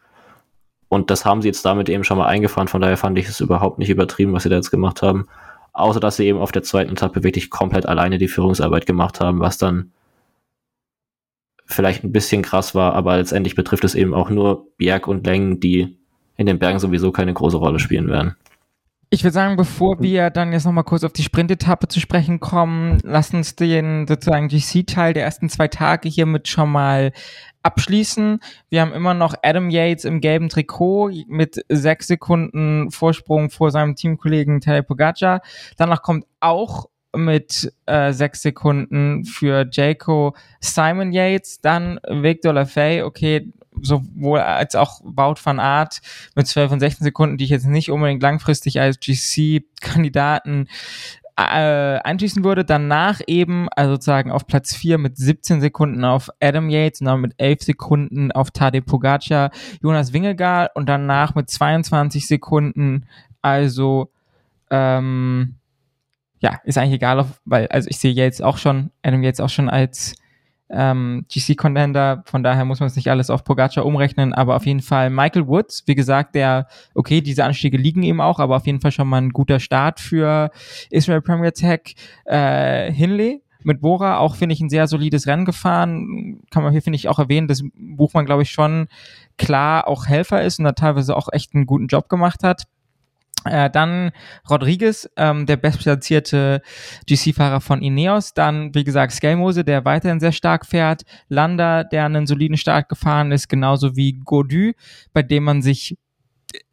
Und 0.95 1.11
das 1.11 1.25
haben 1.25 1.43
sie 1.43 1.49
jetzt 1.49 1.65
damit 1.65 1.89
eben 1.89 2.05
schon 2.05 2.19
mal 2.19 2.27
eingefahren, 2.27 2.69
von 2.69 2.81
daher 2.81 2.97
fand 2.97 3.19
ich 3.19 3.29
es 3.29 3.41
überhaupt 3.41 3.79
nicht 3.79 3.91
übertrieben, 3.91 4.33
was 4.33 4.45
sie 4.45 4.49
da 4.49 4.57
jetzt 4.57 4.71
gemacht 4.71 5.03
haben. 5.03 5.27
Außer 5.73 5.99
dass 5.99 6.17
sie 6.17 6.27
eben 6.27 6.39
auf 6.39 6.53
der 6.53 6.63
zweiten 6.63 6.93
Etappe 6.93 7.25
wirklich 7.25 7.51
komplett 7.51 7.87
alleine 7.87 8.19
die 8.19 8.29
Führungsarbeit 8.29 8.87
gemacht 8.87 9.21
haben, 9.21 9.41
was 9.41 9.59
dann 9.59 9.91
vielleicht 11.67 12.05
ein 12.05 12.13
bisschen 12.13 12.43
krass 12.43 12.75
war, 12.75 12.95
aber 12.95 13.17
letztendlich 13.17 13.57
betrifft 13.57 13.83
es 13.83 13.97
eben 13.97 14.15
auch 14.15 14.31
nur 14.31 14.69
Bjerg 14.77 15.09
und 15.09 15.27
Längen, 15.27 15.59
die 15.59 15.99
in 16.37 16.47
den 16.47 16.59
Bergen 16.61 16.79
sowieso 16.79 17.11
keine 17.11 17.35
große 17.35 17.57
Rolle 17.57 17.81
spielen 17.81 18.09
werden. 18.09 18.37
Ich 19.11 19.23
würde 19.23 19.35
sagen, 19.35 19.57
bevor 19.57 20.01
wir 20.01 20.31
dann 20.31 20.53
jetzt 20.53 20.65
nochmal 20.65 20.85
kurz 20.85 21.05
auf 21.05 21.13
die 21.13 21.23
Sprintetappe 21.23 21.89
zu 21.89 22.01
sprechen 22.01 22.41
kommen, 22.41 22.99
lass 23.03 23.33
uns 23.33 23.57
den 23.57 24.07
sozusagen 24.07 24.49
GC-Teil 24.49 25.15
der 25.15 25.25
ersten 25.25 25.49
zwei 25.49 25.69
Tage 25.69 26.09
hiermit 26.09 26.49
schon 26.49 26.71
mal 26.71 27.13
abschließen. 27.65 28.41
Wir 28.69 28.83
haben 28.83 28.93
immer 28.93 29.15
noch 29.15 29.35
Adam 29.43 29.71
Yates 29.71 30.05
im 30.05 30.21
gelben 30.21 30.49
Trikot 30.49 31.11
mit 31.27 31.65
sechs 31.69 32.07
Sekunden 32.07 32.91
Vorsprung 32.91 33.51
vor 33.51 33.71
seinem 33.71 33.97
Teamkollegen 33.97 34.61
Tadej 34.61 34.83
Pogacar. 34.83 35.41
Danach 35.77 36.03
kommt 36.03 36.27
auch 36.41 36.87
mit 37.17 37.73
äh, 37.87 38.13
sechs 38.13 38.43
Sekunden 38.43 39.25
für 39.25 39.69
Jaco 39.71 40.35
Simon 40.61 41.13
Yates, 41.13 41.61
dann 41.61 42.01
Victor 42.09 42.53
Lafay, 42.53 43.03
okay, 43.03 43.53
sowohl 43.81 44.41
als 44.41 44.75
auch 44.75 45.01
Wout 45.03 45.37
van 45.43 45.61
Art 45.61 46.01
mit 46.35 46.47
12 46.47 46.73
und 46.73 46.81
16 46.81 47.05
Sekunden, 47.05 47.37
die 47.37 47.45
ich 47.45 47.51
jetzt 47.51 47.67
nicht 47.67 47.91
unbedingt 47.91 48.23
langfristig 48.23 48.81
als 48.81 48.99
GC-Kandidaten 49.01 50.69
äh, 51.37 51.99
einschließen 51.99 52.45
würde. 52.45 52.65
Danach 52.65 53.21
eben, 53.27 53.69
also 53.71 53.95
sozusagen 53.95 54.31
auf 54.31 54.47
Platz 54.47 54.75
4 54.75 54.99
mit 54.99 55.17
17 55.17 55.61
Sekunden 55.61 56.05
auf 56.05 56.31
Adam 56.41 56.71
Yates 56.71 57.01
dann 57.01 57.21
mit 57.21 57.35
11 57.39 57.63
Sekunden 57.63 58.33
auf 58.33 58.51
Tade 58.51 58.83
Pogacar, 58.83 59.51
Jonas 59.83 60.13
Wingegaard 60.13 60.75
und 60.77 60.89
danach 60.89 61.35
mit 61.35 61.51
22 61.51 62.27
Sekunden, 62.27 63.07
also 63.43 64.11
ähm, 64.71 65.57
ja, 66.41 66.61
ist 66.65 66.79
eigentlich 66.79 66.95
egal, 66.95 67.27
weil, 67.45 67.67
also 67.69 67.89
ich 67.89 67.99
sehe 67.99 68.13
jetzt 68.13 68.43
auch 68.43 68.59
schon, 68.59 68.91
Adam 69.03 69.23
jetzt 69.23 69.41
auch 69.41 69.49
schon 69.49 69.69
als 69.69 70.15
ähm, 70.71 71.27
GC-Contender, 71.29 72.23
von 72.27 72.43
daher 72.43 72.65
muss 72.65 72.81
man 72.81 72.87
es 72.87 72.97
nicht 72.97 73.09
alles 73.09 73.31
auf 73.31 73.45
Pogacar 73.45 73.85
umrechnen, 73.85 74.33
aber 74.33 74.57
auf 74.57 74.67
jeden 74.67 74.81
Fall 74.81 75.11
Michael 75.11 75.47
Woods, 75.47 75.85
wie 75.87 75.95
gesagt, 75.95 76.35
der, 76.35 76.67
okay, 76.95 77.21
diese 77.21 77.45
Anstiege 77.45 77.77
liegen 77.77 78.03
ihm 78.03 78.21
auch, 78.21 78.39
aber 78.39 78.57
auf 78.57 78.67
jeden 78.67 78.81
Fall 78.81 78.93
schon 78.93 79.09
mal 79.09 79.21
ein 79.21 79.31
guter 79.31 79.61
Start 79.61 80.01
für 80.01 80.51
Israel 80.91 81.21
Premier 81.21 81.53
Tech. 81.53 81.95
Äh, 82.25 82.91
Hinley 82.93 83.43
mit 83.65 83.81
Bora 83.81 84.19
auch, 84.19 84.37
finde 84.37 84.53
ich, 84.53 84.61
ein 84.61 84.69
sehr 84.69 84.87
solides 84.87 85.27
Rennen 85.27 85.47
gefahren. 85.47 86.43
Kann 86.51 86.63
man 86.63 86.73
hier, 86.73 86.83
finde 86.83 86.97
ich, 86.97 87.09
auch 87.09 87.19
erwähnen, 87.19 87.49
dass 87.49 87.65
Buchmann, 87.75 88.27
glaube 88.27 88.43
ich, 88.43 88.51
schon 88.51 88.89
klar 89.39 89.89
auch 89.89 90.07
Helfer 90.07 90.43
ist 90.43 90.59
und 90.59 90.67
da 90.67 90.73
teilweise 90.73 91.17
auch 91.17 91.29
echt 91.33 91.55
einen 91.55 91.67
guten 91.67 91.87
Job 91.87 92.09
gemacht 92.09 92.43
hat. 92.45 92.65
Äh, 93.45 93.71
dann 93.71 94.11
Rodriguez, 94.49 95.09
ähm, 95.17 95.47
der 95.47 95.57
bestplatzierte 95.57 96.63
GC-Fahrer 97.07 97.61
von 97.61 97.83
Ineos. 97.83 98.35
Dann, 98.35 98.75
wie 98.75 98.85
gesagt, 98.85 99.13
Skelmose, 99.13 99.65
der 99.65 99.85
weiterhin 99.85 100.21
sehr 100.21 100.33
stark 100.33 100.67
fährt. 100.67 101.03
Landa, 101.29 101.85
der 101.85 102.07
einen 102.07 102.27
soliden 102.27 102.57
Start 102.57 102.89
gefahren 102.89 103.33
ist, 103.33 103.49
genauso 103.49 103.97
wie 103.97 104.15
Godu, 104.25 104.73
bei 105.13 105.23
dem 105.23 105.45
man 105.45 105.63
sich 105.63 105.97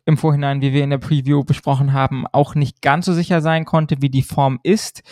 im 0.06 0.18
Vorhinein, 0.18 0.62
wie 0.62 0.74
wir 0.74 0.84
in 0.84 0.90
der 0.90 0.98
Preview 0.98 1.44
besprochen 1.44 1.94
haben, 1.94 2.26
auch 2.32 2.56
nicht 2.56 2.82
ganz 2.82 3.06
so 3.06 3.14
sicher 3.14 3.42
sein 3.42 3.66
konnte, 3.66 4.02
wie 4.02 4.10
die 4.10 4.24
Form 4.24 4.60
ist 4.64 5.04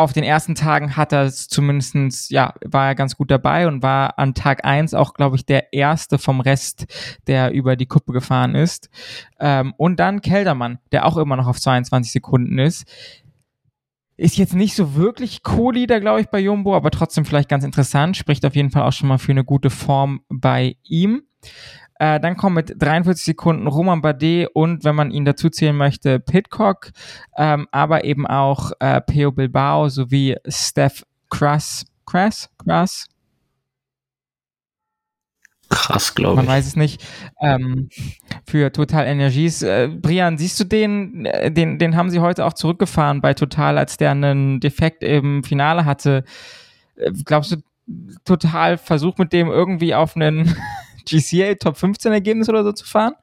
auf 0.00 0.12
den 0.12 0.24
ersten 0.24 0.54
Tagen 0.54 0.96
hat 0.96 1.12
er 1.12 1.24
es 1.24 1.48
zumindestens 1.48 2.28
ja, 2.30 2.54
war 2.64 2.88
er 2.88 2.94
ganz 2.94 3.16
gut 3.16 3.30
dabei 3.30 3.66
und 3.66 3.82
war 3.82 4.18
an 4.18 4.34
Tag 4.34 4.64
eins 4.64 4.94
auch, 4.94 5.14
glaube 5.14 5.36
ich, 5.36 5.46
der 5.46 5.72
erste 5.72 6.18
vom 6.18 6.40
Rest, 6.40 6.86
der 7.26 7.52
über 7.52 7.76
die 7.76 7.86
Kuppe 7.86 8.12
gefahren 8.12 8.54
ist. 8.54 8.90
Ähm, 9.38 9.74
und 9.76 10.00
dann 10.00 10.20
Keldermann, 10.20 10.78
der 10.92 11.06
auch 11.06 11.16
immer 11.16 11.36
noch 11.36 11.46
auf 11.46 11.60
22 11.60 12.12
Sekunden 12.12 12.58
ist. 12.58 12.86
Ist 14.16 14.36
jetzt 14.36 14.54
nicht 14.54 14.74
so 14.74 14.96
wirklich 14.96 15.42
Co-Leader, 15.42 16.00
glaube 16.00 16.20
ich, 16.20 16.28
bei 16.28 16.40
Jumbo, 16.40 16.76
aber 16.76 16.90
trotzdem 16.90 17.24
vielleicht 17.24 17.48
ganz 17.48 17.64
interessant. 17.64 18.16
Spricht 18.16 18.44
auf 18.44 18.54
jeden 18.54 18.70
Fall 18.70 18.82
auch 18.82 18.92
schon 18.92 19.08
mal 19.08 19.18
für 19.18 19.32
eine 19.32 19.44
gute 19.44 19.70
Form 19.70 20.20
bei 20.28 20.76
ihm. 20.82 21.22
Äh, 22.00 22.18
dann 22.18 22.38
kommen 22.38 22.54
mit 22.54 22.74
43 22.78 23.22
Sekunden 23.26 23.66
Roman 23.66 24.00
Bardet 24.00 24.48
und, 24.54 24.84
wenn 24.84 24.94
man 24.94 25.10
ihn 25.10 25.26
dazu 25.26 25.50
zählen 25.50 25.76
möchte, 25.76 26.18
Pitcock, 26.18 26.92
ähm, 27.36 27.68
aber 27.72 28.04
eben 28.04 28.26
auch 28.26 28.72
äh, 28.80 29.02
Peo 29.02 29.32
Bilbao 29.32 29.90
sowie 29.90 30.36
Steph 30.48 31.04
Krass. 31.28 31.84
Krass? 32.06 32.48
Krass? 32.56 33.06
Krass, 35.68 36.14
glaube 36.14 36.40
ich. 36.40 36.46
Man 36.46 36.56
weiß 36.56 36.68
es 36.68 36.74
nicht. 36.74 37.04
Ähm, 37.38 37.90
für 38.46 38.72
Total 38.72 39.06
Energies. 39.06 39.60
Äh, 39.60 39.88
Brian, 39.88 40.38
siehst 40.38 40.58
du 40.58 40.64
den, 40.64 41.26
äh, 41.26 41.52
den, 41.52 41.78
den 41.78 41.96
haben 41.96 42.08
sie 42.08 42.20
heute 42.20 42.46
auch 42.46 42.54
zurückgefahren 42.54 43.20
bei 43.20 43.34
Total, 43.34 43.76
als 43.76 43.98
der 43.98 44.12
einen 44.12 44.58
Defekt 44.58 45.04
im 45.04 45.44
Finale 45.44 45.84
hatte. 45.84 46.24
Äh, 46.96 47.12
glaubst 47.26 47.52
du, 47.52 47.56
Total 48.24 48.78
versucht 48.78 49.18
mit 49.18 49.34
dem 49.34 49.48
irgendwie 49.48 49.94
auf 49.94 50.16
einen 50.16 50.56
GCA 51.04 51.54
Top 51.54 51.76
15 51.76 52.12
Ergebnis 52.12 52.48
oder 52.48 52.64
so 52.64 52.72
zu 52.72 52.86
fahren? 52.86 53.14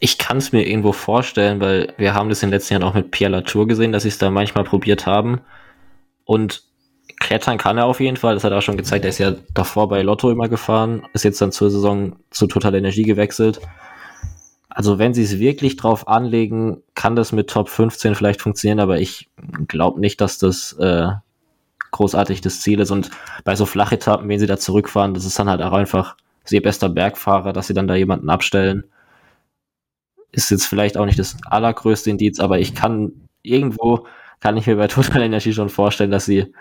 Ich 0.00 0.18
kann 0.18 0.38
es 0.38 0.50
mir 0.50 0.66
irgendwo 0.66 0.92
vorstellen, 0.92 1.60
weil 1.60 1.94
wir 1.96 2.14
haben 2.14 2.28
das 2.28 2.42
in 2.42 2.48
den 2.48 2.54
letzten 2.54 2.74
Jahren 2.74 2.82
auch 2.82 2.94
mit 2.94 3.12
Pierre 3.12 3.30
Latour 3.30 3.68
gesehen, 3.68 3.92
dass 3.92 4.02
sie 4.02 4.08
es 4.08 4.18
da 4.18 4.30
manchmal 4.30 4.64
probiert 4.64 5.06
haben. 5.06 5.40
Und 6.24 6.64
klettern 7.20 7.58
kann 7.58 7.78
er 7.78 7.86
auf 7.86 8.00
jeden 8.00 8.16
Fall. 8.16 8.34
Das 8.34 8.42
hat 8.42 8.50
er 8.52 8.58
auch 8.58 8.62
schon 8.62 8.76
gezeigt. 8.76 9.04
Er 9.04 9.10
ist 9.10 9.18
ja 9.18 9.34
davor 9.54 9.88
bei 9.88 10.02
Lotto 10.02 10.30
immer 10.30 10.48
gefahren, 10.48 11.06
ist 11.12 11.24
jetzt 11.24 11.40
dann 11.40 11.52
zur 11.52 11.70
Saison 11.70 12.16
zu 12.30 12.48
Total 12.48 12.74
Energie 12.74 13.04
gewechselt. 13.04 13.60
Also 14.68 14.98
wenn 14.98 15.14
sie 15.14 15.22
es 15.22 15.38
wirklich 15.38 15.76
drauf 15.76 16.08
anlegen, 16.08 16.82
kann 16.94 17.14
das 17.14 17.30
mit 17.30 17.48
Top 17.50 17.68
15 17.68 18.14
vielleicht 18.14 18.40
funktionieren, 18.40 18.80
aber 18.80 18.98
ich 18.98 19.30
glaube 19.68 20.00
nicht, 20.00 20.20
dass 20.20 20.38
das 20.38 20.72
äh, 20.80 21.08
großartig 21.92 22.40
das 22.40 22.60
Ziel 22.60 22.80
ist. 22.80 22.90
Und 22.90 23.10
bei 23.44 23.54
so 23.54 23.66
Flachetappen, 23.66 24.28
wenn 24.28 24.40
sie 24.40 24.46
da 24.46 24.58
zurückfahren, 24.58 25.14
das 25.14 25.24
ist 25.24 25.38
dann 25.38 25.48
halt 25.48 25.62
auch 25.62 25.72
einfach 25.72 26.16
sehr 26.44 26.60
bester 26.60 26.88
Bergfahrer, 26.88 27.52
dass 27.52 27.68
sie 27.68 27.74
dann 27.74 27.88
da 27.88 27.94
jemanden 27.94 28.28
abstellen. 28.28 28.84
Ist 30.32 30.50
jetzt 30.50 30.66
vielleicht 30.66 30.96
auch 30.96 31.06
nicht 31.06 31.18
das 31.18 31.36
allergrößte 31.44 32.10
Indiz, 32.10 32.40
aber 32.40 32.58
ich 32.58 32.74
kann 32.74 33.12
irgendwo, 33.42 34.06
kann 34.40 34.56
ich 34.56 34.66
mir 34.66 34.76
bei 34.76 34.88
Total 34.88 35.22
Energy 35.22 35.52
schon 35.52 35.68
vorstellen, 35.68 36.10
dass 36.10 36.24
sie 36.24 36.52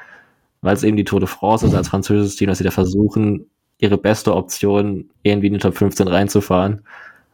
weil 0.61 0.75
es 0.75 0.83
eben 0.83 0.97
die 0.97 1.03
Tour 1.03 1.19
de 1.19 1.27
France 1.27 1.65
ist 1.65 1.73
als 1.73 1.89
französisches 1.89 2.35
Team, 2.35 2.47
dass 2.47 2.59
sie 2.59 2.63
da 2.63 2.71
versuchen, 2.71 3.49
ihre 3.79 3.97
beste 3.97 4.35
Option 4.35 5.09
irgendwie 5.23 5.47
in 5.47 5.53
die 5.53 5.59
Top 5.59 5.75
15 5.75 6.07
reinzufahren. 6.07 6.81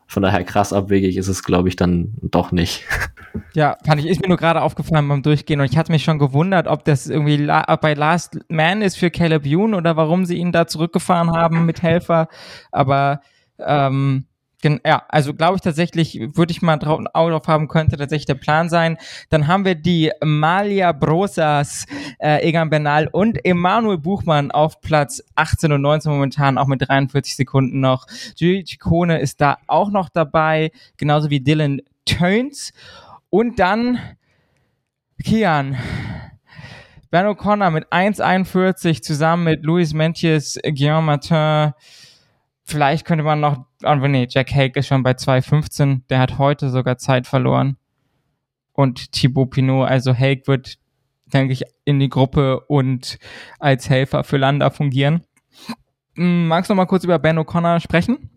Von 0.07 0.23
daher 0.23 0.43
krass 0.45 0.71
abwegig 0.71 1.17
ist 1.17 1.27
es, 1.27 1.43
glaube 1.43 1.67
ich, 1.67 1.75
dann 1.75 2.13
doch 2.21 2.51
nicht. 2.51 2.85
Ja, 3.53 3.77
fand 3.85 4.01
ich, 4.01 4.07
ist 4.07 4.21
mir 4.21 4.27
nur 4.27 4.37
gerade 4.37 4.61
aufgefallen 4.61 5.07
beim 5.07 5.23
Durchgehen 5.23 5.59
und 5.59 5.71
ich 5.71 5.77
hatte 5.77 5.91
mich 5.91 6.03
schon 6.03 6.19
gewundert, 6.19 6.67
ob 6.67 6.85
das 6.85 7.07
irgendwie 7.07 7.37
la 7.37 7.75
bei 7.75 7.93
Last 7.93 8.39
Man 8.49 8.81
ist 8.81 8.97
für 8.97 9.11
Caleb 9.11 9.43
Youn 9.45 9.73
oder 9.73 9.95
warum 9.95 10.25
sie 10.25 10.37
ihn 10.37 10.51
da 10.51 10.67
zurückgefahren 10.67 11.31
haben 11.31 11.65
mit 11.65 11.81
Helfer. 11.81 12.27
Aber 12.71 13.21
ähm, 13.59 14.25
ja, 14.63 15.03
also 15.09 15.33
glaube 15.33 15.55
ich 15.55 15.61
tatsächlich, 15.61 16.19
würde 16.33 16.51
ich 16.51 16.61
mal 16.61 16.77
drauf, 16.77 16.99
ein 16.99 17.07
Auge 17.07 17.31
drauf 17.31 17.47
haben, 17.47 17.67
könnte 17.67 17.97
tatsächlich 17.97 18.25
der 18.25 18.35
Plan 18.35 18.69
sein. 18.69 18.97
Dann 19.29 19.47
haben 19.47 19.65
wir 19.65 19.75
die 19.75 20.11
Malia 20.23 20.91
Brosas, 20.91 21.85
äh, 22.19 22.47
Egan 22.47 22.69
Bernal 22.69 23.07
und 23.07 23.43
Emanuel 23.45 23.97
Buchmann 23.97 24.51
auf 24.51 24.81
Platz 24.81 25.23
18 25.35 25.71
und 25.71 25.81
19 25.81 26.11
momentan, 26.11 26.57
auch 26.57 26.67
mit 26.67 26.87
43 26.87 27.35
Sekunden 27.35 27.79
noch. 27.79 28.07
Julie 28.35 28.65
Ciccone 28.65 29.19
ist 29.19 29.41
da 29.41 29.57
auch 29.67 29.91
noch 29.91 30.09
dabei, 30.09 30.71
genauso 30.97 31.29
wie 31.29 31.39
Dylan 31.39 31.81
Töns. 32.05 32.73
Und 33.37 33.59
dann 33.59 33.99
Kian. 35.23 35.77
Ben 37.11 37.27
O'Connor 37.27 37.69
mit 37.69 37.85
1,41 37.91 39.03
zusammen 39.03 39.43
mit 39.43 39.63
Luis 39.63 39.93
Mentius, 39.93 40.57
Guillaume 40.63 41.05
Martin, 41.05 41.73
Vielleicht 42.63 43.05
könnte 43.05 43.23
man 43.23 43.39
noch, 43.39 43.67
oh 43.83 43.93
nee, 43.93 44.25
Jack 44.27 44.51
Hake 44.51 44.79
ist 44.79 44.87
schon 44.87 45.03
bei 45.03 45.11
2,15, 45.11 46.01
der 46.09 46.17
hat 46.17 46.39
heute 46.39 46.71
sogar 46.71 46.97
Zeit 46.97 47.27
verloren. 47.27 47.77
Und 48.73 49.11
Thibaut 49.11 49.51
Pinot, 49.51 49.87
also 49.87 50.15
Hake 50.15 50.47
wird, 50.47 50.79
denke 51.27 51.53
ich, 51.53 51.61
in 51.85 51.99
die 51.99 52.09
Gruppe 52.09 52.61
und 52.61 53.19
als 53.59 53.87
Helfer 53.87 54.23
für 54.23 54.37
Landa 54.37 54.71
fungieren. 54.71 55.21
Hm, 56.15 56.47
magst 56.47 56.71
du 56.71 56.73
noch 56.73 56.77
mal 56.77 56.87
kurz 56.87 57.03
über 57.03 57.19
Ben 57.19 57.37
O'Connor 57.37 57.81
sprechen? 57.81 58.31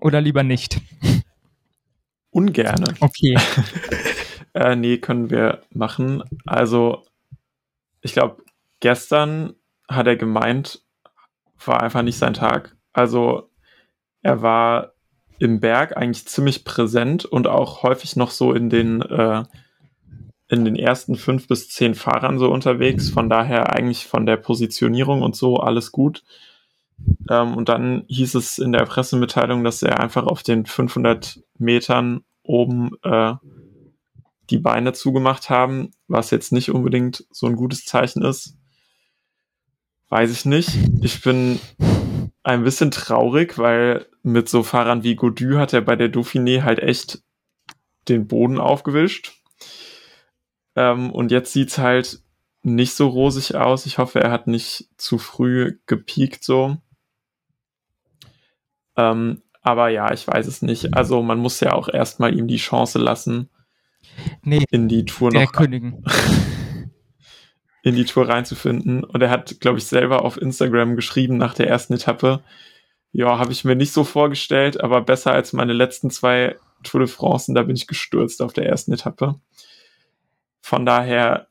Oder 0.00 0.22
lieber 0.22 0.42
nicht? 0.42 0.80
Ungerne. 2.30 2.94
Okay. 3.00 3.36
äh, 4.56 4.74
nee, 4.74 4.96
können 4.96 5.28
wir 5.28 5.60
machen. 5.70 6.24
Also, 6.46 7.02
ich 8.00 8.14
glaube, 8.14 8.42
gestern 8.80 9.54
hat 9.86 10.06
er 10.06 10.16
gemeint, 10.16 10.82
war 11.62 11.82
einfach 11.82 12.02
nicht 12.02 12.16
sein 12.16 12.32
Tag. 12.32 12.74
Also, 12.94 13.50
er 14.22 14.40
war 14.40 14.92
im 15.38 15.60
Berg 15.60 15.94
eigentlich 15.96 16.26
ziemlich 16.26 16.64
präsent 16.64 17.26
und 17.26 17.46
auch 17.46 17.82
häufig 17.82 18.16
noch 18.16 18.30
so 18.30 18.54
in 18.54 18.70
den, 18.70 19.02
äh, 19.02 19.44
in 20.48 20.64
den 20.64 20.76
ersten 20.76 21.16
fünf 21.16 21.48
bis 21.48 21.68
zehn 21.68 21.94
Fahrern 21.94 22.38
so 22.38 22.50
unterwegs. 22.50 23.10
Von 23.10 23.28
daher 23.28 23.74
eigentlich 23.74 24.06
von 24.06 24.24
der 24.24 24.38
Positionierung 24.38 25.20
und 25.20 25.36
so 25.36 25.58
alles 25.58 25.92
gut. 25.92 26.24
Ähm, 27.28 27.54
und 27.58 27.68
dann 27.68 28.04
hieß 28.08 28.36
es 28.36 28.56
in 28.56 28.72
der 28.72 28.86
Pressemitteilung, 28.86 29.64
dass 29.64 29.82
er 29.82 30.00
einfach 30.00 30.26
auf 30.26 30.42
den 30.42 30.64
500 30.64 31.40
Metern 31.58 32.24
oben 32.42 32.92
äh, 33.02 33.34
die 34.50 34.58
Beine 34.58 34.92
zugemacht 34.92 35.50
haben, 35.50 35.90
was 36.08 36.30
jetzt 36.30 36.52
nicht 36.52 36.70
unbedingt 36.70 37.26
so 37.30 37.46
ein 37.46 37.56
gutes 37.56 37.84
Zeichen 37.84 38.22
ist. 38.22 38.56
Weiß 40.08 40.30
ich 40.30 40.44
nicht. 40.44 40.70
Ich 41.00 41.22
bin 41.22 41.58
ein 42.42 42.62
bisschen 42.62 42.92
traurig, 42.92 43.58
weil 43.58 44.06
mit 44.22 44.48
so 44.48 44.62
Fahrern 44.62 45.02
wie 45.02 45.16
Godu 45.16 45.58
hat 45.58 45.72
er 45.72 45.80
bei 45.80 45.96
der 45.96 46.12
Dauphiné 46.12 46.62
halt 46.62 46.78
echt 46.78 47.22
den 48.08 48.28
Boden 48.28 48.60
aufgewischt. 48.60 49.32
Ähm, 50.76 51.10
und 51.10 51.32
jetzt 51.32 51.52
sieht's 51.52 51.78
halt 51.78 52.20
nicht 52.62 52.94
so 52.94 53.08
rosig 53.08 53.56
aus. 53.56 53.86
Ich 53.86 53.98
hoffe, 53.98 54.20
er 54.20 54.30
hat 54.30 54.46
nicht 54.46 54.88
zu 54.96 55.18
früh 55.18 55.78
gepiekt 55.86 56.44
so. 56.44 56.76
Ähm, 58.96 59.42
aber 59.62 59.88
ja, 59.88 60.12
ich 60.12 60.26
weiß 60.26 60.46
es 60.46 60.62
nicht. 60.62 60.94
Also 60.94 61.22
man 61.22 61.38
muss 61.38 61.60
ja 61.60 61.72
auch 61.72 61.88
erstmal 61.88 62.36
ihm 62.36 62.46
die 62.46 62.56
Chance 62.56 62.98
lassen, 62.98 63.50
nee, 64.42 64.64
in 64.70 64.88
die 64.88 65.04
Tour 65.04 65.32
noch 65.32 65.52
kündigen. 65.52 66.04
in 67.82 67.94
die 67.94 68.04
Tour 68.04 68.28
reinzufinden. 68.28 69.04
Und 69.04 69.22
er 69.22 69.30
hat, 69.30 69.60
glaube 69.60 69.78
ich, 69.78 69.84
selber 69.84 70.24
auf 70.24 70.36
Instagram 70.40 70.96
geschrieben 70.96 71.36
nach 71.36 71.54
der 71.54 71.68
ersten 71.68 71.94
Etappe, 71.94 72.42
ja, 73.12 73.38
habe 73.38 73.52
ich 73.52 73.64
mir 73.64 73.76
nicht 73.76 73.92
so 73.92 74.04
vorgestellt, 74.04 74.80
aber 74.80 75.00
besser 75.00 75.32
als 75.32 75.52
meine 75.52 75.72
letzten 75.72 76.10
zwei 76.10 76.56
Tour 76.82 77.00
de 77.00 77.08
France, 77.08 77.50
und 77.50 77.54
da 77.54 77.62
bin 77.62 77.76
ich 77.76 77.86
gestürzt 77.86 78.42
auf 78.42 78.52
der 78.52 78.66
ersten 78.66 78.92
Etappe. 78.92 79.40
Von 80.60 80.84
daher, 80.84 81.46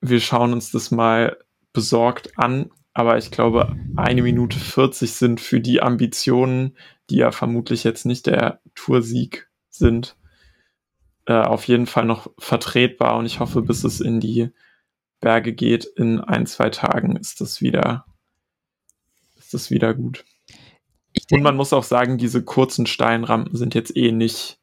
wir 0.00 0.20
schauen 0.20 0.52
uns 0.52 0.70
das 0.72 0.90
mal 0.90 1.36
besorgt 1.72 2.38
an, 2.38 2.70
aber 2.94 3.18
ich 3.18 3.30
glaube, 3.30 3.76
eine 3.94 4.22
Minute 4.22 4.58
40 4.58 5.12
sind 5.12 5.40
für 5.40 5.60
die 5.60 5.82
Ambitionen, 5.82 6.76
die 7.10 7.16
ja 7.16 7.30
vermutlich 7.30 7.84
jetzt 7.84 8.06
nicht 8.06 8.26
der 8.26 8.60
Toursieg 8.74 9.48
sind, 9.68 10.16
äh, 11.26 11.32
auf 11.34 11.66
jeden 11.66 11.86
Fall 11.86 12.04
noch 12.04 12.30
vertretbar 12.38 13.16
und 13.16 13.26
ich 13.26 13.40
hoffe, 13.40 13.62
bis 13.62 13.84
es 13.84 14.00
in 14.00 14.20
die 14.20 14.50
Berge 15.20 15.54
geht, 15.54 15.84
in 15.84 16.20
ein, 16.20 16.46
zwei 16.46 16.68
Tagen 16.68 17.16
ist 17.16 17.40
das 17.40 17.62
wieder, 17.62 18.04
ist 19.36 19.54
das 19.54 19.70
wieder 19.70 19.94
gut. 19.94 20.24
Und 21.30 21.42
man 21.42 21.56
muss 21.56 21.72
auch 21.72 21.82
sagen, 21.82 22.18
diese 22.18 22.42
kurzen 22.42 22.86
Steinrampen 22.86 23.56
sind 23.56 23.74
jetzt 23.74 23.96
eh 23.96 24.12
nicht, 24.12 24.58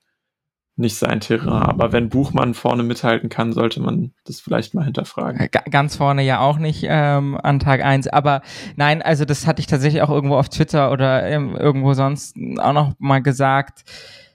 nicht 0.76 0.98
sein 0.98 1.20
Terrain. 1.20 1.64
Aber 1.64 1.94
wenn 1.94 2.10
Buchmann 2.10 2.54
vorne 2.54 2.84
mithalten 2.84 3.30
kann, 3.30 3.54
sollte 3.54 3.80
man 3.80 4.14
das 4.26 4.40
vielleicht 4.40 4.76
mal 4.76 4.84
hinterfragen. 4.84 5.50
Ganz 5.72 5.96
vorne 5.96 6.24
ja 6.24 6.40
auch 6.40 6.58
nicht 6.58 6.86
ähm, 6.88 7.40
an 7.42 7.60
Tag 7.60 7.84
eins. 7.84 8.08
Aber 8.08 8.42
nein, 8.76 9.02
also 9.02 9.26
das 9.26 9.48
hatte 9.48 9.62
ich 9.62 9.68
tatsächlich 9.68 10.02
auch 10.02 10.10
irgendwo 10.10 10.36
auf 10.36 10.50
Twitter 10.50 10.92
oder 10.92 11.24
ähm, 11.24 11.56
irgendwo 11.56 11.94
sonst 11.94 12.36
auch 12.60 12.74
noch 12.74 12.94
mal 13.00 13.22
gesagt 13.22 13.84
äh, 13.88 14.31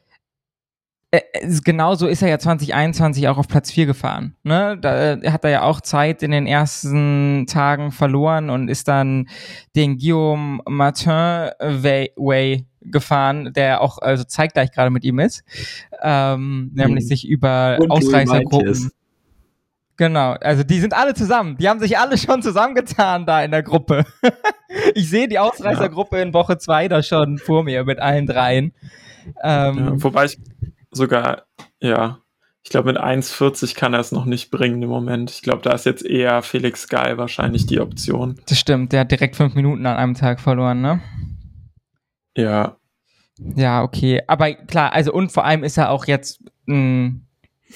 genauso 1.65 2.07
ist 2.07 2.23
er 2.23 2.29
ja 2.29 2.39
2021 2.39 3.29
auch 3.29 3.39
auf 3.39 3.49
Platz 3.49 3.71
4 3.71 3.87
gefahren. 3.87 4.37
Ne? 4.43 4.79
Da 4.81 5.15
äh, 5.15 5.31
hat 5.31 5.45
er 5.45 5.51
ja 5.51 5.63
auch 5.63 5.81
Zeit 5.81 6.23
in 6.23 6.31
den 6.31 6.47
ersten 6.47 7.47
Tagen 7.47 7.93
verloren 7.93 8.51
und 8.51 8.69
ist 8.69 8.89
dann 8.89 9.29
den 9.75 9.99
Guillaume 9.99 10.61
Martin 10.69 11.51
Way, 11.61 12.13
Way 12.17 12.67
gefahren, 12.83 13.53
der 13.53 13.81
auch 13.81 13.99
also 13.99 14.25
zeitgleich 14.25 14.71
gerade 14.73 14.91
mit 14.91 15.05
ihm 15.05 15.19
ist. 15.19 15.43
Ähm, 16.03 16.71
nämlich 16.75 17.05
mhm. 17.05 17.09
sich 17.09 17.29
über 17.29 17.79
Ausreißergruppen. 17.89 18.91
Genau, 19.97 20.33
also 20.33 20.63
die 20.63 20.79
sind 20.79 20.95
alle 20.95 21.15
zusammen. 21.15 21.57
Die 21.57 21.69
haben 21.69 21.81
sich 21.81 21.99
alle 21.99 22.19
schon 22.19 22.43
zusammengetan 22.43 23.27
da 23.27 23.43
in 23.43 23.51
der 23.51 23.63
Gruppe. 23.63 24.05
ich 24.95 25.09
sehe 25.09 25.29
die 25.29 25.39
Ausreißergruppe 25.39 26.17
ja. 26.17 26.23
in 26.23 26.35
Woche 26.35 26.59
2 26.59 26.89
da 26.89 27.03
schon 27.03 27.39
vor 27.39 27.65
mir 27.65 27.85
mit 27.85 27.99
allen 27.99 28.27
dreien. 28.27 28.73
Ähm, 29.43 29.79
ja, 29.79 30.03
wobei 30.05 30.27
ich 30.27 30.39
sogar, 30.97 31.45
ja, 31.81 32.19
ich 32.63 32.71
glaube, 32.71 32.93
mit 32.93 33.01
1,40 33.01 33.77
kann 33.77 33.95
er 33.95 34.01
es 34.01 34.11
noch 34.11 34.25
nicht 34.25 34.51
bringen 34.51 34.83
im 34.83 34.89
Moment. 34.89 35.31
Ich 35.31 35.43
glaube, 35.43 35.63
da 35.63 35.71
ist 35.71 35.87
jetzt 35.87 36.05
eher 36.05 36.43
Felix 36.43 36.89
Geil 36.89 37.17
wahrscheinlich 37.17 37.67
die 37.67 37.79
Option. 37.79 38.41
Das 38.49 38.59
stimmt, 38.59 38.93
der 38.93 39.03
hat 39.03 39.13
direkt 39.13 39.37
fünf 39.37 39.55
Minuten 39.55 39.87
an 39.87 39.97
einem 39.97 40.15
Tag 40.15 40.41
verloren, 40.41 40.81
ne? 40.81 41.01
Ja. 42.37 42.77
Ja, 43.39 43.83
okay. 43.85 44.21
Aber 44.27 44.53
klar, 44.53 44.93
also 44.93 45.13
und 45.13 45.31
vor 45.31 45.45
allem 45.45 45.63
ist 45.63 45.77
er 45.77 45.91
auch 45.91 46.07
jetzt, 46.07 46.41
mh, 46.67 47.21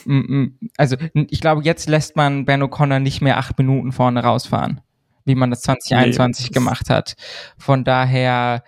mh, 0.06 0.48
also 0.76 0.96
ich 1.14 1.40
glaube, 1.40 1.62
jetzt 1.62 1.88
lässt 1.88 2.16
man 2.16 2.44
Ben 2.44 2.62
O'Connor 2.62 2.98
nicht 2.98 3.20
mehr 3.20 3.38
acht 3.38 3.58
Minuten 3.58 3.92
vorne 3.92 4.24
rausfahren. 4.24 4.80
wie 5.24 5.34
man 5.36 5.50
das 5.50 5.60
2021 5.60 6.46
nee, 6.46 6.54
gemacht 6.54 6.90
hat. 6.90 7.14
Von 7.58 7.84
daher 7.84 8.64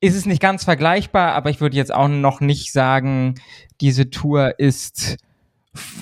ist 0.00 0.16
es 0.16 0.26
nicht 0.26 0.40
ganz 0.40 0.64
vergleichbar, 0.64 1.34
aber 1.34 1.50
ich 1.50 1.60
würde 1.60 1.76
jetzt 1.76 1.92
auch 1.92 2.08
noch 2.08 2.40
nicht 2.40 2.72
sagen, 2.72 3.34
diese 3.80 4.10
Tour 4.10 4.58
ist 4.58 5.18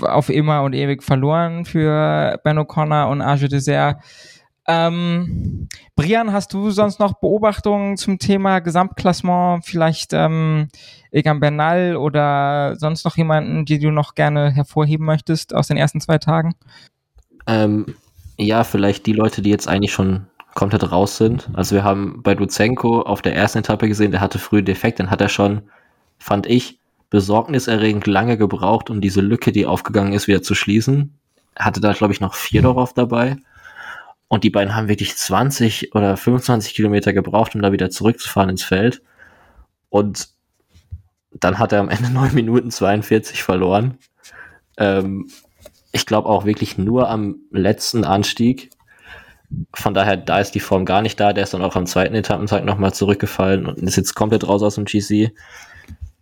auf 0.00 0.30
immer 0.30 0.62
und 0.62 0.72
ewig 0.72 1.02
verloren 1.02 1.64
für 1.64 2.40
Ben 2.42 2.58
O'Connor 2.58 3.10
und 3.10 3.20
Arge 3.20 3.48
Dessert. 3.48 4.02
Ähm, 4.66 5.68
Brian, 5.96 6.32
hast 6.32 6.52
du 6.52 6.70
sonst 6.70 7.00
noch 7.00 7.14
Beobachtungen 7.14 7.96
zum 7.96 8.18
Thema 8.18 8.60
Gesamtklassement? 8.60 9.64
Vielleicht 9.64 10.12
ähm, 10.12 10.68
Egan 11.10 11.40
Bernal 11.40 11.96
oder 11.96 12.76
sonst 12.76 13.04
noch 13.04 13.16
jemanden, 13.16 13.64
die 13.64 13.78
du 13.78 13.90
noch 13.90 14.14
gerne 14.14 14.50
hervorheben 14.50 15.06
möchtest 15.06 15.54
aus 15.54 15.68
den 15.68 15.78
ersten 15.78 16.00
zwei 16.00 16.18
Tagen? 16.18 16.54
Ähm, 17.46 17.94
ja, 18.36 18.62
vielleicht 18.62 19.06
die 19.06 19.14
Leute, 19.14 19.40
die 19.40 19.50
jetzt 19.50 19.68
eigentlich 19.68 19.92
schon 19.92 20.26
komplett 20.58 20.90
raus 20.90 21.16
sind. 21.16 21.48
Also 21.52 21.76
wir 21.76 21.84
haben 21.84 22.20
bei 22.24 22.34
Luzenko 22.34 23.02
auf 23.02 23.22
der 23.22 23.36
ersten 23.36 23.58
Etappe 23.58 23.86
gesehen, 23.86 24.10
der 24.10 24.20
hatte 24.20 24.40
früh 24.40 24.60
Defekt, 24.60 24.98
dann 24.98 25.08
hat 25.08 25.20
er 25.20 25.28
schon, 25.28 25.62
fand 26.18 26.46
ich, 26.46 26.80
besorgniserregend 27.10 28.08
lange 28.08 28.36
gebraucht, 28.36 28.90
um 28.90 29.00
diese 29.00 29.20
Lücke, 29.20 29.52
die 29.52 29.66
aufgegangen 29.66 30.12
ist, 30.12 30.26
wieder 30.26 30.42
zu 30.42 30.56
schließen. 30.56 31.14
Er 31.54 31.64
hatte 31.64 31.80
da, 31.80 31.92
glaube 31.92 32.12
ich, 32.12 32.20
noch 32.20 32.34
vier 32.34 32.60
darauf 32.62 32.92
dabei. 32.92 33.36
Und 34.26 34.42
die 34.42 34.50
beiden 34.50 34.74
haben 34.74 34.88
wirklich 34.88 35.16
20 35.16 35.94
oder 35.94 36.16
25 36.16 36.74
Kilometer 36.74 37.12
gebraucht, 37.12 37.54
um 37.54 37.62
da 37.62 37.70
wieder 37.70 37.88
zurückzufahren 37.88 38.50
ins 38.50 38.64
Feld. 38.64 39.00
Und 39.90 40.28
dann 41.30 41.60
hat 41.60 41.72
er 41.72 41.78
am 41.78 41.88
Ende 41.88 42.10
9 42.12 42.34
Minuten 42.34 42.72
42 42.72 43.44
verloren. 43.44 43.96
Ähm, 44.76 45.28
ich 45.92 46.04
glaube 46.04 46.28
auch 46.28 46.44
wirklich 46.44 46.78
nur 46.78 47.08
am 47.08 47.36
letzten 47.52 48.02
Anstieg. 48.02 48.70
Von 49.74 49.94
daher, 49.94 50.16
da 50.16 50.40
ist 50.40 50.54
die 50.54 50.60
Form 50.60 50.84
gar 50.84 51.02
nicht 51.02 51.18
da. 51.18 51.32
Der 51.32 51.44
ist 51.44 51.54
dann 51.54 51.62
auch 51.62 51.76
am 51.76 51.86
zweiten 51.86 52.14
Etappentag 52.14 52.64
nochmal 52.64 52.92
zurückgefallen 52.92 53.66
und 53.66 53.78
ist 53.78 53.96
jetzt 53.96 54.14
komplett 54.14 54.46
raus 54.46 54.62
aus 54.62 54.74
dem 54.74 54.84
GC. 54.84 55.32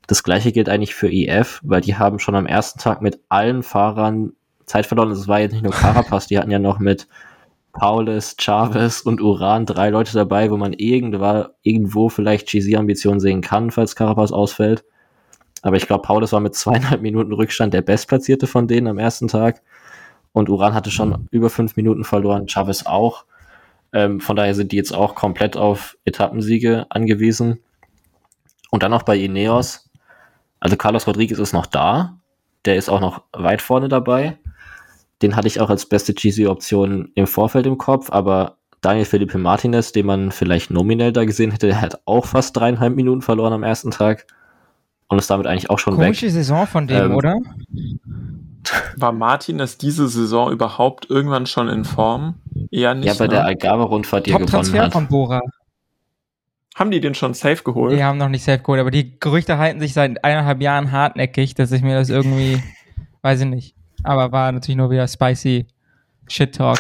Das 0.06 0.22
gleiche 0.22 0.52
gilt 0.52 0.68
eigentlich 0.68 0.94
für 0.94 1.10
EF, 1.10 1.60
weil 1.64 1.80
die 1.80 1.96
haben 1.96 2.18
schon 2.18 2.36
am 2.36 2.46
ersten 2.46 2.78
Tag 2.78 3.02
mit 3.02 3.18
allen 3.28 3.62
Fahrern 3.62 4.32
Zeit 4.64 4.86
verloren. 4.86 5.10
Es 5.10 5.26
war 5.26 5.40
jetzt 5.40 5.52
nicht 5.52 5.64
nur 5.64 5.72
Carapaz, 5.72 6.28
die 6.28 6.38
hatten 6.38 6.50
ja 6.50 6.60
noch 6.60 6.78
mit 6.78 7.08
Paulus, 7.72 8.36
Chavez 8.38 9.00
und 9.00 9.20
Uran 9.20 9.66
drei 9.66 9.90
Leute 9.90 10.14
dabei, 10.14 10.50
wo 10.50 10.56
man 10.56 10.72
irgendwo, 10.72 11.46
irgendwo 11.62 12.08
vielleicht 12.08 12.48
GC-Ambitionen 12.48 13.20
sehen 13.20 13.42
kann, 13.42 13.70
falls 13.70 13.96
Carapaz 13.96 14.32
ausfällt. 14.32 14.84
Aber 15.62 15.76
ich 15.76 15.86
glaube, 15.86 16.02
Paulus 16.02 16.32
war 16.32 16.40
mit 16.40 16.54
zweieinhalb 16.54 17.02
Minuten 17.02 17.32
Rückstand 17.32 17.74
der 17.74 17.82
Bestplatzierte 17.82 18.46
von 18.46 18.68
denen 18.68 18.86
am 18.86 18.98
ersten 18.98 19.28
Tag. 19.28 19.62
Und 20.37 20.51
Uran 20.51 20.74
hatte 20.74 20.91
schon 20.91 21.28
über 21.30 21.49
fünf 21.49 21.76
Minuten 21.76 22.05
verloren, 22.05 22.47
Chavez 22.47 22.84
auch. 22.84 23.24
Ähm, 23.95 24.20
von 24.20 24.37
daher 24.37 24.55
sind 24.55 24.70
die 24.70 24.76
jetzt 24.76 24.93
auch 24.93 25.14
komplett 25.14 25.57
auf 25.57 25.97
Etappensiege 26.05 26.84
angewiesen. 26.91 27.61
Und 28.70 28.82
dann 28.82 28.91
noch 28.91 29.03
bei 29.03 29.16
Ineos. 29.16 29.89
Also 30.61 30.76
Carlos 30.76 31.07
Rodriguez 31.07 31.39
ist 31.39 31.55
noch 31.55 31.64
da. 31.64 32.18
Der 32.66 32.76
ist 32.76 32.91
auch 32.91 33.01
noch 33.01 33.22
weit 33.32 33.62
vorne 33.62 33.89
dabei. 33.89 34.37
Den 35.22 35.37
hatte 35.37 35.49
ich 35.49 35.59
auch 35.59 35.70
als 35.70 35.87
beste 35.87 36.12
GC-Option 36.12 37.12
im 37.14 37.26
Vorfeld 37.26 37.64
im 37.64 37.78
Kopf, 37.78 38.11
aber 38.11 38.59
Daniel 38.82 39.07
Felipe 39.07 39.39
Martinez, 39.39 39.93
den 39.93 40.05
man 40.05 40.32
vielleicht 40.32 40.70
nominell 40.70 41.14
da 41.14 41.24
gesehen 41.24 41.51
hätte, 41.51 41.68
der 41.68 41.80
hat 41.80 42.03
auch 42.05 42.26
fast 42.26 42.55
dreieinhalb 42.55 42.95
Minuten 42.95 43.22
verloren 43.22 43.55
am 43.55 43.62
ersten 43.62 43.91
Tag 43.91 44.26
und 45.09 45.16
ist 45.16 45.30
damit 45.30 45.47
eigentlich 45.47 45.70
auch 45.70 45.78
schon 45.78 45.95
Komische 45.95 46.11
weg. 46.11 46.20
Komische 46.20 46.30
Saison 46.30 46.66
von 46.66 46.87
dem, 46.87 47.07
ähm, 47.07 47.14
oder? 47.14 47.37
War 48.96 49.12
Martinez 49.12 49.78
diese 49.78 50.08
Saison 50.08 50.50
überhaupt 50.50 51.08
irgendwann 51.10 51.46
schon 51.46 51.68
in 51.68 51.84
Form? 51.84 52.36
Eher 52.70 52.94
nicht. 52.94 53.06
Ja, 53.06 53.14
bei 53.14 53.26
ne? 53.26 53.34
der 53.34 53.44
Algarve-Rundfahrt, 53.44 54.26
die 54.26 54.32
er 54.32 54.38
gewonnen 54.38 54.80
hat. 54.80 54.92
von 54.92 55.08
Bora. 55.08 55.40
Haben 56.74 56.90
die 56.90 57.00
den 57.00 57.14
schon 57.14 57.32
safe 57.32 57.62
geholt? 57.62 57.92
Die 57.92 58.04
haben 58.04 58.18
noch 58.18 58.28
nicht 58.28 58.44
safe 58.44 58.58
geholt, 58.58 58.80
aber 58.80 58.90
die 58.90 59.18
Gerüchte 59.18 59.56
halten 59.56 59.80
sich 59.80 59.94
seit 59.94 60.22
eineinhalb 60.22 60.60
Jahren 60.60 60.92
hartnäckig, 60.92 61.54
dass 61.54 61.72
ich 61.72 61.82
mir 61.82 61.94
das 61.94 62.10
irgendwie, 62.10 62.62
weiß 63.22 63.40
ich 63.40 63.46
nicht. 63.46 63.74
Aber 64.02 64.30
war 64.30 64.52
natürlich 64.52 64.76
nur 64.76 64.90
wieder 64.90 65.08
spicy 65.08 65.66
Shit 66.28 66.54
Talk. 66.54 66.78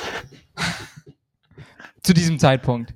Zu 2.02 2.12
diesem 2.12 2.38
Zeitpunkt. 2.38 2.94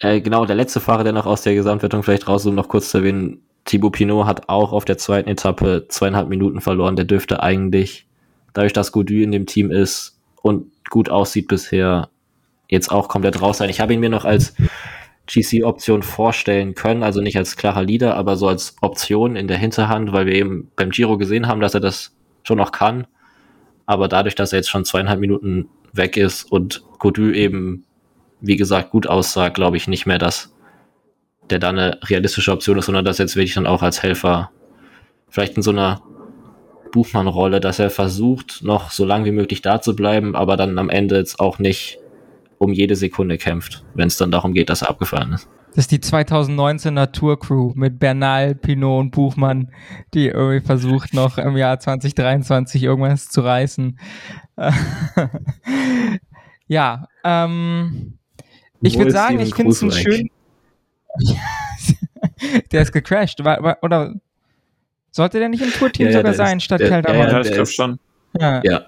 Äh, 0.00 0.20
genau, 0.20 0.46
der 0.46 0.56
letzte 0.56 0.80
Fahrer, 0.80 1.04
der 1.04 1.12
noch 1.12 1.26
aus 1.26 1.42
der 1.42 1.54
Gesamtwertung 1.54 2.02
vielleicht 2.02 2.28
raus, 2.28 2.46
um 2.46 2.54
noch 2.54 2.68
kurz 2.68 2.90
zu 2.90 2.98
erwähnen, 2.98 3.42
Thibaut 3.68 3.92
Pinot 3.92 4.26
hat 4.26 4.48
auch 4.48 4.72
auf 4.72 4.86
der 4.86 4.96
zweiten 4.96 5.28
Etappe 5.28 5.84
zweieinhalb 5.88 6.30
Minuten 6.30 6.62
verloren. 6.62 6.96
Der 6.96 7.04
dürfte 7.04 7.42
eigentlich, 7.42 8.06
dadurch, 8.54 8.72
dass 8.72 8.92
Gaudu 8.92 9.22
in 9.22 9.30
dem 9.30 9.44
Team 9.44 9.70
ist 9.70 10.18
und 10.40 10.72
gut 10.88 11.10
aussieht 11.10 11.48
bisher, 11.48 12.08
jetzt 12.68 12.90
auch 12.90 13.08
komplett 13.08 13.42
raus 13.42 13.58
sein. 13.58 13.68
Ich 13.68 13.80
habe 13.80 13.92
ihn 13.92 14.00
mir 14.00 14.08
noch 14.08 14.24
als 14.24 14.54
GC-Option 15.26 16.02
vorstellen 16.02 16.74
können, 16.74 17.02
also 17.02 17.20
nicht 17.20 17.36
als 17.36 17.58
klarer 17.58 17.82
Leader, 17.82 18.16
aber 18.16 18.36
so 18.36 18.48
als 18.48 18.76
Option 18.80 19.36
in 19.36 19.48
der 19.48 19.58
Hinterhand, 19.58 20.12
weil 20.12 20.24
wir 20.24 20.34
eben 20.34 20.70
beim 20.74 20.88
Giro 20.88 21.18
gesehen 21.18 21.46
haben, 21.46 21.60
dass 21.60 21.74
er 21.74 21.80
das 21.80 22.16
schon 22.44 22.56
noch 22.56 22.72
kann. 22.72 23.06
Aber 23.84 24.08
dadurch, 24.08 24.34
dass 24.34 24.54
er 24.54 24.60
jetzt 24.60 24.70
schon 24.70 24.86
zweieinhalb 24.86 25.20
Minuten 25.20 25.68
weg 25.92 26.16
ist 26.16 26.50
und 26.50 26.82
Godu 26.98 27.32
eben, 27.32 27.84
wie 28.40 28.56
gesagt, 28.56 28.92
gut 28.92 29.06
aussah, 29.06 29.50
glaube 29.50 29.76
ich 29.76 29.88
nicht 29.88 30.06
mehr, 30.06 30.18
dass 30.18 30.54
der 31.50 31.58
da 31.58 31.70
eine 31.70 31.98
realistische 32.04 32.52
Option 32.52 32.78
ist, 32.78 32.86
sondern 32.86 33.04
dass 33.04 33.18
jetzt 33.18 33.36
wirklich 33.36 33.54
dann 33.54 33.66
auch 33.66 33.82
als 33.82 34.02
Helfer 34.02 34.50
vielleicht 35.28 35.56
in 35.56 35.62
so 35.62 35.70
einer 35.70 36.02
Buchmann-Rolle, 36.92 37.60
dass 37.60 37.78
er 37.78 37.90
versucht, 37.90 38.62
noch 38.62 38.90
so 38.90 39.04
lange 39.04 39.26
wie 39.26 39.32
möglich 39.32 39.62
da 39.62 39.80
zu 39.80 39.94
bleiben, 39.94 40.34
aber 40.34 40.56
dann 40.56 40.78
am 40.78 40.90
Ende 40.90 41.16
jetzt 41.16 41.40
auch 41.40 41.58
nicht 41.58 41.98
um 42.58 42.72
jede 42.72 42.96
Sekunde 42.96 43.38
kämpft, 43.38 43.84
wenn 43.94 44.08
es 44.08 44.16
dann 44.16 44.30
darum 44.30 44.52
geht, 44.52 44.70
dass 44.70 44.82
er 44.82 44.90
abgefallen 44.90 45.32
ist. 45.32 45.48
Das 45.74 45.84
ist 45.84 45.92
die 45.92 45.98
2019er 45.98 47.12
Tour 47.12 47.38
Crew 47.38 47.72
mit 47.76 48.00
Bernal, 48.00 48.54
Pinot 48.54 49.00
und 49.00 49.10
Buchmann, 49.12 49.70
die 50.14 50.26
irgendwie 50.26 50.64
versucht, 50.64 51.14
noch 51.14 51.38
im 51.38 51.56
Jahr 51.56 51.78
2023 51.78 52.82
irgendwas 52.82 53.28
zu 53.28 53.42
reißen. 53.42 53.98
ja, 56.66 57.06
ähm, 57.22 58.18
ich 58.80 58.98
würde 58.98 59.12
sagen, 59.12 59.40
ich 59.40 59.54
finde 59.54 59.72
es 59.72 59.82
ein 59.82 59.92
schön. 59.92 60.30
der 62.72 62.82
ist 62.82 62.92
gecrashed, 62.92 63.44
war, 63.44 63.62
war, 63.62 63.78
oder 63.82 64.14
sollte 65.10 65.38
der 65.38 65.48
nicht 65.48 65.62
im 65.62 65.72
Tourteam 65.72 66.06
ja, 66.06 66.12
ja, 66.12 66.18
sogar 66.18 66.34
sein, 66.34 66.58
ist, 66.58 66.64
statt 66.64 66.80
Keldermann? 66.80 67.28
Ja, 67.28 67.32
ja, 67.32 67.40
ich 67.40 67.52
glaube 67.52 67.66
schon. 67.66 67.98
Ja. 68.38 68.60
ja. 68.64 68.86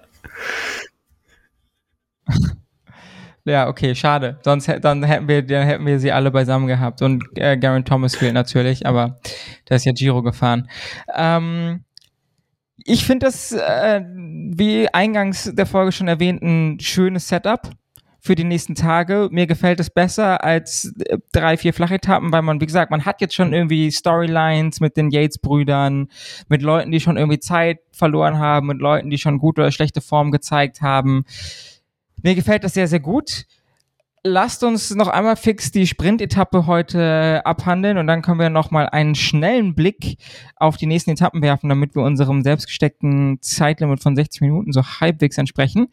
Ja, 3.45 3.68
okay, 3.68 3.95
schade. 3.95 4.39
Sonst 4.45 4.68
dann 4.83 5.03
hätten 5.03 5.26
wir, 5.26 5.43
dann 5.43 5.66
hätten 5.66 5.87
wir 5.87 5.99
sie 5.99 6.12
alle 6.12 6.31
beisammen 6.31 6.66
gehabt. 6.66 7.01
Und 7.01 7.24
äh, 7.37 7.57
Garen 7.57 7.87
Thomas 7.87 8.14
fehlt 8.14 8.35
natürlich, 8.35 8.87
aber 8.87 9.18
der 9.68 9.76
ist 9.76 9.87
ja 9.87 9.93
Giro 9.93 10.22
gefahren. 10.22 10.68
Ähm, 11.14 11.85
ich 12.85 13.05
finde 13.05 13.26
das, 13.26 13.53
äh, 13.53 14.03
wie 14.05 14.89
eingangs 14.89 15.51
der 15.55 15.66
Folge 15.66 15.93
schon 15.93 16.09
erwähnt, 16.09 16.43
ein 16.43 16.81
schönes 16.81 17.28
Setup 17.28 17.70
für 18.21 18.35
die 18.35 18.45
nächsten 18.45 18.75
Tage. 18.75 19.29
Mir 19.31 19.47
gefällt 19.47 19.81
es 19.81 19.91
besser 19.91 20.45
als 20.45 20.95
äh, 21.07 21.18
drei, 21.33 21.57
vier 21.57 21.73
Flachetappen, 21.73 22.31
weil 22.33 22.43
man, 22.43 22.61
wie 22.61 22.66
gesagt, 22.66 22.91
man 22.91 23.05
hat 23.05 23.21
jetzt 23.21 23.35
schon 23.35 23.53
irgendwie 23.53 23.91
Storylines 23.91 24.81
mit 24.81 24.97
den 24.97 25.11
Yates-Brüdern, 25.11 26.09
mit 26.49 26.62
Leuten, 26.62 26.91
die 26.91 27.01
schon 27.01 27.16
irgendwie 27.16 27.41
Zeit 27.41 27.81
verloren 27.93 28.39
haben, 28.39 28.66
mit 28.66 28.79
Leuten, 28.79 29.11
die 29.11 29.18
schon 29.18 29.39
gute 29.39 29.62
oder 29.62 29.73
schlechte 29.73 30.01
Form 30.01 30.31
gezeigt 30.31 30.83
haben. 30.83 31.25
Mir 32.23 32.35
gefällt 32.35 32.64
das 32.64 32.75
sehr, 32.75 32.89
sehr 32.89 33.01
gut. 33.01 33.47
Lasst 34.23 34.62
uns 34.64 34.95
noch 34.95 35.09
einmal 35.09 35.37
fix 35.37 35.71
die 35.71 35.87
Sprint-Etappe 35.87 36.66
heute 36.66 37.41
abhandeln 37.47 37.97
und 37.97 38.07
dann 38.07 38.21
können 38.21 38.39
wir 38.39 38.51
noch 38.51 38.71
mal 38.71 38.87
einen 38.87 39.14
schnellen 39.14 39.75
Blick 39.75 40.18
auf 40.57 40.77
die 40.77 40.85
nächsten 40.85 41.12
Etappen 41.12 41.41
werfen, 41.41 41.71
damit 41.71 41.95
wir 41.95 42.03
unserem 42.03 42.43
selbstgesteckten 42.43 43.39
Zeitlimit 43.41 44.03
von 44.03 44.14
60 44.14 44.43
Minuten 44.43 44.73
so 44.73 44.83
halbwegs 44.83 45.39
entsprechen. 45.39 45.89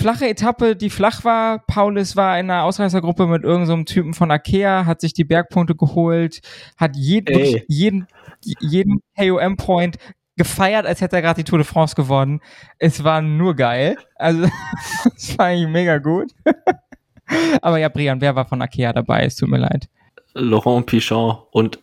Flache 0.00 0.28
Etappe, 0.28 0.76
die 0.76 0.90
flach 0.90 1.24
war. 1.24 1.60
Paulus 1.66 2.16
war 2.16 2.38
in 2.38 2.50
einer 2.50 2.64
Ausreißergruppe 2.64 3.26
mit 3.26 3.44
irgendeinem 3.44 3.80
so 3.80 3.84
Typen 3.84 4.14
von 4.14 4.30
Akea, 4.30 4.86
hat 4.86 5.00
sich 5.00 5.12
die 5.12 5.24
Bergpunkte 5.24 5.74
geholt, 5.74 6.40
hat 6.76 6.96
jeden, 6.96 7.62
jeden, 7.68 8.06
jeden 8.42 9.00
KOM-Point 9.16 9.96
gefeiert, 10.36 10.86
als 10.86 11.00
hätte 11.00 11.16
er 11.16 11.22
gerade 11.22 11.42
die 11.42 11.44
Tour 11.44 11.58
de 11.58 11.66
France 11.66 11.94
gewonnen. 11.94 12.40
Es 12.78 13.02
war 13.04 13.22
nur 13.22 13.54
geil. 13.54 13.96
Also, 14.16 14.48
es 15.16 15.38
war 15.38 15.46
eigentlich 15.46 15.68
mega 15.68 15.98
gut. 15.98 16.32
Aber 17.62 17.78
ja, 17.78 17.88
Brian, 17.88 18.20
wer 18.20 18.36
war 18.36 18.46
von 18.46 18.62
Akea 18.62 18.92
dabei? 18.92 19.24
Es 19.24 19.36
tut 19.36 19.48
mir 19.48 19.58
leid. 19.58 19.88
Laurent 20.34 20.86
Pichon 20.86 21.38
und 21.50 21.80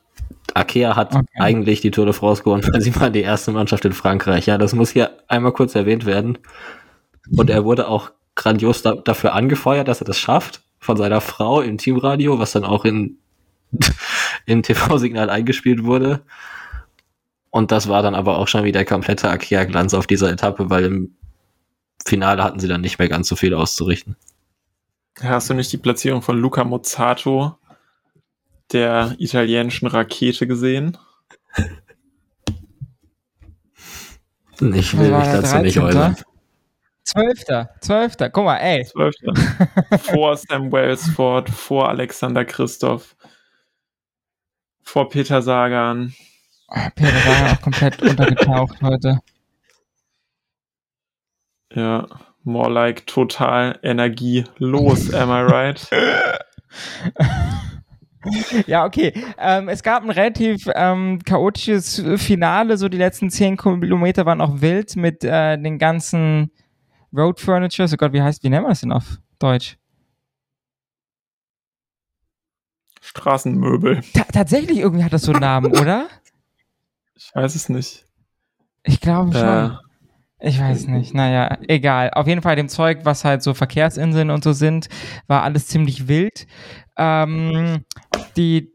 Akea 0.53 0.95
hat 0.95 1.15
okay. 1.15 1.25
eigentlich 1.39 1.81
die 1.81 1.91
Tour 1.91 2.05
de 2.05 2.13
France 2.13 2.43
gewonnen, 2.43 2.63
weil 2.71 2.81
sie 2.81 2.95
war 2.95 3.09
die 3.09 3.21
erste 3.21 3.51
Mannschaft 3.51 3.85
in 3.85 3.93
Frankreich. 3.93 4.45
Ja, 4.45 4.57
das 4.57 4.73
muss 4.73 4.91
hier 4.91 5.11
einmal 5.27 5.51
kurz 5.51 5.75
erwähnt 5.75 6.05
werden. 6.05 6.37
Und 7.29 7.49
er 7.49 7.63
wurde 7.63 7.87
auch 7.87 8.11
grandios 8.35 8.81
da, 8.81 8.95
dafür 8.95 9.33
angefeuert, 9.33 9.87
dass 9.87 10.01
er 10.01 10.05
das 10.05 10.17
schafft, 10.17 10.63
von 10.79 10.97
seiner 10.97 11.21
Frau 11.21 11.61
im 11.61 11.77
Teamradio, 11.77 12.39
was 12.39 12.51
dann 12.51 12.65
auch 12.65 12.85
in, 12.85 13.17
im 14.45 14.63
TV-Signal 14.63 15.29
eingespielt 15.29 15.83
wurde. 15.83 16.21
Und 17.49 17.71
das 17.71 17.87
war 17.87 18.01
dann 18.01 18.15
aber 18.15 18.37
auch 18.37 18.47
schon 18.47 18.63
wieder 18.63 18.83
kompletter 18.83 19.29
Akea-Glanz 19.29 19.93
auf 19.93 20.07
dieser 20.07 20.31
Etappe, 20.31 20.69
weil 20.69 20.85
im 20.85 21.15
Finale 22.05 22.43
hatten 22.43 22.59
sie 22.59 22.67
dann 22.67 22.81
nicht 22.81 22.99
mehr 22.99 23.07
ganz 23.07 23.27
so 23.27 23.35
viel 23.35 23.53
auszurichten. 23.53 24.17
Hast 25.21 25.49
du 25.49 25.53
nicht 25.53 25.71
die 25.71 25.77
Platzierung 25.77 26.21
von 26.21 26.37
Luca 26.37 26.63
Mozzato, 26.63 27.55
der 28.71 29.15
italienischen 29.19 29.87
Rakete, 29.87 30.47
gesehen? 30.47 30.97
Ich 34.59 34.97
will 34.97 35.11
mich 35.11 35.27
dazu 35.27 35.57
nicht 35.59 35.79
äußern. 35.79 36.15
Zwölfter, 37.03 37.69
Zwölfter, 37.81 38.29
guck 38.29 38.45
mal, 38.45 38.57
ey. 38.57 38.85
Zwölfter. 38.85 39.33
vor 39.99 40.37
Sam 40.37 40.71
Wellsford, 40.71 41.49
vor 41.49 41.89
Alexander 41.89 42.45
Christoph, 42.45 43.15
vor 44.83 45.09
Peter 45.09 45.41
Sagan. 45.41 46.13
Oh, 46.69 46.79
Peter 46.95 47.19
Sagan 47.19 47.57
auch 47.57 47.61
komplett 47.61 48.01
untergetaucht 48.01 48.81
heute. 48.81 49.19
Ja, 51.73 52.07
more 52.43 52.71
like 52.71 53.05
total 53.05 53.77
energielos, 53.83 55.13
am 55.13 55.29
I 55.29 55.41
right? 55.41 55.85
ja, 58.67 58.85
okay. 58.85 59.13
Ähm, 59.37 59.69
es 59.69 59.83
gab 59.83 60.03
ein 60.03 60.09
relativ 60.09 60.69
ähm, 60.73 61.19
chaotisches 61.25 62.01
Finale. 62.17 62.77
So 62.77 62.89
die 62.89 62.97
letzten 62.97 63.29
zehn 63.29 63.57
Kilometer 63.57 64.25
waren 64.25 64.39
auch 64.39 64.61
wild 64.61 64.95
mit 64.95 65.23
äh, 65.23 65.57
den 65.57 65.79
ganzen 65.79 66.51
Road 67.15 67.39
Furniture. 67.39 67.87
Oh 67.91 67.95
Gott, 67.95 68.13
wie 68.13 68.21
heißt, 68.21 68.43
wie 68.43 68.49
nennen 68.49 68.65
wir 68.65 68.69
das 68.69 68.81
denn 68.81 68.91
auf 68.91 69.19
Deutsch? 69.39 69.77
Straßenmöbel. 73.01 74.01
Ta 74.13 74.23
tatsächlich 74.31 74.79
irgendwie 74.79 75.03
hat 75.03 75.13
das 75.13 75.23
so 75.23 75.31
einen 75.31 75.41
Namen, 75.41 75.71
oder? 75.79 76.07
Ich 77.15 77.31
weiß 77.35 77.55
es 77.55 77.69
nicht. 77.69 78.07
Ich 78.83 78.99
glaube 78.99 79.33
schon. 79.33 79.43
Äh, 79.43 79.77
ich 80.45 80.59
weiß 80.59 80.87
nicht, 80.87 81.13
naja, 81.13 81.57
egal. 81.69 82.11
Auf 82.11 82.27
jeden 82.27 82.41
Fall 82.41 82.57
dem 82.57 82.67
Zeug, 82.67 82.99
was 83.03 83.23
halt 83.23 83.41
so 83.43 83.53
Verkehrsinseln 83.53 84.29
und 84.29 84.43
so 84.43 84.51
sind, 84.51 84.89
war 85.27 85.43
alles 85.43 85.67
ziemlich 85.67 86.09
wild. 86.09 86.47
Ähm, 86.97 87.85
die 88.35 88.72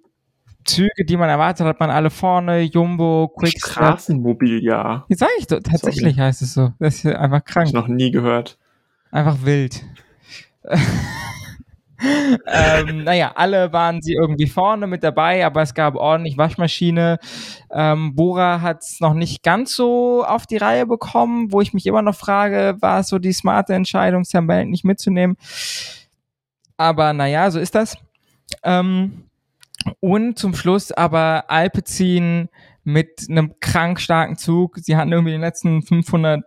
Züge, 0.69 1.05
die 1.05 1.17
man 1.17 1.29
erwartet 1.29 1.67
hat, 1.67 1.81
man 1.81 1.91
alle 1.91 2.11
vorne, 2.11 2.61
Jumbo, 2.61 3.33
Quickstep. 3.37 3.73
Straßenmobiliar. 3.73 5.07
Wie 5.09 5.15
sag 5.15 5.31
ich 5.39 5.47
doch, 5.47 5.61
tatsächlich 5.61 6.15
Sorry. 6.15 6.27
heißt 6.27 6.43
es 6.43 6.55
so. 6.55 6.73
Das 6.79 6.97
ist 6.97 7.07
einfach 7.07 7.45
krank. 7.45 7.67
Hab 7.67 7.67
ich 7.67 7.73
noch 7.73 7.89
nie 7.89 8.11
gehört. 8.11 8.59
Einfach 9.11 9.39
wild. 9.43 9.83
ähm, 12.47 13.05
naja, 13.05 13.33
alle 13.35 13.73
waren 13.73 14.03
sie 14.03 14.13
irgendwie 14.13 14.47
vorne 14.47 14.87
mit 14.87 15.03
dabei, 15.03 15.45
aber 15.45 15.63
es 15.63 15.75
gab 15.75 15.95
ordentlich 15.97 16.37
Waschmaschine. 16.37 17.19
Ähm, 17.73 18.15
Bora 18.15 18.61
hat 18.61 18.83
es 18.83 19.01
noch 19.01 19.15
nicht 19.15 19.43
ganz 19.43 19.75
so 19.75 20.25
auf 20.25 20.47
die 20.47 20.59
Reihe 20.59 20.87
bekommen, 20.87 21.53
wo 21.53 21.61
ich 21.61 21.73
mich 21.73 21.87
immer 21.87 22.03
noch 22.03 22.15
frage, 22.15 22.77
war 22.81 23.01
es 23.01 23.09
so 23.09 23.19
die 23.19 23.33
smarte 23.33 23.75
Entscheidung, 23.75 24.25
Sam 24.25 24.47
Bennett 24.47 24.69
nicht 24.69 24.85
mitzunehmen? 24.85 25.37
Aber 26.77 27.13
naja, 27.13 27.51
so 27.51 27.59
ist 27.59 27.75
das. 27.75 27.97
Ähm, 28.63 29.28
und 30.01 30.39
zum 30.39 30.55
Schluss 30.55 30.93
aber 30.93 31.51
Alpecin 31.51 32.49
mit 32.85 33.27
einem 33.29 33.55
krank 33.61 34.01
starken 34.01 34.37
Zug. 34.37 34.79
Sie 34.79 34.97
hatten 34.97 35.13
irgendwie 35.13 35.35
in 35.35 35.41
den 35.41 35.47
letzten 35.47 35.83
500 35.83 36.43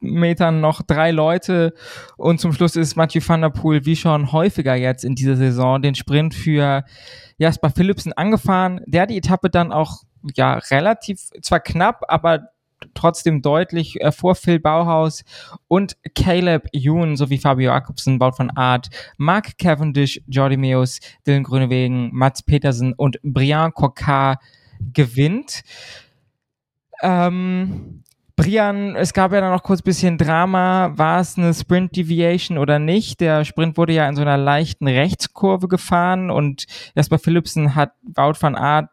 Metern 0.00 0.60
noch 0.60 0.82
drei 0.82 1.10
Leute 1.10 1.74
und 2.16 2.40
zum 2.40 2.52
Schluss 2.52 2.74
ist 2.74 2.96
Mathieu 2.96 3.20
van 3.24 3.42
der 3.42 3.50
Poel 3.50 3.84
wie 3.84 3.96
schon 3.96 4.32
häufiger 4.32 4.74
jetzt 4.74 5.04
in 5.04 5.14
dieser 5.14 5.36
Saison 5.36 5.82
den 5.82 5.94
Sprint 5.94 6.34
für 6.34 6.84
Jasper 7.36 7.70
Philipsen 7.70 8.12
angefahren. 8.14 8.80
Der 8.86 9.06
die 9.06 9.18
Etappe 9.18 9.50
dann 9.50 9.72
auch 9.72 10.02
ja 10.34 10.54
relativ 10.70 11.28
zwar 11.42 11.60
knapp, 11.60 12.02
aber 12.08 12.48
trotzdem 12.94 13.42
deutlich 13.42 14.00
äh, 14.00 14.12
vor 14.12 14.34
Phil 14.34 14.58
Bauhaus 14.58 15.24
und 15.68 15.96
Caleb 16.14 16.68
Youn 16.74 17.16
sowie 17.16 17.38
Fabio 17.38 17.70
Jakobsen, 17.70 18.18
Baut 18.18 18.36
von 18.36 18.50
Art, 18.50 18.88
Mark 19.16 19.58
Cavendish, 19.58 20.20
Jordi 20.26 20.56
Meus, 20.56 21.00
Dylan 21.26 21.42
Grünewegen, 21.42 22.10
Mats 22.12 22.42
Petersen 22.42 22.92
und 22.92 23.18
Brian 23.22 23.72
Kokar 23.72 24.38
gewinnt. 24.92 25.62
Ähm, 27.02 28.02
Brian, 28.36 28.96
es 28.96 29.12
gab 29.12 29.32
ja 29.32 29.40
dann 29.42 29.52
noch 29.52 29.62
kurz 29.62 29.82
bisschen 29.82 30.16
Drama. 30.16 30.92
War 30.96 31.20
es 31.20 31.36
eine 31.36 31.52
Sprint 31.52 31.94
Deviation 31.94 32.56
oder 32.56 32.78
nicht? 32.78 33.20
Der 33.20 33.44
Sprint 33.44 33.76
wurde 33.76 33.92
ja 33.92 34.08
in 34.08 34.16
so 34.16 34.22
einer 34.22 34.38
leichten 34.38 34.88
Rechtskurve 34.88 35.68
gefahren 35.68 36.30
und 36.30 36.64
Jasper 36.94 37.18
Philipsen 37.18 37.74
hat 37.74 37.92
Wout 38.02 38.36
van 38.40 38.56
Aert 38.56 38.88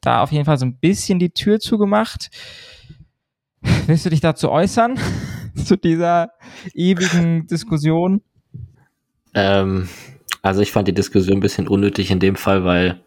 da 0.00 0.22
auf 0.22 0.32
jeden 0.32 0.44
Fall 0.44 0.58
so 0.58 0.66
ein 0.66 0.78
bisschen 0.78 1.18
die 1.18 1.30
Tür 1.30 1.60
zugemacht. 1.60 2.30
Willst 3.86 4.06
du 4.06 4.10
dich 4.10 4.20
dazu 4.20 4.50
äußern? 4.50 4.98
zu 5.64 5.76
dieser 5.76 6.32
ewigen 6.74 7.46
Diskussion? 7.46 8.22
Ähm, 9.34 9.88
also 10.42 10.60
ich 10.60 10.72
fand 10.72 10.88
die 10.88 10.94
Diskussion 10.94 11.38
ein 11.38 11.40
bisschen 11.40 11.68
unnötig 11.68 12.10
in 12.10 12.20
dem 12.20 12.36
Fall, 12.36 12.64
weil 12.64 13.00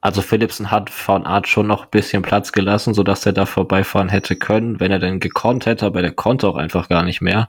also 0.00 0.20
Philipsen 0.20 0.70
hat 0.70 0.90
von 0.90 1.26
Art 1.26 1.46
schon 1.46 1.66
noch 1.66 1.84
ein 1.84 1.90
bisschen 1.90 2.22
Platz 2.22 2.52
gelassen, 2.52 2.92
sodass 2.92 3.24
er 3.24 3.32
da 3.32 3.46
vorbeifahren 3.46 4.08
hätte 4.08 4.34
können, 4.34 4.80
wenn 4.80 4.90
er 4.90 4.98
denn 4.98 5.20
gekonnt 5.20 5.66
hätte, 5.66 5.86
aber 5.86 6.02
der 6.02 6.12
konnte 6.12 6.48
auch 6.48 6.56
einfach 6.56 6.88
gar 6.88 7.04
nicht 7.04 7.20
mehr. 7.20 7.48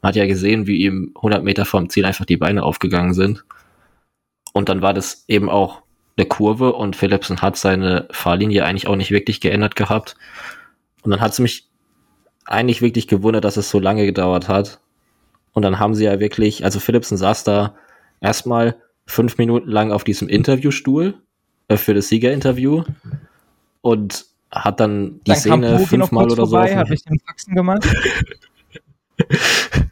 Man 0.00 0.08
hat 0.08 0.16
ja 0.16 0.26
gesehen, 0.26 0.66
wie 0.66 0.78
ihm 0.78 1.12
100 1.16 1.44
Meter 1.44 1.66
vom 1.66 1.90
Ziel 1.90 2.06
einfach 2.06 2.24
die 2.24 2.38
Beine 2.38 2.62
aufgegangen 2.62 3.12
sind. 3.12 3.44
Und 4.54 4.70
dann 4.70 4.80
war 4.80 4.94
das 4.94 5.24
eben 5.28 5.50
auch 5.50 5.82
eine 6.16 6.26
Kurve 6.26 6.72
und 6.72 6.96
Philipsen 6.96 7.42
hat 7.42 7.56
seine 7.56 8.08
Fahrlinie 8.10 8.64
eigentlich 8.64 8.86
auch 8.86 8.96
nicht 8.96 9.10
wirklich 9.10 9.40
geändert 9.40 9.76
gehabt. 9.76 10.16
Und 11.02 11.10
dann 11.10 11.20
hat 11.20 11.32
es 11.32 11.38
mich 11.38 11.69
eigentlich 12.46 12.82
wirklich 12.82 13.06
gewundert, 13.08 13.44
dass 13.44 13.56
es 13.56 13.70
so 13.70 13.78
lange 13.78 14.06
gedauert 14.06 14.48
hat. 14.48 14.80
Und 15.52 15.62
dann 15.62 15.78
haben 15.78 15.94
sie 15.94 16.04
ja 16.04 16.20
wirklich, 16.20 16.64
also 16.64 16.80
Philipsen 16.80 17.16
saß 17.16 17.44
da 17.44 17.74
erstmal 18.20 18.76
fünf 19.06 19.38
Minuten 19.38 19.68
lang 19.68 19.92
auf 19.92 20.04
diesem 20.04 20.28
Interviewstuhl 20.28 21.14
äh, 21.68 21.76
für 21.76 21.94
das 21.94 22.08
Siegerinterview 22.08 22.84
und 23.80 24.26
hat 24.50 24.80
dann 24.80 25.20
die 25.26 25.30
dann 25.32 25.38
Szene 25.38 25.78
fünfmal 25.80 26.26
oder 26.26 26.46
so. 26.46 26.56
Vorbei, 26.56 26.76
habe 26.76 26.94
ich 26.94 27.04
den 27.04 27.18
Faxen 27.20 27.54
gemacht. 27.54 27.86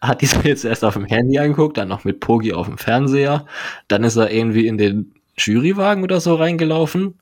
hat 0.00 0.20
die 0.20 0.26
Szene 0.26 0.48
jetzt 0.48 0.64
erst 0.64 0.84
auf 0.84 0.94
dem 0.94 1.04
Handy 1.04 1.38
angeguckt, 1.38 1.76
dann 1.76 1.88
noch 1.88 2.04
mit 2.04 2.20
Pogi 2.20 2.52
auf 2.52 2.66
dem 2.66 2.78
Fernseher. 2.78 3.46
Dann 3.88 4.02
ist 4.02 4.16
er 4.16 4.30
irgendwie 4.30 4.66
in 4.66 4.78
den 4.78 5.14
Jurywagen 5.36 6.02
oder 6.02 6.20
so 6.20 6.34
reingelaufen. 6.34 7.14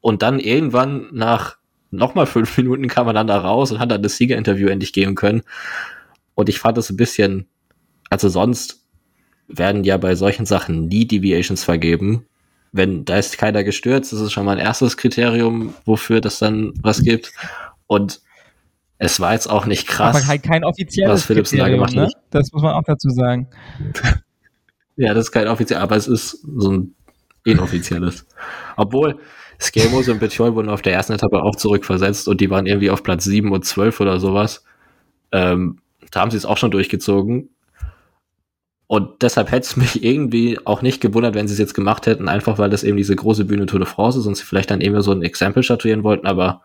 Und 0.00 0.22
dann 0.22 0.38
irgendwann 0.38 1.08
nach 1.12 1.57
nochmal 1.90 2.26
fünf 2.26 2.56
Minuten 2.56 2.88
kam 2.88 3.06
er 3.06 3.12
dann 3.12 3.26
da 3.26 3.38
raus 3.38 3.72
und 3.72 3.78
hat 3.78 3.90
dann 3.90 4.02
das 4.02 4.16
Siegerinterview 4.16 4.68
endlich 4.68 4.92
geben 4.92 5.14
können. 5.14 5.42
Und 6.34 6.48
ich 6.48 6.58
fand 6.58 6.78
das 6.78 6.90
ein 6.90 6.96
bisschen, 6.96 7.46
also 8.10 8.28
sonst 8.28 8.82
werden 9.48 9.84
ja 9.84 9.96
bei 9.96 10.14
solchen 10.14 10.46
Sachen 10.46 10.88
nie 10.88 11.06
Deviations 11.06 11.64
vergeben 11.64 12.26
wenn 12.72 13.04
da 13.04 13.16
ist 13.16 13.38
keiner 13.38 13.64
gestürzt, 13.64 14.12
das 14.12 14.20
ist 14.20 14.32
schon 14.32 14.44
mal 14.44 14.52
ein 14.52 14.64
erstes 14.64 14.96
Kriterium, 14.96 15.74
wofür 15.84 16.20
das 16.20 16.38
dann 16.38 16.72
was 16.82 17.02
gibt. 17.02 17.32
Und 17.86 18.20
es 18.98 19.20
war 19.20 19.32
jetzt 19.32 19.48
auch 19.48 19.66
nicht 19.66 19.86
krass. 19.86 20.16
Aber 20.16 20.26
halt 20.26 20.42
kein 20.42 20.64
offizielles 20.64 21.12
was 21.12 21.24
Philipsen 21.24 21.58
da 21.58 21.68
gemacht 21.68 21.94
ne? 21.94 22.02
hat. 22.02 22.12
Das 22.30 22.52
muss 22.52 22.62
man 22.62 22.74
auch 22.74 22.82
dazu 22.84 23.10
sagen. 23.10 23.48
ja, 24.96 25.14
das 25.14 25.26
ist 25.26 25.32
kein 25.32 25.48
offizielles, 25.48 25.82
aber 25.82 25.96
es 25.96 26.08
ist 26.08 26.42
so 26.56 26.72
ein 26.72 26.94
inoffizielles. 27.44 28.26
Obwohl, 28.76 29.18
Skelmos 29.60 30.08
und 30.08 30.20
Betjol 30.20 30.54
wurden 30.54 30.68
auf 30.68 30.82
der 30.82 30.92
ersten 30.92 31.12
Etappe 31.12 31.42
auch 31.42 31.56
zurückversetzt 31.56 32.28
und 32.28 32.40
die 32.40 32.50
waren 32.50 32.66
irgendwie 32.66 32.90
auf 32.90 33.02
Platz 33.02 33.24
7 33.24 33.50
und 33.50 33.64
12 33.64 34.00
oder 34.00 34.20
sowas. 34.20 34.64
Ähm, 35.32 35.78
da 36.10 36.20
haben 36.20 36.30
sie 36.30 36.36
es 36.36 36.46
auch 36.46 36.56
schon 36.56 36.70
durchgezogen. 36.70 37.50
Und 38.86 39.22
deshalb 39.22 39.50
hätte 39.50 39.66
es 39.66 39.76
mich 39.76 40.02
irgendwie 40.02 40.58
auch 40.64 40.80
nicht 40.80 41.00
gewundert, 41.00 41.34
wenn 41.34 41.46
sie 41.46 41.52
es 41.52 41.58
jetzt 41.58 41.74
gemacht 41.74 42.06
hätten, 42.06 42.28
einfach 42.28 42.58
weil 42.58 42.70
das 42.70 42.84
eben 42.84 42.96
diese 42.96 43.14
große 43.14 43.44
Bühne 43.44 43.66
Tour 43.66 43.80
de 43.80 43.88
France 43.88 44.18
ist 44.18 44.26
und 44.26 44.36
sie 44.36 44.44
vielleicht 44.44 44.70
dann 44.70 44.80
eben 44.80 45.00
so 45.02 45.12
ein 45.12 45.22
Exempel 45.22 45.62
statuieren 45.62 46.04
wollten, 46.04 46.26
aber 46.26 46.62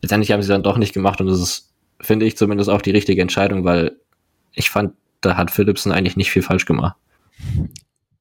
letztendlich 0.00 0.32
haben 0.32 0.42
sie 0.42 0.48
dann 0.48 0.62
doch 0.62 0.78
nicht 0.78 0.94
gemacht 0.94 1.20
und 1.20 1.26
das 1.26 1.40
ist, 1.40 1.70
finde 2.00 2.24
ich, 2.24 2.36
zumindest 2.38 2.70
auch 2.70 2.80
die 2.80 2.92
richtige 2.92 3.20
Entscheidung, 3.20 3.64
weil 3.64 3.96
ich 4.54 4.70
fand, 4.70 4.94
da 5.20 5.36
hat 5.36 5.50
Philipsen 5.50 5.92
eigentlich 5.92 6.16
nicht 6.16 6.30
viel 6.30 6.42
falsch 6.42 6.64
gemacht. 6.64 6.96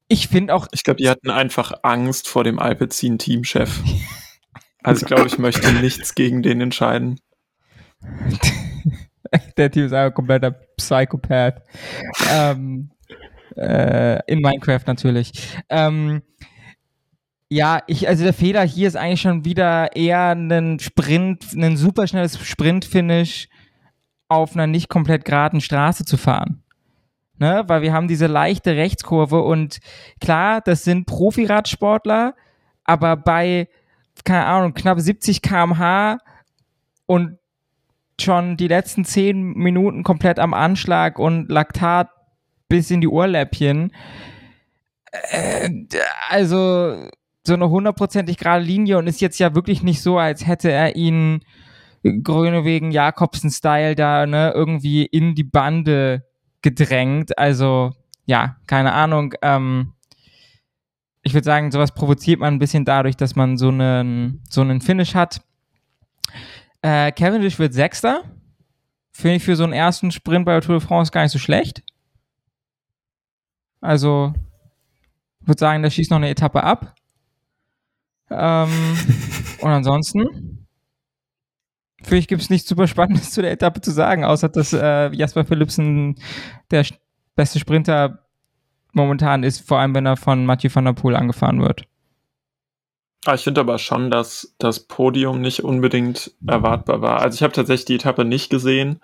Ich 0.10 0.28
finde 0.28 0.53
auch. 0.53 0.68
Ich 0.72 0.84
glaube, 0.84 0.97
die 0.97 1.10
hatten 1.10 1.30
einfach 1.30 1.72
Angst 1.84 2.28
vor 2.28 2.43
dem 2.43 2.60
Alpecin-Teamchef. 2.60 3.82
Also 4.84 5.01
ich 5.01 5.07
glaube, 5.07 5.28
ich 5.28 5.38
möchte 5.38 5.72
nichts 5.74 6.16
gegen 6.16 6.41
den 6.41 6.62
entscheiden. 6.62 7.20
Der 9.57 9.70
Typ 9.70 9.86
ist 9.86 9.93
einfach 9.93 10.16
kompletter 10.16 10.51
Psychopath. 10.78 11.62
ähm, 12.32 12.89
äh, 13.55 14.20
in 14.26 14.39
Minecraft 14.39 14.82
natürlich. 14.88 15.32
Ähm, 15.70 16.24
ja, 17.49 17.82
ich, 17.88 18.07
also 18.07 18.24
der 18.24 18.34
Fehler 18.34 18.64
hier 18.64 18.88
ist 18.88 18.95
eigentlich 18.95 19.22
schon 19.22 19.43
wieder 19.43 19.95
eher 19.95 20.32
ein 20.32 20.80
Sprint, 20.80 21.45
ein 21.53 21.78
superschnelles 21.78 22.39
Sprint-Finish 22.39 23.49
auf 24.28 24.53
einer 24.53 24.68
nicht 24.68 24.88
komplett 24.88 25.26
geraden 25.26 25.60
Straße 25.60 26.05
zu 26.05 26.18
fahren. 26.18 26.64
Ne? 27.39 27.63
Weil 27.67 27.81
wir 27.81 27.93
haben 27.93 28.07
diese 28.07 28.27
leichte 28.27 28.75
Rechtskurve 28.75 29.41
und 29.41 29.79
klar, 30.19 30.61
das 30.61 30.83
sind 30.83 31.05
Profi-Radsportler, 31.05 32.35
aber 32.83 33.15
bei, 33.15 33.69
keine 34.25 34.45
Ahnung, 34.45 34.73
knapp 34.73 34.99
70 34.99 35.41
kmh 35.41 36.17
und 37.05 37.37
schon 38.19 38.57
die 38.57 38.67
letzten 38.67 39.05
zehn 39.05 39.53
Minuten 39.53 40.03
komplett 40.03 40.37
am 40.37 40.53
Anschlag 40.53 41.17
und 41.17 41.49
Laktat 41.49 42.09
bis 42.67 42.91
in 42.91 42.99
die 42.99 43.07
Ohrläppchen. 43.07 43.93
Äh, 45.11 45.69
also 46.29 47.09
so 47.43 47.53
eine 47.53 47.69
hundertprozentig 47.69 48.37
gerade 48.37 48.63
Linie 48.63 48.97
und 48.97 49.07
ist 49.07 49.21
jetzt 49.21 49.39
ja 49.39 49.55
wirklich 49.55 49.81
nicht 49.81 50.01
so, 50.01 50.17
als 50.17 50.45
hätte 50.45 50.71
er 50.71 50.95
ihn 50.97 51.39
Grönewegen 52.03 52.91
Jakobsen-Style 52.91 53.95
da 53.95 54.25
ne, 54.25 54.51
irgendwie 54.53 55.05
in 55.05 55.35
die 55.35 55.43
Bande 55.43 56.28
gedrängt. 56.62 57.38
Also 57.38 57.91
ja, 58.26 58.57
keine 58.68 58.93
Ahnung. 58.93 59.34
Ähm, 59.41 59.93
ich 61.24 61.34
würde 61.34 61.45
sagen, 61.45 61.72
sowas 61.72 61.93
provoziert 61.93 62.39
man 62.39 62.53
ein 62.53 62.60
bisschen 62.60 62.86
dadurch, 62.86 63.18
dass 63.18 63.36
man 63.36 63.57
so 63.57 63.70
einen, 63.70 64.43
so 64.49 64.62
einen 64.62 64.82
Finish 64.82 65.16
hat. 65.16 65.41
Äh, 66.82 67.12
Cavendish 67.12 67.60
wird 67.60 67.74
Sechster. 67.74 68.24
Finde 69.12 69.36
ich 69.36 69.43
für 69.43 69.55
so 69.55 69.64
einen 69.64 69.74
ersten 69.74 70.12
Sprint 70.12 70.45
bei 70.45 70.53
der 70.53 70.62
Tour 70.62 70.80
de 70.80 70.88
France 70.88 71.12
gar 71.12 71.24
nicht 71.24 71.32
so 71.32 71.39
schlecht. 71.39 71.84
Also, 73.82 74.34
ich 75.41 75.47
würde 75.47 75.60
sagen, 75.60 75.84
der 75.84 75.89
schießt 75.89 76.12
noch 76.12 76.18
eine 76.18 76.30
Etappe 76.30 76.64
ab. 76.64 76.95
Ähm, 78.30 78.70
und 79.62 79.70
ansonsten, 79.70 80.49
für 82.10 82.18
ich 82.18 82.28
gibt 82.28 82.41
es 82.41 82.49
nichts 82.49 82.68
super 82.68 82.88
Spannendes 82.88 83.32
zu 83.32 83.41
der 83.41 83.51
Etappe 83.51 83.82
zu 83.82 83.91
sagen, 83.91 84.26
außer 84.26 84.49
dass 84.49 84.74
äh, 84.74 85.14
Jasper 85.14 85.45
Philipsen 85.45 86.16
der 86.72 86.86
beste 87.36 87.60
Sprinter 87.60 88.26
momentan 88.91 89.43
ist, 89.43 89.66
vor 89.66 89.80
allem 89.80 89.93
wenn 89.93 90.05
er 90.05 90.18
von 90.18 90.45
Mathieu 90.45 90.70
van 90.74 90.86
der 90.86 90.93
Poel 90.93 91.16
angefahren 91.16 91.62
wird. 91.62 91.84
Ah, 93.26 93.36
ich 93.36 93.41
finde 93.41 93.62
aber 93.62 93.78
schon, 93.78 94.10
dass 94.10 94.55
das 94.60 94.80
Podium 94.80 95.41
nicht 95.41 95.64
unbedingt 95.64 96.32
erwartbar 96.45 97.01
war. 97.01 97.22
Also 97.22 97.36
ich 97.36 97.43
habe 97.43 97.53
tatsächlich 97.53 97.86
die 97.86 97.95
Etappe 97.95 98.26
nicht 98.26 98.49
gesehen 98.49 99.01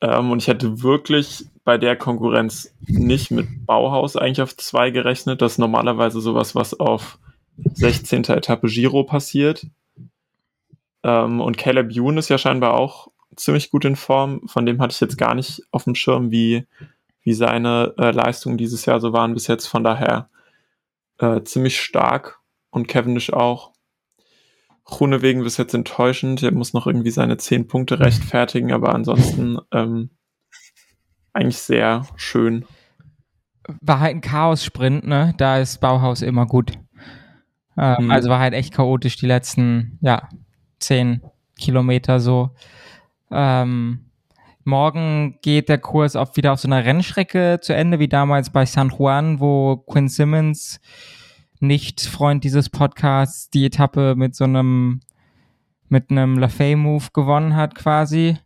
ähm, 0.00 0.30
und 0.30 0.42
ich 0.42 0.48
hätte 0.48 0.82
wirklich 0.82 1.46
bei 1.64 1.78
der 1.78 1.96
Konkurrenz 1.96 2.74
nicht 2.86 3.30
mit 3.30 3.66
Bauhaus 3.66 4.16
eigentlich 4.16 4.42
auf 4.42 4.56
zwei 4.56 4.90
gerechnet. 4.90 5.42
Das 5.42 5.52
ist 5.52 5.58
normalerweise 5.58 6.20
sowas, 6.20 6.54
was 6.54 6.78
auf 6.78 7.18
16. 7.56 8.24
Etappe 8.24 8.68
Giro 8.68 9.04
passiert. 9.04 9.66
Ähm, 11.02 11.40
und 11.40 11.58
Caleb 11.58 11.90
Youn 11.92 12.18
ist 12.18 12.28
ja 12.28 12.38
scheinbar 12.38 12.74
auch 12.74 13.08
ziemlich 13.36 13.70
gut 13.70 13.84
in 13.84 13.96
Form. 13.96 14.42
Von 14.46 14.66
dem 14.66 14.80
hatte 14.80 14.92
ich 14.92 15.00
jetzt 15.00 15.18
gar 15.18 15.34
nicht 15.34 15.62
auf 15.70 15.84
dem 15.84 15.94
Schirm, 15.94 16.30
wie, 16.30 16.66
wie 17.22 17.34
seine 17.34 17.94
äh, 17.98 18.10
Leistungen 18.10 18.58
dieses 18.58 18.86
Jahr 18.86 19.00
so 19.00 19.12
waren 19.12 19.34
bis 19.34 19.46
jetzt. 19.46 19.66
Von 19.66 19.84
daher 19.84 20.30
äh, 21.18 21.42
ziemlich 21.42 21.80
stark 21.80 22.40
und 22.70 22.88
Cavendish 22.88 23.32
auch. 23.32 23.72
Runewegen 24.90 25.42
bis 25.42 25.58
jetzt 25.58 25.74
enttäuschend. 25.74 26.42
Er 26.42 26.52
muss 26.52 26.72
noch 26.72 26.86
irgendwie 26.86 27.10
seine 27.10 27.36
zehn 27.36 27.66
Punkte 27.66 28.00
rechtfertigen, 28.00 28.72
aber 28.72 28.94
ansonsten 28.94 29.58
ähm, 29.70 30.10
eigentlich 31.34 31.58
sehr 31.58 32.06
schön. 32.16 32.64
War 33.82 34.00
halt 34.00 34.16
ein 34.16 34.20
Chaos-Sprint, 34.22 35.06
ne? 35.06 35.34
Da 35.36 35.58
ist 35.58 35.80
Bauhaus 35.80 36.22
immer 36.22 36.46
gut. 36.46 36.72
Ähm, 37.76 38.06
mhm. 38.06 38.10
Also 38.10 38.30
war 38.30 38.40
halt 38.40 38.54
echt 38.54 38.72
chaotisch 38.72 39.16
die 39.16 39.26
letzten, 39.26 39.98
ja, 40.00 40.28
zehn 40.78 41.22
Kilometer 41.58 42.20
so. 42.20 42.50
Ähm, 43.30 44.06
morgen 44.64 45.38
geht 45.42 45.68
der 45.68 45.78
Kurs 45.78 46.16
auch 46.16 46.36
wieder 46.36 46.52
auf 46.52 46.60
so 46.60 46.68
einer 46.68 46.84
Rennstrecke 46.84 47.58
zu 47.60 47.74
Ende, 47.74 47.98
wie 47.98 48.08
damals 48.08 48.50
bei 48.50 48.66
San 48.66 48.90
Juan, 48.90 49.40
wo 49.40 49.76
Quinn 49.76 50.08
Simmons, 50.08 50.80
nicht 51.60 52.00
Freund 52.00 52.44
dieses 52.44 52.68
Podcasts, 52.68 53.50
die 53.50 53.66
Etappe 53.66 54.14
mit 54.16 54.34
so 54.34 54.44
einem, 54.44 55.00
mit 55.88 56.10
einem 56.10 56.38
LaFay-Move 56.38 57.06
gewonnen 57.12 57.56
hat 57.56 57.74
quasi. 57.74 58.38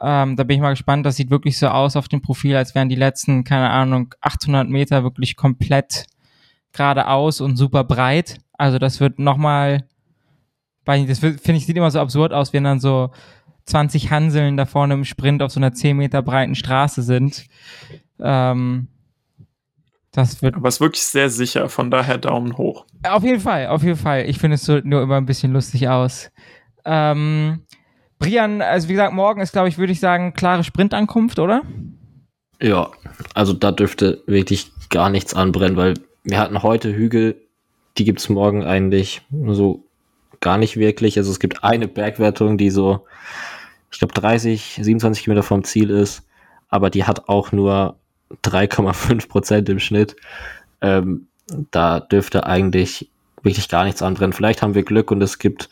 Ähm, 0.00 0.36
da 0.36 0.44
bin 0.44 0.56
ich 0.56 0.62
mal 0.62 0.70
gespannt. 0.70 1.06
Das 1.06 1.16
sieht 1.16 1.30
wirklich 1.30 1.58
so 1.58 1.68
aus 1.68 1.96
auf 1.96 2.08
dem 2.08 2.22
Profil, 2.22 2.56
als 2.56 2.74
wären 2.74 2.88
die 2.88 2.96
letzten, 2.96 3.44
keine 3.44 3.70
Ahnung, 3.70 4.14
800 4.20 4.68
Meter 4.68 5.02
wirklich 5.02 5.36
komplett 5.36 6.06
geradeaus 6.72 7.40
und 7.40 7.56
super 7.56 7.84
breit. 7.84 8.38
Also 8.52 8.78
das 8.78 9.00
wird 9.00 9.18
nochmal, 9.18 9.86
das 10.86 11.18
finde 11.18 11.52
ich, 11.54 11.66
sieht 11.66 11.76
immer 11.76 11.90
so 11.90 12.00
absurd 12.00 12.32
aus, 12.32 12.52
wenn 12.52 12.64
dann 12.64 12.80
so 12.80 13.10
20 13.66 14.10
Hanseln 14.10 14.56
da 14.56 14.64
vorne 14.64 14.94
im 14.94 15.04
Sprint 15.04 15.42
auf 15.42 15.50
so 15.50 15.60
einer 15.60 15.72
10 15.72 15.96
Meter 15.96 16.22
breiten 16.22 16.54
Straße 16.54 17.02
sind. 17.02 17.46
Ähm, 18.20 18.88
das 20.12 20.40
wird. 20.40 20.54
Aber 20.54 20.68
es 20.68 20.76
ist 20.76 20.80
wirklich 20.80 21.02
sehr 21.02 21.28
sicher, 21.28 21.68
von 21.68 21.90
daher 21.90 22.18
Daumen 22.18 22.56
hoch. 22.56 22.86
Auf 23.06 23.22
jeden 23.22 23.40
Fall, 23.40 23.66
auf 23.66 23.82
jeden 23.82 23.98
Fall. 23.98 24.28
Ich 24.28 24.38
finde 24.38 24.54
es 24.54 24.64
so 24.64 24.78
nur 24.82 25.02
immer 25.02 25.16
ein 25.16 25.26
bisschen 25.26 25.52
lustig 25.52 25.88
aus. 25.88 26.30
Ähm, 26.84 27.64
Brian, 28.18 28.62
also 28.62 28.88
wie 28.88 28.92
gesagt, 28.92 29.12
morgen 29.12 29.40
ist, 29.40 29.52
glaube 29.52 29.68
ich, 29.68 29.76
würde 29.76 29.92
ich 29.92 30.00
sagen, 30.00 30.32
klare 30.32 30.64
Sprintankunft, 30.64 31.38
oder? 31.38 31.62
Ja, 32.62 32.90
also 33.34 33.52
da 33.52 33.72
dürfte 33.72 34.22
wirklich 34.26 34.70
gar 34.88 35.10
nichts 35.10 35.34
anbrennen, 35.34 35.76
weil 35.76 35.94
wir 36.24 36.38
hatten 36.38 36.62
heute 36.62 36.94
Hügel, 36.94 37.36
die 37.98 38.04
gibt 38.04 38.20
es 38.20 38.28
morgen 38.28 38.64
eigentlich 38.64 39.22
so 39.30 39.85
gar 40.46 40.58
nicht 40.58 40.76
wirklich. 40.76 41.18
Also 41.18 41.32
es 41.32 41.40
gibt 41.40 41.64
eine 41.64 41.88
Bergwertung, 41.88 42.56
die 42.56 42.70
so, 42.70 43.04
ich 43.90 43.98
glaube, 43.98 44.14
30, 44.14 44.78
27 44.80 45.24
Kilometer 45.24 45.42
vom 45.42 45.64
Ziel 45.64 45.90
ist, 45.90 46.22
aber 46.68 46.88
die 46.88 47.02
hat 47.02 47.28
auch 47.28 47.50
nur 47.50 47.96
3,5 48.44 49.28
Prozent 49.28 49.68
im 49.68 49.80
Schnitt. 49.80 50.14
Ähm, 50.80 51.26
da 51.72 51.98
dürfte 51.98 52.46
eigentlich 52.46 53.10
wirklich 53.42 53.68
gar 53.68 53.82
nichts 53.82 54.02
anbrennen. 54.02 54.32
Vielleicht 54.32 54.62
haben 54.62 54.76
wir 54.76 54.84
Glück 54.84 55.10
und 55.10 55.20
es 55.20 55.40
gibt 55.40 55.68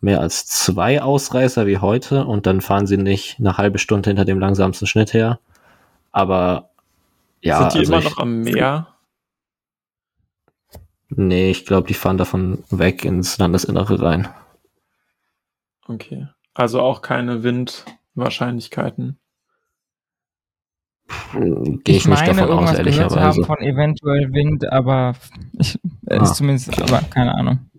mehr 0.00 0.22
als 0.22 0.46
zwei 0.46 1.02
Ausreißer 1.02 1.66
wie 1.66 1.76
heute 1.76 2.24
und 2.24 2.46
dann 2.46 2.62
fahren 2.62 2.86
sie 2.86 2.96
nicht 2.96 3.36
eine 3.38 3.58
halbe 3.58 3.78
Stunde 3.78 4.08
hinter 4.08 4.24
dem 4.24 4.38
langsamsten 4.38 4.86
Schnitt 4.86 5.12
her. 5.12 5.40
Aber 6.10 6.70
ja. 7.42 7.58
Sind 7.58 7.74
die 7.74 7.78
also 7.80 7.92
immer 7.92 8.02
ich, 8.02 8.10
noch 8.10 8.18
am 8.18 8.40
Meer? 8.40 8.86
Nee, 11.08 11.50
ich 11.50 11.64
glaube, 11.64 11.86
die 11.86 11.94
fahren 11.94 12.18
davon 12.18 12.64
weg 12.70 13.04
ins 13.04 13.38
Landesinnere 13.38 14.02
rein. 14.02 14.28
Okay. 15.86 16.26
Also 16.54 16.80
auch 16.80 17.02
keine 17.02 17.42
Windwahrscheinlichkeiten. 17.42 19.18
Gehe 21.32 21.78
ich, 21.86 21.96
ich 21.98 22.08
meine, 22.08 22.34
davon 22.34 22.48
irgendwas 22.48 22.80
aus, 22.80 23.12
zu 23.12 23.20
haben 23.20 23.44
von 23.44 23.58
eventuell 23.58 24.32
Wind, 24.32 24.70
aber 24.72 25.14
ich, 25.58 25.78
ah, 26.08 26.22
ist 26.22 26.36
zumindest, 26.36 26.82
aber 26.82 27.02
keine 27.02 27.34
Ahnung. 27.34 27.70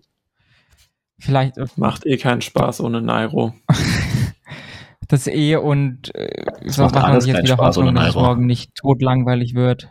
Vielleicht. 1.18 1.56
Macht 1.76 2.06
eh 2.06 2.16
keinen 2.16 2.40
Spaß 2.40 2.80
ohne 2.80 3.02
Nairo. 3.02 3.52
das 5.08 5.26
eh 5.26 5.56
und 5.56 6.14
äh, 6.14 6.44
sonst 6.66 6.94
macht 6.94 7.08
man 7.08 7.20
sich 7.20 7.32
jetzt 7.32 7.42
wieder 7.42 7.54
Spaß 7.54 7.76
Hoffnung, 7.76 7.94
dass 7.94 8.08
es 8.10 8.14
morgen 8.14 8.46
nicht 8.46 8.74
totlangweilig 8.76 9.54
wird. 9.54 9.88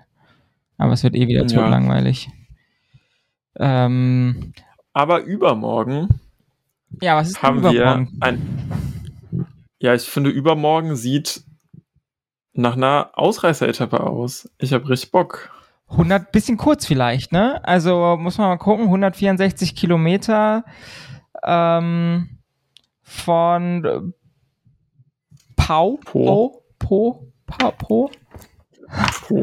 Aber 0.78 0.94
es 0.94 1.04
wird 1.04 1.16
eh 1.16 1.28
wieder 1.28 1.42
ja. 1.42 1.48
totlangweilig. 1.48 2.30
Ähm, 3.60 4.54
aber 4.94 5.22
übermorgen. 5.24 6.08
Ja, 7.02 7.18
was 7.18 7.30
ist 7.30 7.44
haben 7.44 7.60
übermorgen? 7.60 8.10
Wir 8.12 8.24
ein, 8.24 8.68
ja, 9.80 9.94
ich 9.94 10.04
finde, 10.04 10.30
übermorgen 10.30 10.96
sieht 10.96 11.44
nach 12.54 12.76
einer 12.76 13.12
Ausreißer-Etappe 13.14 14.00
aus. 14.00 14.50
Ich 14.58 14.74
habe 14.74 14.90
richtig 14.90 15.12
Bock. 15.12 15.52
100, 15.90 16.32
bisschen 16.32 16.58
kurz 16.58 16.86
vielleicht, 16.86 17.32
ne? 17.32 17.64
Also 17.64 18.18
muss 18.20 18.38
man 18.38 18.50
mal 18.50 18.58
gucken, 18.58 18.86
164 18.86 19.76
Kilometer 19.76 20.66
ähm, 21.44 22.40
von 23.04 24.14
Pau, 25.56 26.00
Po, 26.04 26.64
Po, 26.80 27.32
Pau, 27.46 27.72
Po, 27.72 28.12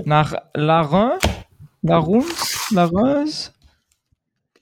nach 0.04 0.34
Larun, 0.54 1.12
Larun, 1.82 2.24
Larun, 2.70 3.28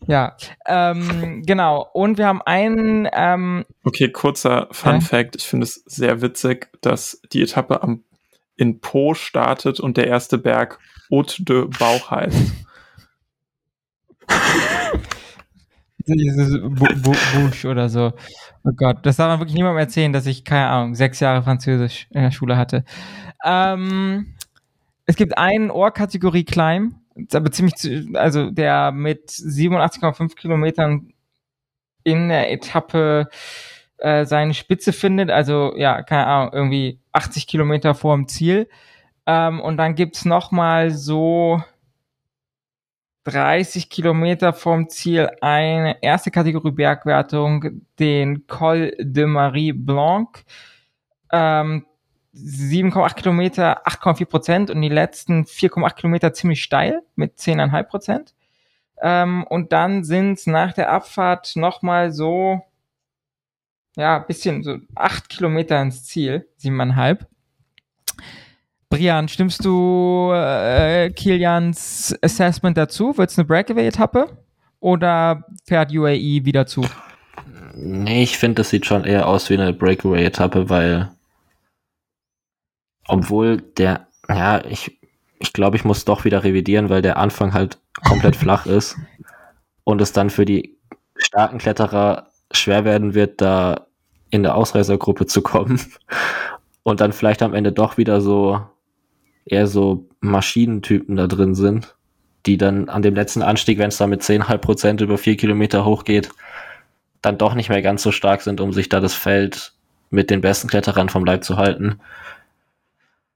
ja, 0.06 0.36
ähm, 0.66 1.42
genau. 1.46 1.88
Und 1.92 2.18
wir 2.18 2.26
haben 2.26 2.42
einen. 2.42 3.08
Ähm, 3.12 3.64
okay, 3.84 4.10
kurzer 4.10 4.68
Fun 4.70 4.96
äh? 4.96 5.00
Fact. 5.00 5.36
Ich 5.36 5.46
finde 5.46 5.64
es 5.64 5.82
sehr 5.86 6.22
witzig, 6.22 6.68
dass 6.80 7.20
die 7.32 7.42
Etappe 7.42 7.82
am, 7.82 8.04
in 8.56 8.80
Po 8.80 9.14
startet 9.14 9.80
und 9.80 9.96
der 9.96 10.06
erste 10.06 10.38
Berg 10.38 10.78
Haute 11.10 11.44
de 11.44 11.66
Bauch 11.78 12.10
heißt. 12.10 12.52
Dieses 16.06 16.58
Bouche 16.60 17.68
oder 17.68 17.88
so. 17.88 18.12
Oh 18.64 18.72
Gott, 18.76 19.04
das 19.04 19.16
darf 19.16 19.28
man 19.28 19.40
wirklich 19.40 19.54
niemandem 19.54 19.78
erzählen, 19.78 20.12
dass 20.12 20.26
ich, 20.26 20.44
keine 20.44 20.68
Ahnung, 20.68 20.94
sechs 20.94 21.20
Jahre 21.20 21.42
Französisch 21.42 22.08
in 22.10 22.22
der 22.22 22.30
Schule 22.30 22.56
hatte. 22.56 22.84
Ähm, 23.44 24.34
es 25.06 25.16
gibt 25.16 25.36
einen 25.36 25.70
Ohrkategorie 25.70 26.44
Climb 26.44 26.94
aber 27.32 27.50
ziemlich, 27.50 27.74
also 28.16 28.50
der 28.50 28.92
mit 28.92 29.30
87,5 29.30 30.34
Kilometern 30.34 31.12
in 32.04 32.28
der 32.28 32.50
Etappe 32.50 33.28
äh, 33.98 34.24
seine 34.24 34.54
Spitze 34.54 34.92
findet, 34.92 35.30
also 35.30 35.74
ja, 35.76 36.02
keine 36.02 36.26
Ahnung, 36.26 36.52
irgendwie 36.52 37.00
80 37.12 37.46
Kilometer 37.46 37.94
vor 37.94 38.16
dem 38.16 38.28
Ziel. 38.28 38.68
Ähm, 39.26 39.60
und 39.60 39.76
dann 39.76 39.94
gibt's 39.94 40.24
noch 40.24 40.50
mal 40.50 40.90
so 40.90 41.62
30 43.24 43.88
Kilometer 43.90 44.52
vom 44.52 44.88
Ziel 44.88 45.30
eine 45.40 46.02
erste 46.02 46.30
Kategorie 46.30 46.72
Bergwertung, 46.72 47.82
den 47.98 48.46
Col 48.48 48.92
de 48.98 49.26
Marie 49.26 49.72
Blanc. 49.72 50.44
Ähm, 51.30 51.86
7,8 52.34 53.14
Kilometer 53.14 53.86
8,4 53.86 54.24
Prozent 54.26 54.70
und 54.70 54.80
die 54.80 54.88
letzten 54.88 55.44
4,8 55.44 55.94
Kilometer 55.94 56.32
ziemlich 56.32 56.62
steil 56.62 57.02
mit 57.14 57.38
10,5 57.38 57.82
Prozent. 57.84 58.34
Ähm, 59.00 59.44
und 59.48 59.72
dann 59.72 60.04
sind 60.04 60.38
es 60.38 60.46
nach 60.46 60.72
der 60.72 60.90
Abfahrt 60.90 61.56
nochmal 61.56 62.12
so, 62.12 62.62
ja, 63.96 64.20
bisschen 64.20 64.62
so 64.62 64.78
8 64.94 65.28
Kilometer 65.28 65.80
ins 65.82 66.04
Ziel, 66.04 66.48
7,5. 66.60 67.26
Brian, 68.88 69.28
stimmst 69.28 69.64
du 69.64 70.32
äh, 70.34 71.10
Kilians 71.10 72.14
Assessment 72.22 72.76
dazu? 72.76 73.16
Wird 73.16 73.30
es 73.30 73.38
eine 73.38 73.46
Breakaway-Etappe 73.46 74.36
oder 74.80 75.44
fährt 75.66 75.92
UAE 75.92 76.44
wieder 76.44 76.66
zu? 76.66 76.84
Nee, 77.74 78.22
ich 78.22 78.36
finde, 78.36 78.56
das 78.56 78.70
sieht 78.70 78.84
schon 78.84 79.04
eher 79.04 79.26
aus 79.26 79.48
wie 79.48 79.54
eine 79.54 79.72
Breakaway-Etappe, 79.72 80.68
weil 80.68 81.10
obwohl 83.06 83.58
der, 83.58 84.06
ja, 84.28 84.64
ich, 84.64 84.98
ich 85.38 85.52
glaube, 85.52 85.76
ich 85.76 85.84
muss 85.84 86.04
doch 86.04 86.24
wieder 86.24 86.44
revidieren, 86.44 86.88
weil 86.88 87.02
der 87.02 87.16
Anfang 87.16 87.52
halt 87.52 87.78
komplett 88.06 88.36
flach 88.42 88.66
ist 88.66 88.96
und 89.84 90.00
es 90.00 90.12
dann 90.12 90.30
für 90.30 90.44
die 90.44 90.78
starken 91.16 91.58
Kletterer 91.58 92.28
schwer 92.52 92.84
werden 92.84 93.14
wird, 93.14 93.40
da 93.40 93.86
in 94.30 94.42
der 94.42 94.54
Ausreißergruppe 94.54 95.26
zu 95.26 95.42
kommen 95.42 95.80
und 96.82 97.00
dann 97.00 97.12
vielleicht 97.12 97.42
am 97.42 97.54
Ende 97.54 97.72
doch 97.72 97.96
wieder 97.98 98.20
so 98.20 98.60
eher 99.44 99.66
so 99.66 100.08
Maschinentypen 100.20 101.16
da 101.16 101.26
drin 101.26 101.54
sind, 101.54 101.96
die 102.46 102.56
dann 102.56 102.88
an 102.88 103.02
dem 103.02 103.14
letzten 103.14 103.42
Anstieg, 103.42 103.78
wenn 103.78 103.88
es 103.88 103.98
da 103.98 104.06
mit 104.06 104.22
10,5 104.22 104.58
Prozent 104.58 105.00
über 105.00 105.18
vier 105.18 105.36
Kilometer 105.36 105.84
hochgeht, 105.84 106.30
dann 107.20 107.38
doch 107.38 107.54
nicht 107.54 107.68
mehr 107.68 107.82
ganz 107.82 108.02
so 108.02 108.12
stark 108.12 108.42
sind, 108.42 108.60
um 108.60 108.72
sich 108.72 108.88
da 108.88 109.00
das 109.00 109.14
Feld 109.14 109.72
mit 110.10 110.30
den 110.30 110.40
besten 110.40 110.68
Kletterern 110.68 111.08
vom 111.08 111.24
Leib 111.24 111.44
zu 111.44 111.56
halten. 111.56 112.00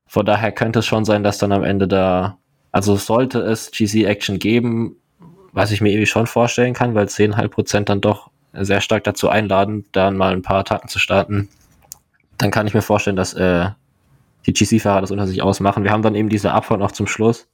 Von 0.06 0.24
daher 0.26 0.52
könnte 0.52 0.80
es 0.80 0.86
schon 0.86 1.04
sein, 1.04 1.22
dass 1.24 1.38
dann 1.38 1.52
am 1.52 1.64
Ende 1.64 1.88
da, 1.88 2.38
also 2.72 2.96
sollte 2.96 3.40
es 3.40 3.70
GC-Action 3.70 4.38
geben, 4.38 4.96
was 5.52 5.70
ich 5.72 5.80
mir 5.80 5.90
irgendwie 5.90 6.06
schon 6.06 6.26
vorstellen 6.26 6.74
kann, 6.74 6.94
weil 6.94 7.06
10,5% 7.06 7.84
dann 7.84 8.00
doch 8.00 8.30
sehr 8.52 8.80
stark 8.80 9.04
dazu 9.04 9.28
einladen, 9.28 9.84
dann 9.92 10.16
mal 10.16 10.32
ein 10.32 10.42
paar 10.42 10.58
Attacken 10.58 10.88
zu 10.88 10.98
starten, 10.98 11.48
dann 12.38 12.50
kann 12.50 12.66
ich 12.66 12.74
mir 12.74 12.82
vorstellen, 12.82 13.16
dass 13.16 13.34
äh, 13.34 13.70
die 14.46 14.52
GC-Fahrer 14.52 15.00
das 15.00 15.10
unter 15.10 15.26
sich 15.26 15.42
ausmachen. 15.42 15.84
Wir 15.84 15.90
haben 15.90 16.02
dann 16.02 16.14
eben 16.14 16.28
diese 16.28 16.52
Abfahrt 16.52 16.80
noch 16.80 16.92
zum 16.92 17.06
Schluss. 17.06 17.48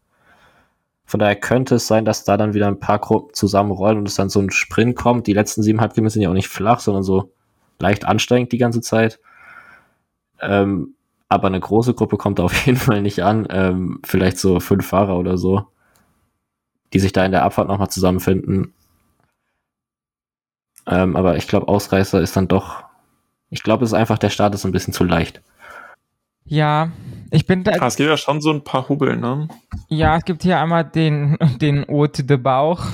Von 1.05 1.20
daher 1.20 1.36
könnte 1.36 1.76
es 1.76 1.86
sein, 1.86 2.05
dass 2.05 2.24
da 2.24 2.36
dann 2.36 2.55
wieder 2.55 2.68
ein 2.68 2.78
paar 2.78 2.98
Gruppen 2.98 3.34
zusammenrollen 3.34 3.98
und 3.98 4.09
es 4.09 4.14
dann 4.14 4.28
so 4.28 4.40
ein 4.40 4.50
Sprint 4.50 4.96
kommt. 4.96 5.26
Die 5.26 5.32
letzten 5.32 5.62
siebeneinhalb 5.62 5.94
Kilometer 5.94 6.12
sind 6.12 6.22
ja 6.22 6.28
auch 6.28 6.34
nicht 6.34 6.48
flach, 6.48 6.80
sondern 6.80 7.03
so 7.03 7.32
leicht 7.78 8.05
anstrengend 8.07 8.53
die 8.53 8.59
ganze 8.59 8.80
Zeit. 8.80 9.18
Ähm, 10.40 10.94
aber 11.33 11.49
eine 11.49 11.61
große 11.61 11.95
Gruppe 11.95 12.16
kommt 12.16 12.41
auf 12.41 12.66
jeden 12.66 12.78
Fall 12.78 13.03
nicht 13.03 13.22
an. 13.22 13.47
Ähm, 13.51 14.01
vielleicht 14.05 14.39
so 14.39 14.61
fünf 14.61 14.87
Fahrer 14.87 15.18
oder 15.18 15.39
so, 15.39 15.66
die 16.93 16.99
sich 16.99 17.12
da 17.12 17.24
in 17.24 17.33
der 17.33 17.45
Abfahrt 17.45 17.68
nochmal 17.68 17.91
zusammenfinden. 17.91 18.74
Ähm, 20.87 21.16
aber 21.16 21.37
ich 21.37 21.49
glaube, 21.49 21.68
Ausreißer 21.68 22.20
ist 22.20 22.37
dann 22.37 22.49
doch. 22.49 22.85
Ich 23.51 23.62
glaube, 23.62 23.85
es 23.85 23.91
ist 23.91 23.99
einfach, 23.99 24.18
der 24.18 24.30
Start 24.30 24.55
ist 24.55 24.64
ein 24.64 24.72
bisschen 24.72 24.93
zu 24.93 25.05
leicht. 25.05 25.43
Ja, 26.45 26.91
ich 27.30 27.47
bin 27.47 27.62
da. 27.62 27.72
Ah, 27.78 27.87
es 27.87 27.97
gibt 27.97 28.09
ja 28.09 28.16
schon 28.16 28.41
so 28.41 28.51
ein 28.51 28.64
paar 28.64 28.89
Hubel, 28.89 29.16
ne? 29.16 29.49
Ja, 29.89 30.16
es 30.16 30.24
gibt 30.24 30.43
hier 30.43 30.59
einmal 30.59 30.85
den, 30.85 31.39
den 31.61 31.87
Haute 31.89 32.24
de 32.24 32.37
Bauch, 32.37 32.85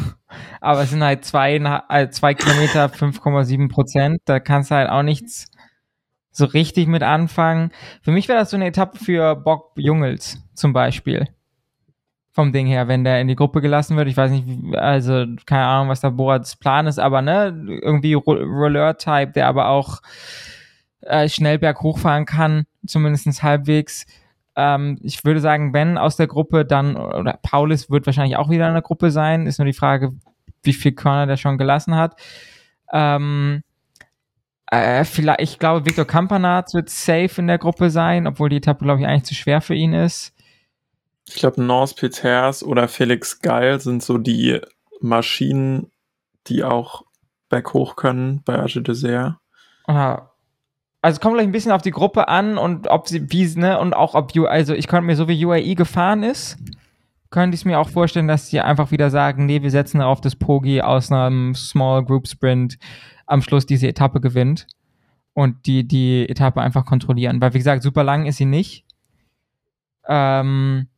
aber 0.61 0.82
es 0.82 0.91
sind 0.91 1.03
halt 1.03 1.24
zwei, 1.24 1.57
äh, 1.89 2.11
zwei 2.11 2.34
Kilometer, 2.34 2.86
5,7 2.86 3.70
Prozent. 3.70 4.20
Da 4.26 4.39
kannst 4.39 4.70
du 4.70 4.74
halt 4.74 4.91
auch 4.91 5.03
nichts 5.03 5.51
so 6.30 6.44
richtig 6.44 6.86
mit 6.86 7.02
anfangen. 7.02 7.70
Für 8.02 8.12
mich 8.12 8.28
wäre 8.28 8.38
das 8.38 8.50
so 8.50 8.56
eine 8.56 8.66
Etappe 8.66 8.98
für 8.98 9.34
Bock 9.36 9.72
Jungels 9.76 10.38
zum 10.54 10.72
Beispiel. 10.72 11.28
Vom 12.30 12.52
Ding 12.52 12.66
her, 12.66 12.86
wenn 12.86 13.02
der 13.02 13.20
in 13.20 13.26
die 13.26 13.34
Gruppe 13.34 13.60
gelassen 13.60 13.96
wird. 13.96 14.08
Ich 14.08 14.16
weiß 14.16 14.30
nicht, 14.30 14.76
also 14.76 15.24
keine 15.44 15.66
Ahnung, 15.66 15.88
was 15.88 16.00
da 16.00 16.10
Borats 16.10 16.56
Plan 16.56 16.86
ist, 16.86 17.00
aber 17.00 17.20
ne, 17.20 17.52
irgendwie 17.82 18.14
Rolleur-Type, 18.14 19.32
der 19.32 19.48
aber 19.48 19.68
auch 19.68 20.00
äh, 21.00 21.28
schnell 21.28 21.58
berghoch 21.58 21.98
fahren 21.98 22.26
kann, 22.26 22.64
zumindest 22.86 23.42
halbwegs. 23.42 24.06
Ähm, 24.54 24.98
ich 25.02 25.24
würde 25.24 25.40
sagen, 25.40 25.72
Ben 25.72 25.98
aus 25.98 26.16
der 26.16 26.26
Gruppe 26.26 26.64
dann, 26.64 26.96
oder 26.96 27.38
Paulus 27.42 27.90
wird 27.90 28.06
wahrscheinlich 28.06 28.36
auch 28.36 28.50
wieder 28.50 28.68
in 28.68 28.74
der 28.74 28.82
Gruppe 28.82 29.10
sein. 29.10 29.46
Ist 29.46 29.58
nur 29.58 29.66
die 29.66 29.72
Frage, 29.72 30.12
wie 30.62 30.72
viel 30.72 30.92
Körner 30.92 31.26
der 31.26 31.36
schon 31.36 31.58
gelassen 31.58 31.96
hat. 31.96 32.20
Ähm, 32.92 33.62
äh, 34.70 35.04
vielleicht, 35.04 35.40
ich 35.40 35.58
glaube, 35.58 35.86
Victor 35.86 36.04
Campanat 36.04 36.74
wird 36.74 36.90
safe 36.90 37.32
in 37.38 37.46
der 37.46 37.58
Gruppe 37.58 37.90
sein, 37.90 38.26
obwohl 38.26 38.48
die 38.48 38.56
Etappe, 38.56 38.84
glaube 38.84 39.00
ich, 39.00 39.06
eigentlich 39.06 39.24
zu 39.24 39.34
schwer 39.34 39.60
für 39.60 39.74
ihn 39.74 39.92
ist. 39.92 40.34
Ich 41.28 41.36
glaube, 41.36 41.62
Nors 41.62 41.94
Peters 41.94 42.62
oder 42.62 42.88
Felix 42.88 43.40
Geil 43.40 43.80
sind 43.80 44.02
so 44.02 44.18
die 44.18 44.60
Maschinen, 45.00 45.90
die 46.46 46.64
auch 46.64 47.04
berghoch 47.48 47.96
können 47.96 48.42
bei 48.44 48.58
Age 48.58 48.82
Dessert. 48.82 49.36
Ja. 49.86 50.30
Also 51.00 51.16
es 51.16 51.20
kommt 51.20 51.34
gleich 51.34 51.46
ein 51.46 51.52
bisschen 51.52 51.72
auf 51.72 51.82
die 51.82 51.90
Gruppe 51.90 52.28
an 52.28 52.58
und 52.58 52.88
ob 52.88 53.08
sie, 53.08 53.30
wie, 53.30 53.46
ne, 53.58 53.78
und 53.78 53.94
auch 53.94 54.14
ob, 54.14 54.36
also 54.48 54.74
ich 54.74 54.88
könnte 54.88 55.06
mir 55.06 55.16
so 55.16 55.28
wie 55.28 55.44
UAE 55.44 55.74
gefahren 55.74 56.22
ist, 56.22 56.58
könnte 57.30 57.54
ich 57.54 57.64
mir 57.64 57.78
auch 57.78 57.88
vorstellen, 57.88 58.26
dass 58.26 58.48
sie 58.48 58.60
einfach 58.60 58.90
wieder 58.90 59.10
sagen, 59.10 59.46
nee, 59.46 59.62
wir 59.62 59.70
setzen 59.70 60.00
auf 60.00 60.20
das 60.20 60.34
Pogi 60.34 60.80
aus 60.80 61.12
einem 61.12 61.54
Small 61.54 62.04
Group 62.04 62.26
Sprint 62.26 62.78
am 63.28 63.42
Schluss 63.42 63.66
diese 63.66 63.86
Etappe 63.86 64.20
gewinnt 64.20 64.66
und 65.34 65.66
die, 65.66 65.86
die 65.86 66.28
Etappe 66.28 66.60
einfach 66.60 66.84
kontrollieren. 66.84 67.40
Weil, 67.40 67.54
wie 67.54 67.58
gesagt, 67.58 67.82
super 67.82 68.02
lang 68.02 68.26
ist 68.26 68.38
sie 68.38 68.46
nicht. 68.46 68.84
Ähm, 70.08 70.88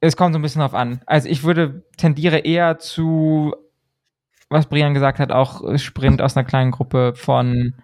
es 0.00 0.16
kommt 0.16 0.34
so 0.34 0.38
ein 0.38 0.42
bisschen 0.42 0.60
drauf 0.60 0.74
an. 0.74 1.00
Also 1.06 1.28
ich 1.28 1.42
würde 1.42 1.84
tendiere 1.96 2.38
eher 2.38 2.78
zu, 2.78 3.54
was 4.48 4.66
Brian 4.66 4.94
gesagt 4.94 5.18
hat, 5.18 5.32
auch 5.32 5.76
Sprint 5.78 6.22
aus 6.22 6.36
einer 6.36 6.46
kleinen 6.46 6.70
Gruppe 6.70 7.14
von 7.14 7.74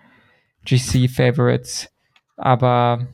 GC 0.64 1.10
Favorites. 1.10 1.92
Aber 2.36 3.08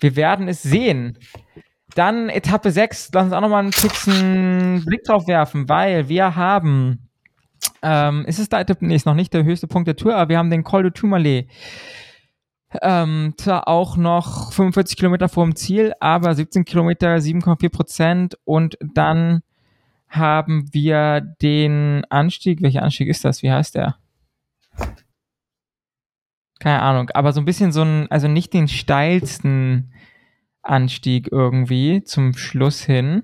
wir 0.00 0.16
werden 0.16 0.48
es 0.48 0.62
sehen. 0.62 1.18
Dann 1.94 2.28
Etappe 2.28 2.70
6, 2.70 3.10
lass 3.12 3.24
uns 3.26 3.32
auch 3.34 3.40
nochmal 3.40 3.62
einen 3.64 3.72
fixen 3.72 4.84
Blick 4.86 5.04
drauf 5.04 5.26
werfen, 5.26 5.68
weil 5.68 6.08
wir 6.08 6.36
haben 6.36 7.07
ähm, 7.82 8.24
ist 8.26 8.38
es 8.38 8.48
da, 8.48 8.64
nee, 8.80 8.94
ist 8.94 9.06
noch 9.06 9.14
nicht 9.14 9.32
der 9.34 9.44
höchste 9.44 9.66
Punkt 9.66 9.88
der 9.88 9.96
Tour, 9.96 10.16
aber 10.16 10.30
wir 10.30 10.38
haben 10.38 10.50
den 10.50 10.64
Col 10.64 10.82
de 10.82 10.92
Tourmalet. 10.92 11.48
Ähm, 12.82 13.34
zwar 13.38 13.66
auch 13.66 13.96
noch 13.96 14.52
45 14.52 14.98
Kilometer 14.98 15.28
vor 15.28 15.44
dem 15.44 15.56
Ziel, 15.56 15.94
aber 16.00 16.34
17 16.34 16.64
Kilometer, 16.64 17.16
7,4 17.16 17.70
Prozent 17.70 18.38
und 18.44 18.76
dann 18.80 19.42
haben 20.08 20.72
wir 20.72 21.20
den 21.20 22.04
Anstieg. 22.10 22.62
Welcher 22.62 22.82
Anstieg 22.82 23.08
ist 23.08 23.24
das? 23.24 23.42
Wie 23.42 23.50
heißt 23.50 23.74
der? 23.74 23.96
Keine 26.60 26.82
Ahnung, 26.82 27.10
aber 27.10 27.32
so 27.32 27.40
ein 27.40 27.44
bisschen 27.44 27.72
so 27.72 27.82
ein, 27.82 28.10
also 28.10 28.26
nicht 28.28 28.52
den 28.52 28.68
steilsten 28.68 29.92
Anstieg 30.62 31.30
irgendwie 31.30 32.02
zum 32.04 32.34
Schluss 32.36 32.82
hin. 32.82 33.22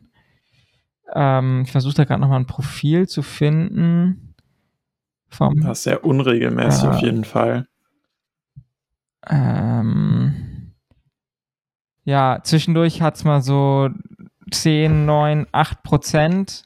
Ähm, 1.12 1.62
ich 1.64 1.72
versuche 1.72 1.94
da 1.94 2.04
gerade 2.04 2.20
nochmal 2.20 2.40
ein 2.40 2.46
Profil 2.46 3.08
zu 3.08 3.22
finden. 3.22 4.33
Vom, 5.34 5.60
das 5.60 5.78
ist 5.78 5.84
sehr 5.84 6.04
unregelmäßig 6.04 6.84
äh, 6.84 6.86
auf 6.88 7.00
jeden 7.00 7.24
Fall. 7.24 7.66
Ähm, 9.28 10.72
ja, 12.04 12.40
zwischendurch 12.42 13.02
hat 13.02 13.16
es 13.16 13.24
mal 13.24 13.42
so 13.42 13.88
10, 14.50 15.06
9, 15.06 15.46
8 15.52 15.82
Prozent 15.82 16.64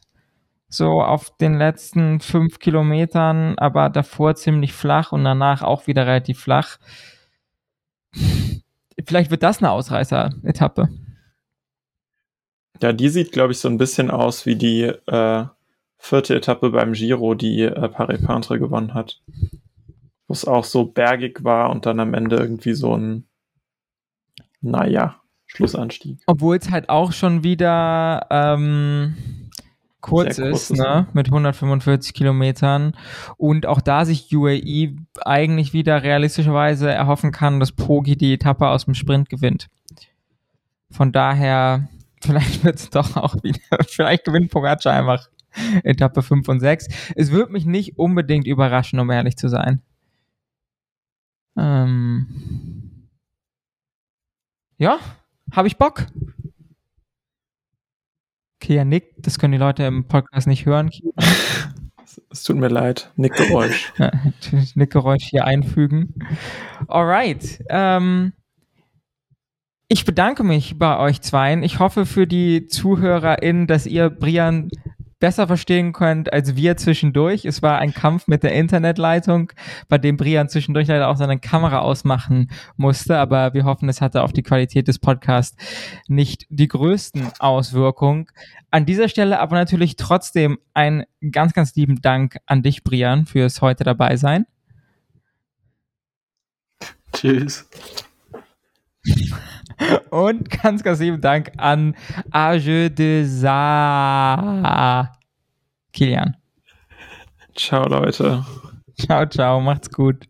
so 0.69 1.01
auf 1.01 1.35
den 1.39 1.55
letzten 1.55 2.21
fünf 2.21 2.59
Kilometern, 2.59 3.55
aber 3.59 3.89
davor 3.89 4.35
ziemlich 4.35 4.75
flach 4.75 5.13
und 5.13 5.25
danach 5.25 5.63
auch 5.63 5.87
wieder 5.87 6.07
relativ 6.07 6.41
flach. 6.41 6.79
Vielleicht 9.07 9.31
wird 9.31 9.43
das 9.43 9.59
eine 9.59 9.71
Ausreißer-Etappe. 9.71 10.89
Ja, 12.83 12.93
die 12.93 13.09
sieht, 13.09 13.33
glaube 13.33 13.53
ich, 13.53 13.59
so 13.59 13.69
ein 13.69 13.79
bisschen 13.79 14.11
aus 14.11 14.45
wie 14.45 14.57
die 14.57 14.83
äh, 14.83 15.45
vierte 15.99 16.35
Etappe 16.35 16.71
beim 16.71 16.93
Giro, 16.93 17.35
die 17.35 17.63
äh, 17.63 17.89
Paris-Pantre 17.89 18.59
gewonnen 18.59 18.95
hat. 18.95 19.21
Wo 20.27 20.33
es 20.33 20.45
auch 20.45 20.65
so 20.65 20.85
bergig 20.85 21.43
war 21.43 21.71
und 21.71 21.87
dann 21.87 22.01
am 22.01 22.15
Ende 22.15 22.37
irgendwie 22.37 22.75
so 22.75 22.97
ein, 22.97 23.27
naja, 24.61 25.21
Schlussanstieg. 25.47 26.21
Obwohl 26.27 26.57
es 26.57 26.71
halt 26.71 26.89
auch 26.89 27.13
schon 27.13 27.43
wieder 27.43 28.27
ähm, 28.31 29.17
kurz 30.01 30.39
ist, 30.39 30.71
ne? 30.71 31.09
mit 31.15 31.29
145 31.29 32.13
Kilometern. 32.15 32.95
Und 33.37 33.67
auch 33.67 33.81
da 33.81 34.05
sich 34.05 34.35
UAE 34.35 34.97
eigentlich 35.25 35.73
wieder 35.73 36.03
realistischerweise 36.03 36.91
erhoffen 36.91 37.33
kann, 37.33 37.61
dass 37.61 37.73
Pogi 37.73 38.17
die 38.17 38.35
Etappe 38.35 38.69
aus 38.69 38.85
dem 38.85 38.95
Sprint 38.95 39.31
gewinnt. 39.31 39.69
Von 40.91 41.13
daher, 41.13 41.89
vielleicht 42.23 42.63
wird 42.63 42.77
es 42.77 42.91
doch 42.91 43.17
auch 43.17 43.43
wieder, 43.43 43.61
vielleicht 43.87 44.25
gewinnt 44.25 44.51
Pogacar 44.51 44.93
einfach 44.93 45.29
Etappe 45.85 46.23
5 46.23 46.49
und 46.49 46.61
6. 46.61 46.89
Es 47.17 47.31
würde 47.31 47.53
mich 47.53 47.67
nicht 47.67 47.99
unbedingt 47.99 48.47
überraschen, 48.47 48.99
um 48.99 49.11
ehrlich 49.11 49.37
zu 49.37 49.49
sein. 49.49 49.83
Ähm, 51.57 53.09
ja, 54.79 54.99
habe 55.53 55.69
ich 55.69 55.77
Bock. 55.77 56.07
Okay, 58.61 58.77
ja, 58.77 58.85
Nick, 58.85 59.15
das 59.19 59.39
können 59.39 59.53
die 59.53 59.59
Leute 59.59 59.85
im 59.85 60.05
Podcast 60.07 60.47
nicht 60.47 60.67
hören. 60.67 60.91
Es 62.31 62.43
tut 62.43 62.57
mir 62.57 62.69
leid. 62.69 63.11
Nickgeräusch. 63.17 63.93
Nickgeräusch 64.75 65.25
hier 65.25 65.45
einfügen. 65.45 66.15
Alright. 66.87 67.65
Ähm, 67.71 68.33
ich 69.89 70.05
bedanke 70.05 70.45
mich 70.45 70.79
bei 70.79 70.99
euch 70.99 71.23
zweien. 71.23 71.63
Ich 71.63 71.79
hoffe 71.79 72.05
für 72.05 72.27
die 72.27 72.67
ZuhörerInnen, 72.67 73.67
dass 73.67 73.87
ihr 73.87 74.11
Brian 74.11 74.69
besser 75.21 75.47
verstehen 75.47 75.93
könnt 75.93 76.33
als 76.33 76.57
wir 76.57 76.77
zwischendurch. 76.77 77.45
Es 77.45 77.63
war 77.63 77.79
ein 77.79 77.93
Kampf 77.93 78.29
mit 78.29 78.43
der 78.43 78.53
Internetleitung, 78.53 79.53
bei 79.89 79.99
dem 79.99 80.17
Brian 80.17 80.49
zwischendurch 80.49 80.89
leider 80.89 81.09
auch 81.09 81.17
seine 81.17 81.39
Kamera 81.39 81.81
ausmachen 81.81 82.51
musste, 82.77 83.19
aber 83.19 83.55
wir 83.55 83.65
hoffen, 83.65 83.89
es 83.89 84.01
hatte 84.01 84.23
auf 84.23 84.33
die 84.33 84.43
Qualität 84.43 84.89
des 84.89 84.99
Podcasts 84.99 85.57
nicht 86.07 86.47
die 86.51 86.69
größten 86.69 87.31
Auswirkungen. 87.39 88.27
An 88.71 88.87
dieser 88.87 89.09
Stelle 89.09 89.41
aber 89.41 89.57
natürlich 89.57 89.97
trotzdem 89.97 90.59
einen 90.75 91.05
ganz, 91.33 91.53
ganz 91.53 91.75
lieben 91.75 92.01
Dank 92.01 92.39
an 92.47 92.63
dich, 92.63 92.85
Brian, 92.85 93.27
fürs 93.27 93.61
heute 93.61 93.85
dabei 93.85 94.17
sein. 94.17 94.47
Tschüss. 97.13 97.69
Und 100.11 100.51
ganz, 100.51 100.83
ganz 100.83 101.01
lieben 101.01 101.21
Dank 101.21 101.53
an 101.57 101.95
Age 102.31 102.91
de 102.91 103.25
Sa. 103.25 105.11
Kilian. 105.93 106.37
Ciao, 107.55 107.89
Leute. 107.89 108.45
Ciao, 108.99 109.27
ciao, 109.27 109.61
macht's 109.61 109.91
gut. 109.91 110.29